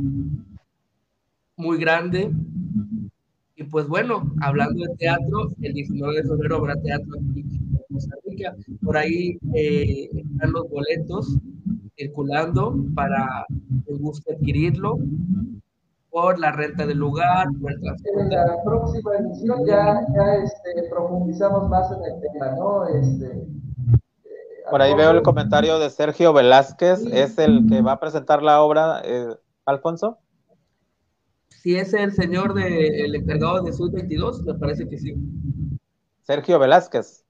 muy 1.57 1.79
grande. 1.79 2.31
Y 3.55 3.63
pues 3.63 3.87
bueno, 3.87 4.31
hablando 4.41 4.83
de 4.83 4.95
teatro, 4.95 5.49
el 5.59 5.73
19 5.73 6.17
de 6.17 6.23
febrero 6.23 6.57
habrá 6.57 6.75
teatro 6.75 7.15
aquí 7.15 7.62
Por 8.83 8.97
ahí 8.97 9.37
eh, 9.53 10.09
están 10.13 10.51
los 10.51 10.69
boletos 10.69 11.37
circulando 11.95 12.75
para 12.95 13.45
que 13.85 13.93
guste 13.93 14.33
adquirirlo. 14.33 14.99
por 16.09 16.37
la 16.37 16.51
renta 16.51 16.85
del 16.85 16.99
lugar, 16.99 17.47
por 17.59 17.71
el 17.71 17.79
En 18.19 18.29
la 18.29 18.63
próxima 18.63 19.15
emisión 19.15 19.65
ya, 19.65 19.99
ya 20.15 20.35
este, 20.43 20.89
profundizamos 20.89 21.67
más 21.69 21.91
en 21.91 22.03
el 22.03 22.21
tema, 22.21 22.51
¿no? 22.51 22.87
Este, 22.87 23.25
eh, 23.25 24.69
por 24.69 24.81
ahí 24.81 24.93
veo 24.93 25.09
el 25.09 25.23
comentario 25.23 25.79
de 25.79 25.89
Sergio 25.89 26.31
Velázquez, 26.31 27.03
¿es 27.07 27.39
el 27.39 27.65
que 27.67 27.81
va 27.81 27.93
a 27.93 27.99
presentar 27.99 28.43
la 28.43 28.61
obra, 28.61 29.01
eh, 29.03 29.35
Alfonso? 29.65 30.19
Si 31.49 31.77
es 31.77 31.93
el 31.93 32.11
señor 32.11 32.53
de, 32.53 33.05
el 33.05 33.15
encargado 33.15 33.63
de 33.63 33.73
Sud 33.73 33.93
22, 33.93 34.43
me 34.43 34.53
parece 34.53 34.87
que 34.87 34.99
sí. 34.99 35.15
Sergio 36.21 36.59
Velázquez. 36.59 37.23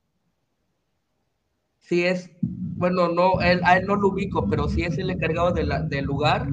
Sí 1.84 2.06
es, 2.06 2.32
bueno, 2.42 3.10
no, 3.10 3.42
él, 3.42 3.62
a 3.64 3.78
él 3.78 3.86
no 3.86 3.96
lo 3.96 4.10
ubico, 4.10 4.48
pero 4.50 4.70
sí 4.70 4.84
es 4.84 4.98
el 4.98 5.10
encargado 5.10 5.52
de 5.52 5.64
la, 5.64 5.82
del 5.82 6.06
lugar. 6.06 6.48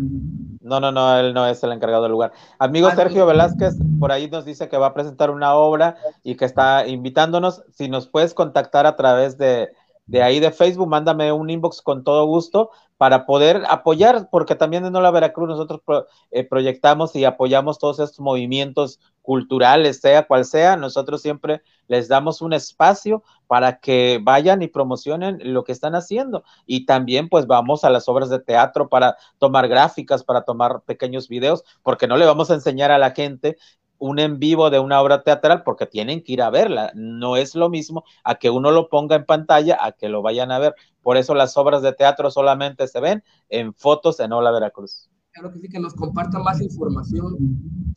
No, 0.60 0.80
no, 0.80 0.92
no, 0.92 1.16
él 1.18 1.32
no 1.32 1.46
es 1.46 1.62
el 1.62 1.72
encargado 1.72 2.02
del 2.02 2.12
lugar. 2.12 2.32
Amigo 2.58 2.88
ah, 2.88 2.96
Sergio 2.96 3.26
Velázquez, 3.26 3.76
por 3.98 4.12
ahí 4.12 4.28
nos 4.28 4.44
dice 4.44 4.68
que 4.68 4.76
va 4.76 4.88
a 4.88 4.94
presentar 4.94 5.30
una 5.30 5.54
obra 5.54 5.96
y 6.24 6.36
que 6.36 6.44
está 6.44 6.86
invitándonos. 6.86 7.62
Si 7.72 7.88
nos 7.88 8.08
puedes 8.08 8.34
contactar 8.34 8.86
a 8.86 8.96
través 8.96 9.38
de, 9.38 9.70
de 10.10 10.22
ahí 10.24 10.40
de 10.40 10.50
Facebook, 10.50 10.88
mándame 10.88 11.30
un 11.30 11.48
inbox 11.48 11.82
con 11.82 12.02
todo 12.02 12.26
gusto 12.26 12.70
para 12.96 13.26
poder 13.26 13.62
apoyar, 13.68 14.28
porque 14.28 14.56
también 14.56 14.84
en 14.84 14.94
Hola 14.94 15.12
Veracruz 15.12 15.48
nosotros 15.48 15.80
eh, 16.32 16.44
proyectamos 16.44 17.14
y 17.14 17.24
apoyamos 17.24 17.78
todos 17.78 18.00
estos 18.00 18.18
movimientos 18.18 19.00
culturales, 19.22 20.00
sea 20.00 20.26
cual 20.26 20.44
sea, 20.44 20.76
nosotros 20.76 21.22
siempre 21.22 21.62
les 21.86 22.08
damos 22.08 22.42
un 22.42 22.52
espacio 22.52 23.22
para 23.46 23.78
que 23.78 24.18
vayan 24.20 24.62
y 24.62 24.68
promocionen 24.68 25.38
lo 25.42 25.62
que 25.62 25.72
están 25.72 25.94
haciendo. 25.94 26.42
Y 26.66 26.86
también 26.86 27.28
pues 27.28 27.46
vamos 27.46 27.84
a 27.84 27.90
las 27.90 28.08
obras 28.08 28.30
de 28.30 28.40
teatro 28.40 28.88
para 28.88 29.16
tomar 29.38 29.68
gráficas, 29.68 30.24
para 30.24 30.42
tomar 30.42 30.82
pequeños 30.82 31.28
videos, 31.28 31.64
porque 31.82 32.08
no 32.08 32.16
le 32.16 32.26
vamos 32.26 32.50
a 32.50 32.54
enseñar 32.54 32.90
a 32.90 32.98
la 32.98 33.12
gente 33.12 33.56
un 34.00 34.18
en 34.18 34.40
vivo 34.40 34.70
de 34.70 34.80
una 34.80 35.00
obra 35.00 35.22
teatral 35.22 35.62
porque 35.62 35.86
tienen 35.86 36.24
que 36.24 36.32
ir 36.32 36.42
a 36.42 36.50
verla. 36.50 36.90
No 36.94 37.36
es 37.36 37.54
lo 37.54 37.68
mismo 37.68 38.04
a 38.24 38.34
que 38.34 38.50
uno 38.50 38.72
lo 38.72 38.88
ponga 38.88 39.14
en 39.14 39.24
pantalla 39.24 39.78
a 39.80 39.92
que 39.92 40.08
lo 40.08 40.22
vayan 40.22 40.50
a 40.50 40.58
ver. 40.58 40.74
Por 41.02 41.16
eso 41.16 41.34
las 41.34 41.56
obras 41.56 41.82
de 41.82 41.92
teatro 41.92 42.30
solamente 42.30 42.88
se 42.88 42.98
ven 42.98 43.22
en 43.48 43.72
fotos 43.74 44.18
en 44.18 44.32
Hola 44.32 44.50
Veracruz. 44.50 45.08
Claro 45.32 45.52
que 45.52 45.60
sí, 45.60 45.68
que 45.68 45.78
nos 45.78 45.94
compartan 45.94 46.42
más 46.42 46.60
información. 46.60 47.36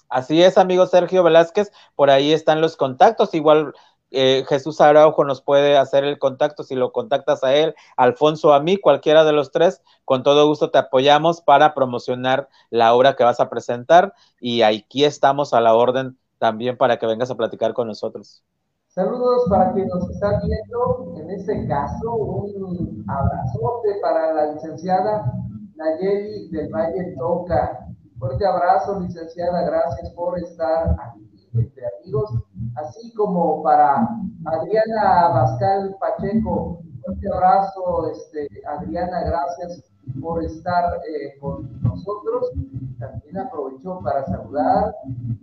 Así 0.09 0.43
es, 0.43 0.59
amigo 0.59 0.85
Sergio 0.85 1.23
Velázquez, 1.23 1.71
por 1.95 2.11
ahí 2.11 2.31
están 2.31 2.61
los 2.61 2.77
contactos. 2.77 3.33
Igual 3.33 3.73
eh, 4.13 4.45
Jesús 4.47 4.79
Araujo 4.79 5.25
nos 5.25 5.41
puede 5.41 5.75
hacer 5.77 6.03
el 6.03 6.19
contacto 6.19 6.63
si 6.63 6.75
lo 6.75 6.91
contactas 6.91 7.43
a 7.43 7.53
él, 7.55 7.75
Alfonso 7.97 8.53
a 8.53 8.59
mí, 8.59 8.77
cualquiera 8.77 9.23
de 9.23 9.33
los 9.33 9.51
tres, 9.51 9.81
con 10.05 10.21
todo 10.21 10.47
gusto 10.47 10.69
te 10.69 10.77
apoyamos 10.77 11.41
para 11.41 11.73
promocionar 11.73 12.47
la 12.69 12.93
obra 12.93 13.15
que 13.15 13.23
vas 13.23 13.39
a 13.39 13.49
presentar 13.49 14.13
y 14.39 14.61
aquí 14.61 15.03
estamos 15.03 15.53
a 15.53 15.61
la 15.61 15.73
orden 15.75 16.17
también 16.37 16.77
para 16.77 16.97
que 16.97 17.07
vengas 17.07 17.31
a 17.31 17.35
platicar 17.35 17.73
con 17.73 17.87
nosotros. 17.87 18.43
Saludos 18.87 19.45
para 19.49 19.73
quien 19.73 19.87
nos 19.87 20.07
está 20.07 20.39
viendo, 20.45 21.15
en 21.17 21.31
este 21.31 21.67
caso 21.67 22.13
un 22.13 23.03
abrazote 23.07 23.99
para 24.01 24.33
la 24.33 24.53
licenciada 24.53 25.33
Nayeli 25.75 26.49
del 26.49 26.69
Valle 26.69 27.15
Toca. 27.17 27.87
Fuerte 28.19 28.45
abrazo, 28.45 28.99
licenciada, 28.99 29.63
gracias 29.63 30.11
por 30.11 30.37
estar 30.37 30.95
aquí 30.99 31.49
entre 31.53 31.83
amigos 31.99 32.29
así 32.75 33.13
como 33.13 33.63
para 33.63 34.07
Adriana 34.45 35.29
Bascal 35.29 35.95
Pacheco. 35.99 36.79
Un 37.05 37.33
abrazo, 37.33 38.09
este, 38.11 38.47
Adriana, 38.65 39.23
gracias 39.25 39.83
por 40.21 40.43
estar 40.43 41.01
eh, 41.07 41.37
con 41.39 41.81
nosotros. 41.81 42.51
También 42.99 43.37
aprovecho 43.39 43.99
para 44.03 44.25
saludar 44.25 44.95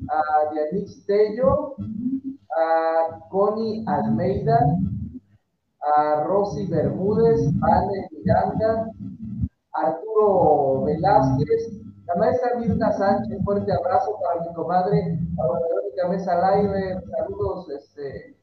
a 0.08 0.52
Dianix 0.52 1.04
Tello, 1.06 1.74
a 2.56 3.28
Connie 3.28 3.84
Almeida, 3.86 4.58
a 5.96 6.24
Rosy 6.24 6.66
Bermúdez, 6.66 7.40
Anne 7.62 8.08
Miranda, 8.10 8.90
Arturo 9.72 10.82
Velázquez, 10.84 11.80
la 12.11 12.16
maestra 12.16 12.58
Mirna 12.58 12.92
Sánchez, 12.92 13.38
fuerte 13.44 13.72
abrazo 13.72 14.18
para 14.20 14.40
mi 14.40 14.54
comadre, 14.54 15.18
a 15.38 15.52
Verónica 15.52 16.08
Mesa 16.08 16.34
Laire, 16.40 17.00
saludos, 17.08 17.70
este, 17.70 18.36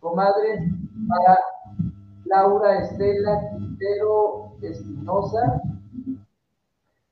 comadre, 0.00 0.68
para 1.08 1.38
Laura 2.26 2.80
Estela 2.80 3.50
Quintero 3.56 4.52
Espinosa, 4.60 5.62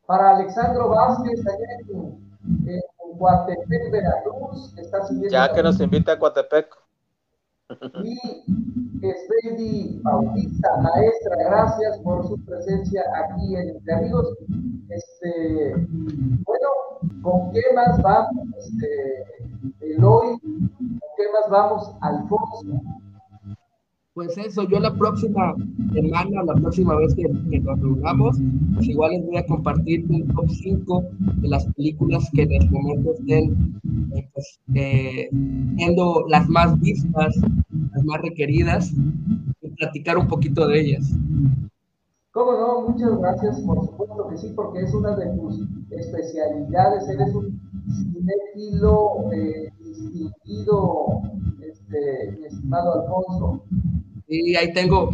para 0.06 0.36
Alexandro 0.36 0.90
Vázquez, 0.90 1.40
allá 1.46 1.78
en, 1.88 2.68
en 2.68 2.82
Coatepec, 3.18 3.90
Veracruz, 3.90 4.74
está 4.76 5.06
siguiendo. 5.06 5.32
Ya 5.32 5.50
que 5.50 5.62
nos 5.62 5.80
invita 5.80 6.12
a 6.12 6.18
Coatepec. 6.18 6.76
Y 8.04 8.18
Svedi 9.00 10.00
Bautista, 10.02 10.76
maestra, 10.76 11.36
gracias 11.36 11.98
por 12.00 12.28
su 12.28 12.36
presencia 12.44 13.02
aquí 13.24 13.56
en 13.56 13.70
Entre 13.70 13.94
Amigos. 13.94 14.36
Este, 14.94 15.74
bueno, 16.44 16.68
¿con 17.22 17.52
qué 17.52 17.62
más 17.74 18.02
vamos, 18.02 18.48
este, 18.58 19.24
Eloy? 19.80 20.38
¿Con 20.38 21.00
qué 21.16 21.24
más 21.32 21.50
vamos, 21.50 21.94
Alfonso? 22.02 22.82
Pues 24.14 24.36
eso, 24.36 24.68
yo 24.68 24.78
la 24.78 24.94
próxima 24.94 25.54
semana, 25.94 26.42
la 26.44 26.54
próxima 26.54 26.94
vez 26.96 27.14
que, 27.14 27.22
nos 27.22 27.80
reunamos, 27.80 28.36
pues 28.74 28.86
igual 28.86 29.12
les 29.12 29.24
voy 29.24 29.36
a 29.38 29.46
compartir 29.46 30.04
un 30.10 30.28
top 30.34 30.50
5 30.50 31.04
de 31.40 31.48
las 31.48 31.64
películas 31.72 32.28
que 32.34 32.42
en 32.42 32.52
el 32.52 32.70
momento 32.70 33.14
estén 33.14 33.80
eh, 34.14 34.28
pues, 34.34 34.60
eh, 34.74 35.30
siendo 35.76 36.26
las 36.28 36.46
más 36.50 36.78
vistas, 36.80 37.34
las 37.94 38.04
más 38.04 38.20
requeridas, 38.20 38.92
y 39.62 39.68
platicar 39.70 40.18
un 40.18 40.28
poquito 40.28 40.66
de 40.66 40.80
ellas. 40.80 41.10
¿Cómo 42.32 42.52
no? 42.52 42.88
Muchas 42.88 43.18
gracias, 43.18 43.60
por 43.60 43.84
supuesto 43.84 44.28
que 44.30 44.38
sí, 44.38 44.52
porque 44.56 44.80
es 44.80 44.94
una 44.94 45.14
de 45.16 45.26
tus 45.36 45.68
especialidades, 45.90 47.06
eres 47.06 47.34
un 47.34 47.60
cinéfilo 47.90 49.30
eh, 49.32 49.70
distinguido, 49.78 51.20
este, 51.60 52.32
mi 52.38 52.46
estimado 52.46 53.02
Alfonso. 53.02 53.62
Y 54.28 54.56
ahí 54.56 54.72
tengo 54.72 55.10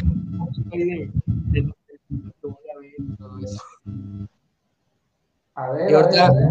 a 5.57 5.73
ver, 5.73 5.97
a 5.97 6.07
ver, 6.07 6.21
a 6.21 6.31
ver. 6.31 6.49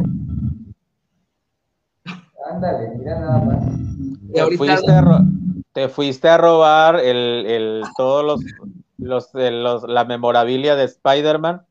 Ándale, 2.51 2.89
mira 2.97 3.19
nada 3.19 3.41
más. 3.41 3.63
te, 4.33 4.57
fuiste 4.57 4.91
a 4.91 5.21
te 5.71 5.87
fuiste 5.87 6.27
a 6.27 6.37
robar 6.37 6.99
el, 6.99 7.45
el, 7.45 7.83
todos 7.95 8.25
los, 8.25 8.41
los, 8.97 9.29
los, 9.33 9.83
la 9.87 10.05
memorabilia 10.05 10.75
de 10.75 10.85
Spider-Man. 10.85 11.61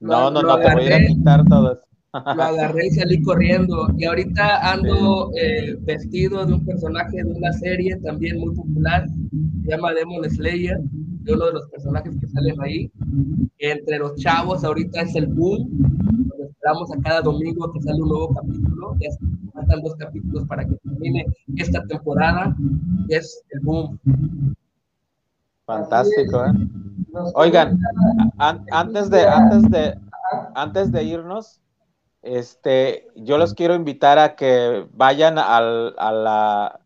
No, 0.00 0.30
no, 0.30 0.42
no, 0.42 0.58
te 0.58 0.72
voy 0.72 0.84
a 0.84 0.86
ir 0.86 0.92
a 0.92 1.06
quitar 1.06 1.44
todo 1.46 1.72
eso. 1.72 1.82
Lo 2.12 2.42
agarré 2.42 2.86
y 2.86 2.90
salí 2.90 3.22
corriendo. 3.22 3.88
Y 3.98 4.04
ahorita 4.04 4.72
ando 4.72 5.30
eh, 5.36 5.76
vestido 5.80 6.46
de 6.46 6.54
un 6.54 6.64
personaje 6.64 7.16
de 7.16 7.30
una 7.30 7.52
serie 7.52 7.96
también 7.96 8.38
muy 8.38 8.54
popular, 8.54 9.06
se 9.62 9.70
llama 9.70 9.92
Demon 9.92 10.28
Slayer, 10.30 10.78
de 10.80 11.32
uno 11.32 11.46
de 11.46 11.52
los 11.54 11.68
personajes 11.68 12.14
que 12.20 12.26
salen 12.28 12.60
ahí. 12.60 12.90
Entre 13.58 13.98
los 13.98 14.16
chavos 14.16 14.64
ahorita 14.64 15.02
es 15.02 15.14
el 15.16 15.26
boom. 15.26 15.68
Nos 16.28 16.50
esperamos 16.50 16.90
a 16.92 17.00
cada 17.02 17.20
domingo 17.22 17.72
que 17.72 17.82
sale 17.82 18.00
un 18.00 18.08
nuevo 18.08 18.34
capítulo. 18.34 18.96
Ya 19.00 19.10
faltan 19.52 19.82
dos 19.82 19.96
capítulos 19.96 20.44
para 20.46 20.64
que 20.64 20.74
termine 20.76 21.26
esta 21.56 21.82
temporada. 21.86 22.56
Es 23.08 23.42
el 23.50 23.60
boom. 23.60 23.98
Fantástico, 25.66 26.44
¿eh? 26.44 26.52
Oigan, 27.34 27.80
antes 28.70 29.10
de, 29.10 29.26
antes 29.26 29.70
de, 29.70 29.98
antes 30.54 30.92
de 30.92 31.02
irnos, 31.02 31.60
este, 32.22 33.08
yo 33.16 33.36
los 33.36 33.54
quiero 33.54 33.74
invitar 33.74 34.18
a 34.18 34.36
que 34.36 34.86
vayan 34.92 35.38
al, 35.38 35.94
a, 35.98 36.12
la, 36.12 36.80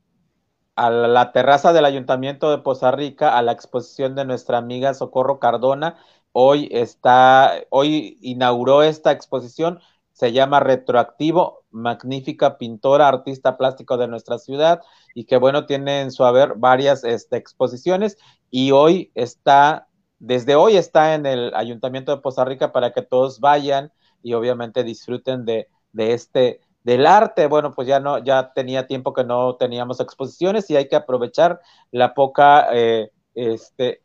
a 0.77 0.91
la 0.91 1.33
terraza 1.33 1.73
del 1.73 1.85
Ayuntamiento 1.85 2.51
de 2.51 2.59
Poza 2.59 2.91
Rica 2.91 3.37
a 3.37 3.43
la 3.43 3.53
exposición 3.53 4.15
de 4.15 4.25
nuestra 4.25 4.59
amiga 4.59 4.95
Socorro 4.95 5.39
Cardona. 5.41 5.97
Hoy 6.33 6.69
está, 6.71 7.53
hoy 7.71 8.19
inauguró 8.23 8.83
esta 8.83 9.13
exposición, 9.13 9.81
se 10.13 10.33
llama 10.33 10.61
Retroactivo, 10.61 11.65
magnífica 11.71 12.57
pintora, 12.57 13.09
artista 13.09 13.57
plástico 13.57 13.97
de 13.97 14.09
nuestra 14.09 14.39
ciudad 14.39 14.81
y 15.15 15.25
que 15.25 15.39
bueno, 15.39 15.67
tiene 15.67 16.03
en 16.03 16.13
su 16.13 16.25
haber 16.25 16.55
varias 16.55 17.05
este, 17.05 17.37
exposiciones 17.37 18.17
y 18.51 18.73
hoy 18.73 19.11
está, 19.15 19.89
desde 20.19 20.55
hoy 20.55 20.77
está 20.77 21.15
en 21.15 21.27
el 21.27 21.55
Ayuntamiento 21.55 22.15
de 22.15 22.23
Poza 22.23 22.45
Rica 22.45 22.73
para 22.73 22.93
que 22.93 23.03
todos 23.03 23.41
vayan 23.41 23.93
y 24.23 24.35
obviamente 24.35 24.85
disfruten 24.85 25.45
de, 25.45 25.69
de 25.93 26.13
este 26.13 26.61
del 26.85 27.07
arte. 27.07 27.47
Bueno, 27.47 27.73
pues 27.75 27.89
ya 27.89 28.01
no, 28.01 28.19
ya 28.19 28.53
tenía 28.53 28.87
tiempo 28.87 29.13
que 29.13 29.25
no 29.25 29.57
teníamos 29.57 30.01
exposiciones 30.01 30.71
y 30.71 30.77
hay 30.77 30.89
que 30.89 30.97
aprovechar 30.97 31.61
la 31.91 32.15
poca, 32.15 32.69
eh, 32.73 33.11
este, 33.35 34.03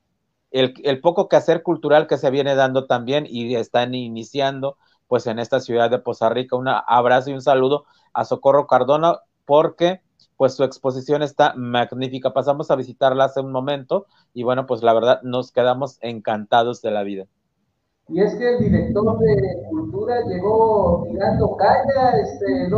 el, 0.51 0.73
el, 0.83 1.01
poco 1.01 1.27
quehacer 1.27 1.63
cultural 1.63 2.07
que 2.07 2.17
se 2.17 2.29
viene 2.29 2.55
dando 2.55 2.85
también 2.85 3.25
y 3.27 3.55
están 3.55 3.95
iniciando 3.95 4.77
pues 5.07 5.27
en 5.27 5.39
esta 5.39 5.59
ciudad 5.59 5.89
de 5.89 5.99
Poza 5.99 6.29
Rica. 6.29 6.55
Un 6.55 6.67
abrazo 6.67 7.29
y 7.29 7.33
un 7.33 7.41
saludo 7.41 7.85
a 8.13 8.25
Socorro 8.25 8.67
Cardona 8.67 9.19
porque 9.45 10.01
pues 10.37 10.53
su 10.55 10.63
exposición 10.63 11.21
está 11.21 11.53
magnífica. 11.55 12.33
Pasamos 12.33 12.71
a 12.71 12.75
visitarla 12.75 13.25
hace 13.25 13.41
un 13.41 13.51
momento 13.51 14.05
y 14.33 14.43
bueno, 14.43 14.65
pues 14.65 14.83
la 14.83 14.93
verdad 14.93 15.21
nos 15.23 15.51
quedamos 15.51 15.97
encantados 16.01 16.81
de 16.81 16.91
la 16.91 17.03
vida. 17.03 17.25
Y 18.07 18.21
es 18.21 18.35
que 18.35 18.55
el 18.55 18.59
director 18.59 19.17
de 19.19 19.67
cultura 19.69 20.21
llegó 20.27 21.07
tirando 21.09 21.55
caña, 21.57 22.11
este, 22.21 22.69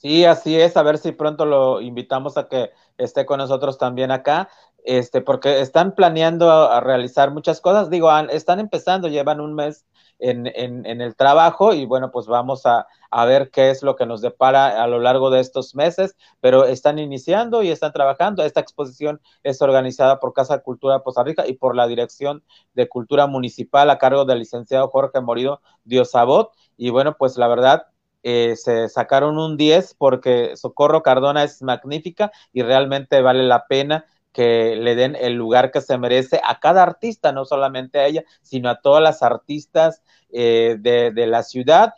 Sí, 0.00 0.24
así 0.24 0.58
es. 0.58 0.78
A 0.78 0.82
ver 0.82 0.96
si 0.96 1.12
pronto 1.12 1.44
lo 1.44 1.82
invitamos 1.82 2.38
a 2.38 2.48
que 2.48 2.70
esté 2.96 3.26
con 3.26 3.36
nosotros 3.36 3.76
también 3.76 4.10
acá, 4.10 4.48
este, 4.84 5.20
porque 5.20 5.60
están 5.60 5.94
planeando 5.94 6.50
a, 6.50 6.80
realizar 6.80 7.30
muchas 7.30 7.60
cosas. 7.60 7.90
Digo, 7.90 8.10
están 8.30 8.60
empezando, 8.60 9.08
llevan 9.08 9.40
un 9.40 9.54
mes 9.54 9.86
en, 10.18 10.46
en, 10.46 11.00
el 11.00 11.16
trabajo 11.16 11.72
y 11.72 11.86
bueno, 11.86 12.10
pues 12.10 12.26
vamos 12.26 12.66
a, 12.66 12.86
a, 13.10 13.24
ver 13.24 13.50
qué 13.50 13.70
es 13.70 13.82
lo 13.82 13.96
que 13.96 14.06
nos 14.06 14.20
depara 14.20 14.82
a 14.82 14.86
lo 14.86 14.98
largo 14.98 15.30
de 15.30 15.40
estos 15.40 15.74
meses, 15.74 16.16
pero 16.40 16.66
están 16.66 16.98
iniciando 16.98 17.62
y 17.62 17.70
están 17.70 17.92
trabajando. 17.92 18.44
Esta 18.44 18.60
exposición 18.60 19.20
es 19.42 19.62
organizada 19.62 20.20
por 20.20 20.34
Casa 20.34 20.58
Cultura 20.58 20.94
de 20.94 21.00
Poza 21.00 21.24
Rica 21.24 21.46
y 21.46 21.54
por 21.54 21.74
la 21.74 21.86
Dirección 21.86 22.44
de 22.74 22.88
Cultura 22.88 23.26
Municipal 23.26 23.88
a 23.90 23.98
cargo 23.98 24.24
del 24.24 24.40
licenciado 24.40 24.88
Jorge 24.88 25.20
Morido 25.20 25.62
Diosabot. 25.84 26.52
Y 26.76 26.90
bueno, 26.90 27.16
pues 27.16 27.36
la 27.38 27.48
verdad, 27.48 27.86
eh, 28.22 28.54
se 28.56 28.88
sacaron 28.90 29.38
un 29.38 29.56
10 29.56 29.94
porque 29.94 30.56
Socorro 30.56 31.02
Cardona 31.02 31.42
es 31.42 31.62
magnífica 31.62 32.30
y 32.52 32.62
realmente 32.62 33.22
vale 33.22 33.42
la 33.44 33.66
pena 33.66 34.04
que 34.32 34.76
le 34.76 34.94
den 34.94 35.16
el 35.16 35.34
lugar 35.34 35.70
que 35.70 35.80
se 35.80 35.98
merece 35.98 36.40
a 36.44 36.60
cada 36.60 36.82
artista, 36.82 37.32
no 37.32 37.44
solamente 37.44 37.98
a 37.98 38.06
ella, 38.06 38.24
sino 38.42 38.70
a 38.70 38.80
todas 38.80 39.02
las 39.02 39.22
artistas 39.22 40.02
eh, 40.30 40.76
de, 40.78 41.26
la 41.26 41.42
ciudad, 41.42 41.94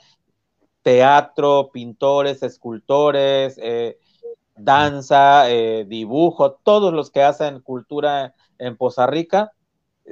teatro, 0.83 1.71
pintores, 1.73 2.43
escultores, 2.43 3.59
eh, 3.63 3.99
danza, 4.57 5.47
dibujo, 5.87 6.53
todos 6.63 6.93
los 6.93 7.11
que 7.11 7.23
hacen 7.23 7.61
cultura 7.61 8.35
en 8.59 8.77
Poza 8.77 9.07
Rica 9.07 9.53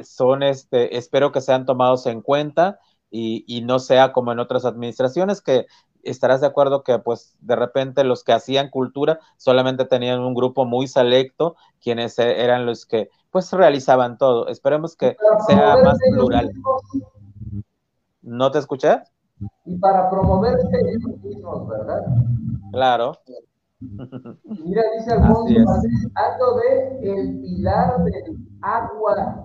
son, 0.03 0.43
este, 0.43 0.97
espero 0.97 1.33
que 1.33 1.41
sean 1.41 1.67
tomados 1.67 2.07
en 2.07 2.23
cuenta 2.23 2.79
y, 3.11 3.45
y, 3.47 3.63
no 3.63 3.79
sea 3.79 4.13
como 4.13 4.33
en 4.33 4.39
otras 4.39 4.65
administraciones 4.65 5.41
que 5.41 5.67
estarás 6.03 6.41
de 6.41 6.47
acuerdo 6.47 6.83
que 6.83 6.99
pues 6.99 7.37
de 7.41 7.57
repente 7.57 8.05
los 8.05 8.25
que 8.25 8.33
hacían 8.33 8.71
cultura 8.71 9.21
solamente 9.37 9.85
tenían 9.85 10.21
un 10.21 10.35
grupo 10.35 10.65
muy 10.65 10.87
selecto, 10.87 11.57
quienes 11.83 12.19
e, 12.19 12.43
eran 12.43 12.67
los 12.67 12.87
que 12.87 13.11
pues 13.31 13.53
realizaban 13.53 14.19
todo. 14.19 14.49
Esperemos 14.49 14.97
que 14.97 15.17
sea 15.47 15.77
más 15.83 15.99
plural. 16.13 16.53
¿No 18.23 18.51
te 18.51 18.59
escuché? 18.59 19.03
Y 19.65 19.77
para 19.79 20.11
promoverse 20.11 20.69
ellos 20.69 21.19
mismos, 21.23 21.69
¿verdad? 21.69 22.05
Claro. 22.73 23.17
Mira, 23.81 24.83
dice 24.99 25.13
Alfonso, 25.13 25.55
algo 26.15 26.61
de 26.61 27.13
el 27.13 27.41
pilar 27.41 28.05
del 28.05 28.37
agua. 28.61 29.45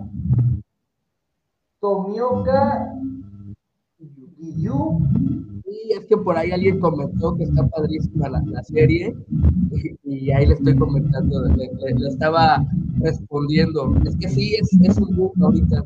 Tomioka 1.79 2.93
Guillú 4.37 4.99
es 5.91 6.05
que 6.05 6.17
por 6.17 6.37
ahí 6.37 6.51
alguien 6.51 6.79
comentó 6.79 7.35
que 7.35 7.43
está 7.43 7.67
padrísima 7.67 8.29
la, 8.29 8.63
serie 8.63 9.15
y, 10.03 10.31
ahí 10.31 10.45
le 10.45 10.53
estoy 10.53 10.75
comentando, 10.75 11.43
le, 11.55 11.71
estaba 12.07 12.65
respondiendo. 12.99 13.93
Es 14.05 14.15
que 14.17 14.29
sí, 14.29 14.55
es, 14.55 14.69
es 14.83 14.97
un 14.97 15.15
boom 15.15 15.31
ahorita. 15.41 15.83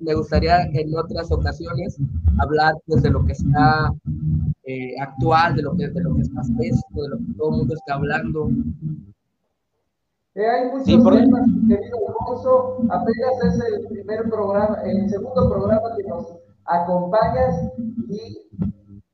me 0.00 0.14
gustaría 0.14 0.62
en 0.72 0.96
otras 0.96 1.30
ocasiones 1.30 1.98
hablar 2.38 2.74
pues, 2.86 3.02
de 3.02 3.10
lo 3.10 3.24
que 3.24 3.32
está 3.32 3.92
eh, 4.64 4.94
actual, 5.00 5.56
de 5.56 5.62
lo 5.62 5.76
que, 5.76 5.88
de 5.88 6.00
lo 6.02 6.14
que 6.14 6.22
está 6.22 6.42
fresco, 6.56 7.02
de 7.02 7.08
lo 7.08 7.18
que 7.18 7.34
todo 7.36 7.50
el 7.50 7.56
mundo 7.58 7.74
está 7.74 7.94
hablando. 7.94 8.50
Eh, 10.34 10.46
hay 10.46 10.70
muchos 10.70 10.86
temas, 10.86 11.48
querido 11.68 11.98
Alfonso. 12.08 12.78
Apenas 12.88 13.44
es 13.44 13.60
el 13.72 13.88
primer 13.88 14.30
programa, 14.30 14.78
el 14.84 15.10
segundo 15.10 15.50
programa 15.50 15.96
que 15.96 16.04
nos 16.04 16.36
acompañas 16.66 17.72
y 18.08 18.38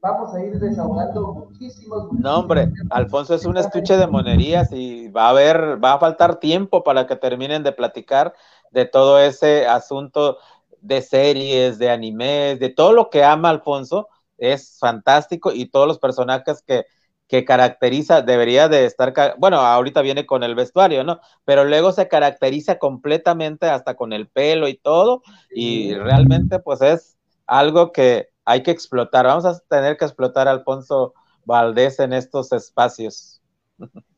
vamos 0.07 0.35
a 0.35 0.43
ir 0.43 0.59
desahogando 0.59 1.33
muchísimos. 1.35 2.13
No, 2.13 2.39
hombre, 2.39 2.71
Alfonso 2.91 3.35
es 3.35 3.45
un 3.45 3.57
estuche 3.57 3.97
de 3.97 4.07
monerías 4.07 4.73
y 4.73 5.09
va 5.09 5.27
a 5.27 5.31
haber, 5.31 5.83
va 5.83 5.95
a 5.95 5.99
faltar 5.99 6.37
tiempo 6.37 6.85
para 6.85 7.07
que 7.07 7.17
terminen 7.17 7.63
de 7.63 7.73
platicar 7.73 8.35
de 8.71 8.85
todo 8.87 9.19
ese 9.19 9.67
asunto 9.67 10.39
de 10.81 11.03
series, 11.03 11.79
de 11.79 11.91
animes, 11.91 12.61
de 12.61 12.69
todo 12.69 12.93
lo 12.93 13.11
que 13.11 13.25
ama 13.25 13.51
Alfonso. 13.51 14.09
Es 14.39 14.79
fantástico 14.79 15.51
y 15.53 15.67
todos 15.67 15.89
los 15.89 15.99
personajes 15.99 16.63
que, 16.63 16.85
que 17.27 17.45
caracteriza, 17.45 18.23
debería 18.23 18.69
de 18.69 18.85
estar, 18.85 19.13
bueno, 19.39 19.59
ahorita 19.59 20.03
viene 20.03 20.27
con 20.27 20.45
el 20.45 20.55
vestuario, 20.55 21.03
¿no? 21.03 21.21
Pero 21.45 21.65
luego 21.65 21.91
se 21.91 22.07
caracteriza 22.07 22.79
completamente 22.79 23.67
hasta 23.67 23.95
con 23.95 24.13
el 24.13 24.29
pelo 24.29 24.69
y 24.69 24.77
todo, 24.77 25.23
y 25.51 25.95
realmente 25.95 26.61
pues 26.61 26.83
es 26.83 27.17
algo 27.47 27.93
que, 27.93 28.29
hay 28.47 28.63
que 28.63 28.71
explotar, 28.71 29.27
vamos 29.27 29.45
a 29.45 29.59
tener 29.59 29.97
que 29.97 30.05
explotar 30.07 30.49
a 30.49 30.53
Alfonso 30.53 31.13
Valdés 31.45 31.99
en 32.01 32.13
estos 32.13 32.53
espacios. 32.53 33.43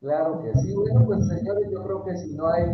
Claro 0.00 0.40
que 0.40 0.56
sí. 0.60 0.72
Bueno, 0.74 1.04
pues 1.06 1.26
señores, 1.26 1.68
yo 1.72 1.82
creo 1.82 2.04
que 2.04 2.16
si 2.18 2.32
no 2.34 2.46
hay 2.46 2.66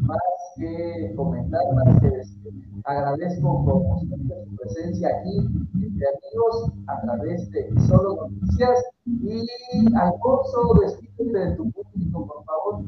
más 0.00 0.18
que 0.56 1.12
comentar, 1.14 1.62
más 1.74 2.00
que 2.00 2.10
decir, 2.10 2.52
agradezco 2.84 3.64
como 3.64 4.00
siempre 4.00 4.36
su 4.44 4.56
presencia 4.56 5.08
aquí 5.16 5.38
entre 5.74 6.06
amigos 6.08 6.72
a 6.88 7.00
través 7.02 7.48
de 7.52 7.72
Solo 7.86 8.16
Noticias. 8.16 8.84
Y 9.04 9.46
Alfonso, 9.94 10.74
despídete 10.80 11.38
de 11.38 11.54
tu 11.54 11.70
público, 11.70 12.26
por 12.26 12.44
favor. 12.44 12.82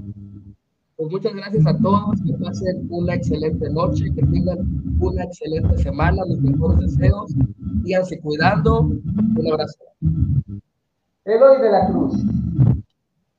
Pues 0.98 1.12
muchas 1.12 1.32
gracias 1.32 1.64
a 1.64 1.78
todos, 1.78 2.20
que 2.26 2.32
pasen 2.44 2.88
una 2.90 3.14
excelente 3.14 3.70
noche, 3.70 4.12
que 4.16 4.20
tengan 4.26 4.58
una 4.98 5.22
excelente 5.22 5.78
semana, 5.78 6.24
mis 6.26 6.40
mejores 6.40 6.80
deseos, 6.80 7.30
síganse 7.84 8.18
cuidando, 8.18 8.80
un 8.80 9.48
abrazo. 9.48 9.78
Eloy 11.24 11.62
de 11.62 11.70
la 11.70 11.86
Cruz. 11.86 12.14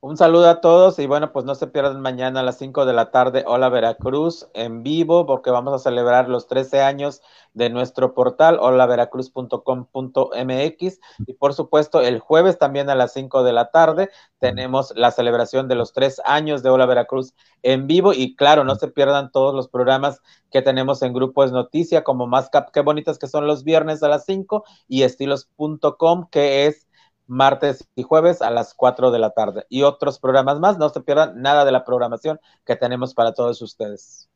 Un 0.02 0.16
saludo 0.16 0.50
a 0.50 0.62
todos 0.62 0.98
y 1.00 1.08
bueno, 1.08 1.34
pues 1.34 1.44
no 1.44 1.56
se 1.56 1.68
pierdan 1.68 2.00
mañana 2.00 2.40
a 2.40 2.44
las 2.44 2.58
5 2.58 2.86
de 2.86 2.94
la 2.94 3.12
tarde 3.12 3.44
Hola 3.46 3.68
Veracruz 3.68 4.48
en 4.54 4.82
vivo 4.82 5.26
porque 5.26 5.52
vamos 5.52 5.74
a 5.74 5.80
celebrar 5.80 6.30
los 6.30 6.48
13 6.48 6.82
años 6.82 7.22
de 7.54 7.70
nuestro 7.70 8.14
portal 8.14 8.60
holaveracruz.com.mx 8.62 11.00
y 11.28 11.34
por 11.34 11.54
supuesto 11.54 12.00
el 12.00 12.20
jueves 12.20 12.58
también 12.58 12.90
a 12.90 12.96
las 12.96 13.12
5 13.12 13.44
de 13.44 13.52
la 13.52 13.72
tarde 13.72 14.10
tenemos 14.40 14.94
la 14.96 15.12
celebración 15.12 15.68
de 15.68 15.76
los 15.76 15.92
tres 15.92 16.22
años 16.24 16.64
de 16.64 16.70
Hola 16.70 16.86
Veracruz 16.86 17.34
en 17.62 17.88
vivo. 17.88 18.14
Y 18.14 18.36
claro, 18.36 18.64
no 18.64 18.76
se 18.76 18.88
pierdan 18.88 19.32
todos 19.32 19.54
los 19.54 19.68
programas 19.68 20.22
que 20.50 20.62
tenemos 20.62 21.02
en 21.02 21.14
Grupo 21.14 21.44
Es 21.44 21.52
Noticia 21.52 22.06
como 22.06 22.26
Más 22.26 22.50
Cap, 22.50 22.72
qué 22.72 22.80
bonitas 22.80 23.20
que 23.20 23.28
son 23.28 23.48
los 23.48 23.66
viernes 23.66 24.02
a 24.02 24.08
las 24.08 24.26
5 24.26 24.64
y 24.88 25.04
estilos.com 25.04 26.30
que 26.32 26.68
es 26.68 26.88
martes 27.30 27.88
y 27.96 28.04
jueves 28.04 28.42
a 28.42 28.50
las 28.50 28.74
4 28.74 29.12
de 29.12 29.20
la 29.20 29.30
tarde. 29.30 29.66
Y 29.70 29.84
otros 29.84 30.20
programas 30.20 30.60
más, 30.60 30.78
no 30.78 30.90
se 30.90 31.02
pierdan 31.02 31.42
nada 31.42 31.64
de 31.64 31.72
la 31.72 31.86
programación 31.86 32.40
que 32.66 32.76
tenemos 32.76 33.14
para 33.14 33.34
todos 33.34 33.62
ustedes. 33.62 34.30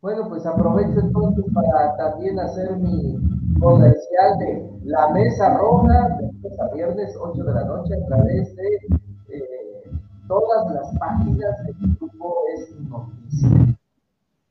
Bueno, 0.00 0.28
pues 0.28 0.46
aprovecho 0.46 1.00
entonces 1.00 1.44
para 1.52 1.96
también 1.96 2.38
hacer 2.38 2.76
mi 2.76 3.18
comercial 3.58 4.38
de 4.38 4.70
La 4.84 5.08
Mesa 5.08 5.56
Roja, 5.56 6.18
de 6.20 6.62
a 6.62 6.74
viernes, 6.74 7.16
8 7.20 7.42
de 7.42 7.52
la 7.52 7.64
noche, 7.64 7.94
a 7.94 8.06
través 8.06 8.54
de 8.54 8.76
eh, 9.30 9.90
todas 10.28 10.72
las 10.72 10.98
páginas 10.98 11.64
del 11.64 11.74
grupo 11.98 12.34
Es 12.54 13.77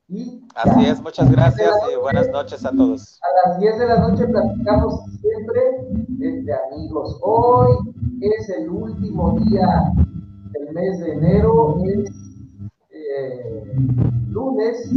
Noticia. 0.08 0.38
Así 0.54 0.86
es, 0.86 1.02
muchas 1.02 1.30
gracias 1.30 1.70
y 1.92 1.96
buenas 2.00 2.28
noches 2.30 2.64
a 2.64 2.70
todos. 2.70 3.20
A 3.22 3.48
las 3.48 3.60
10 3.60 3.78
de 3.78 3.86
la 3.86 3.98
noche 3.98 4.26
platicamos 4.26 5.02
siempre 5.20 5.60
entre 6.20 6.54
amigos. 6.54 7.18
Hoy 7.22 7.76
es 8.22 8.48
el 8.48 8.70
último 8.70 9.38
día 9.40 9.92
del 10.52 10.72
mes 10.72 10.98
de 11.00 11.12
enero, 11.12 11.76
es 11.84 12.10
eh, 12.90 13.74
lunes, 14.28 14.90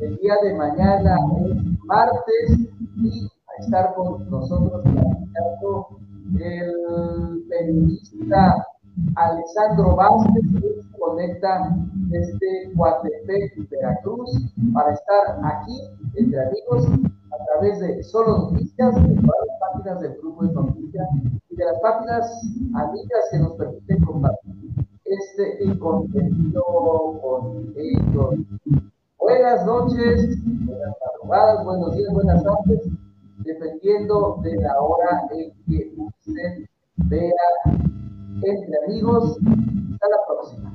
el 0.00 0.16
día 0.16 0.34
de 0.42 0.54
mañana 0.54 1.16
es 1.44 1.56
martes 1.84 2.58
y 2.96 3.26
a 3.26 3.62
estar 3.62 3.94
con 3.94 4.28
nosotros 4.30 4.82
platicando 4.82 5.98
el 6.40 7.44
periodista 7.50 8.66
Alessandro 9.16 9.96
Vázquez, 9.96 10.44
conecta 10.98 11.76
desde 12.08 12.72
Coatepec, 12.76 13.68
Veracruz, 13.70 14.30
para 14.72 14.92
estar 14.92 15.40
aquí 15.42 15.80
entre 16.16 16.46
amigos 16.46 16.86
a 17.32 17.44
través 17.44 17.80
de 17.80 18.02
Solo 18.04 18.50
Noticias, 18.50 18.94
de 18.94 19.14
las 19.14 19.58
páginas 19.60 20.00
del 20.00 20.16
grupo 20.18 20.44
de 20.44 20.52
noticias 20.52 21.08
y 21.50 21.56
de 21.56 21.64
las 21.64 21.80
páginas 21.80 22.26
amigas 22.74 23.24
que 23.30 23.38
nos 23.38 23.52
permiten 23.52 24.04
compartir 24.04 24.54
este 25.04 25.78
contenido 25.78 26.62
con 27.22 27.74
ellos. 27.76 28.34
Buenas 29.18 29.66
noches, 29.66 30.36
buenas 30.66 30.94
madrugadas, 31.04 31.64
buenos 31.64 31.96
días, 31.96 32.12
buenas 32.12 32.42
tardes. 32.42 32.80
dependiendo 33.44 34.38
de 34.42 34.56
la 34.56 34.80
hora 34.80 35.22
en 35.32 35.52
que 35.66 35.92
usted 35.96 36.66
vea 36.96 37.30
entre 38.42 38.78
amigos. 38.86 39.38
Hasta 39.92 40.08
la 40.08 40.18
próxima. 40.26 40.70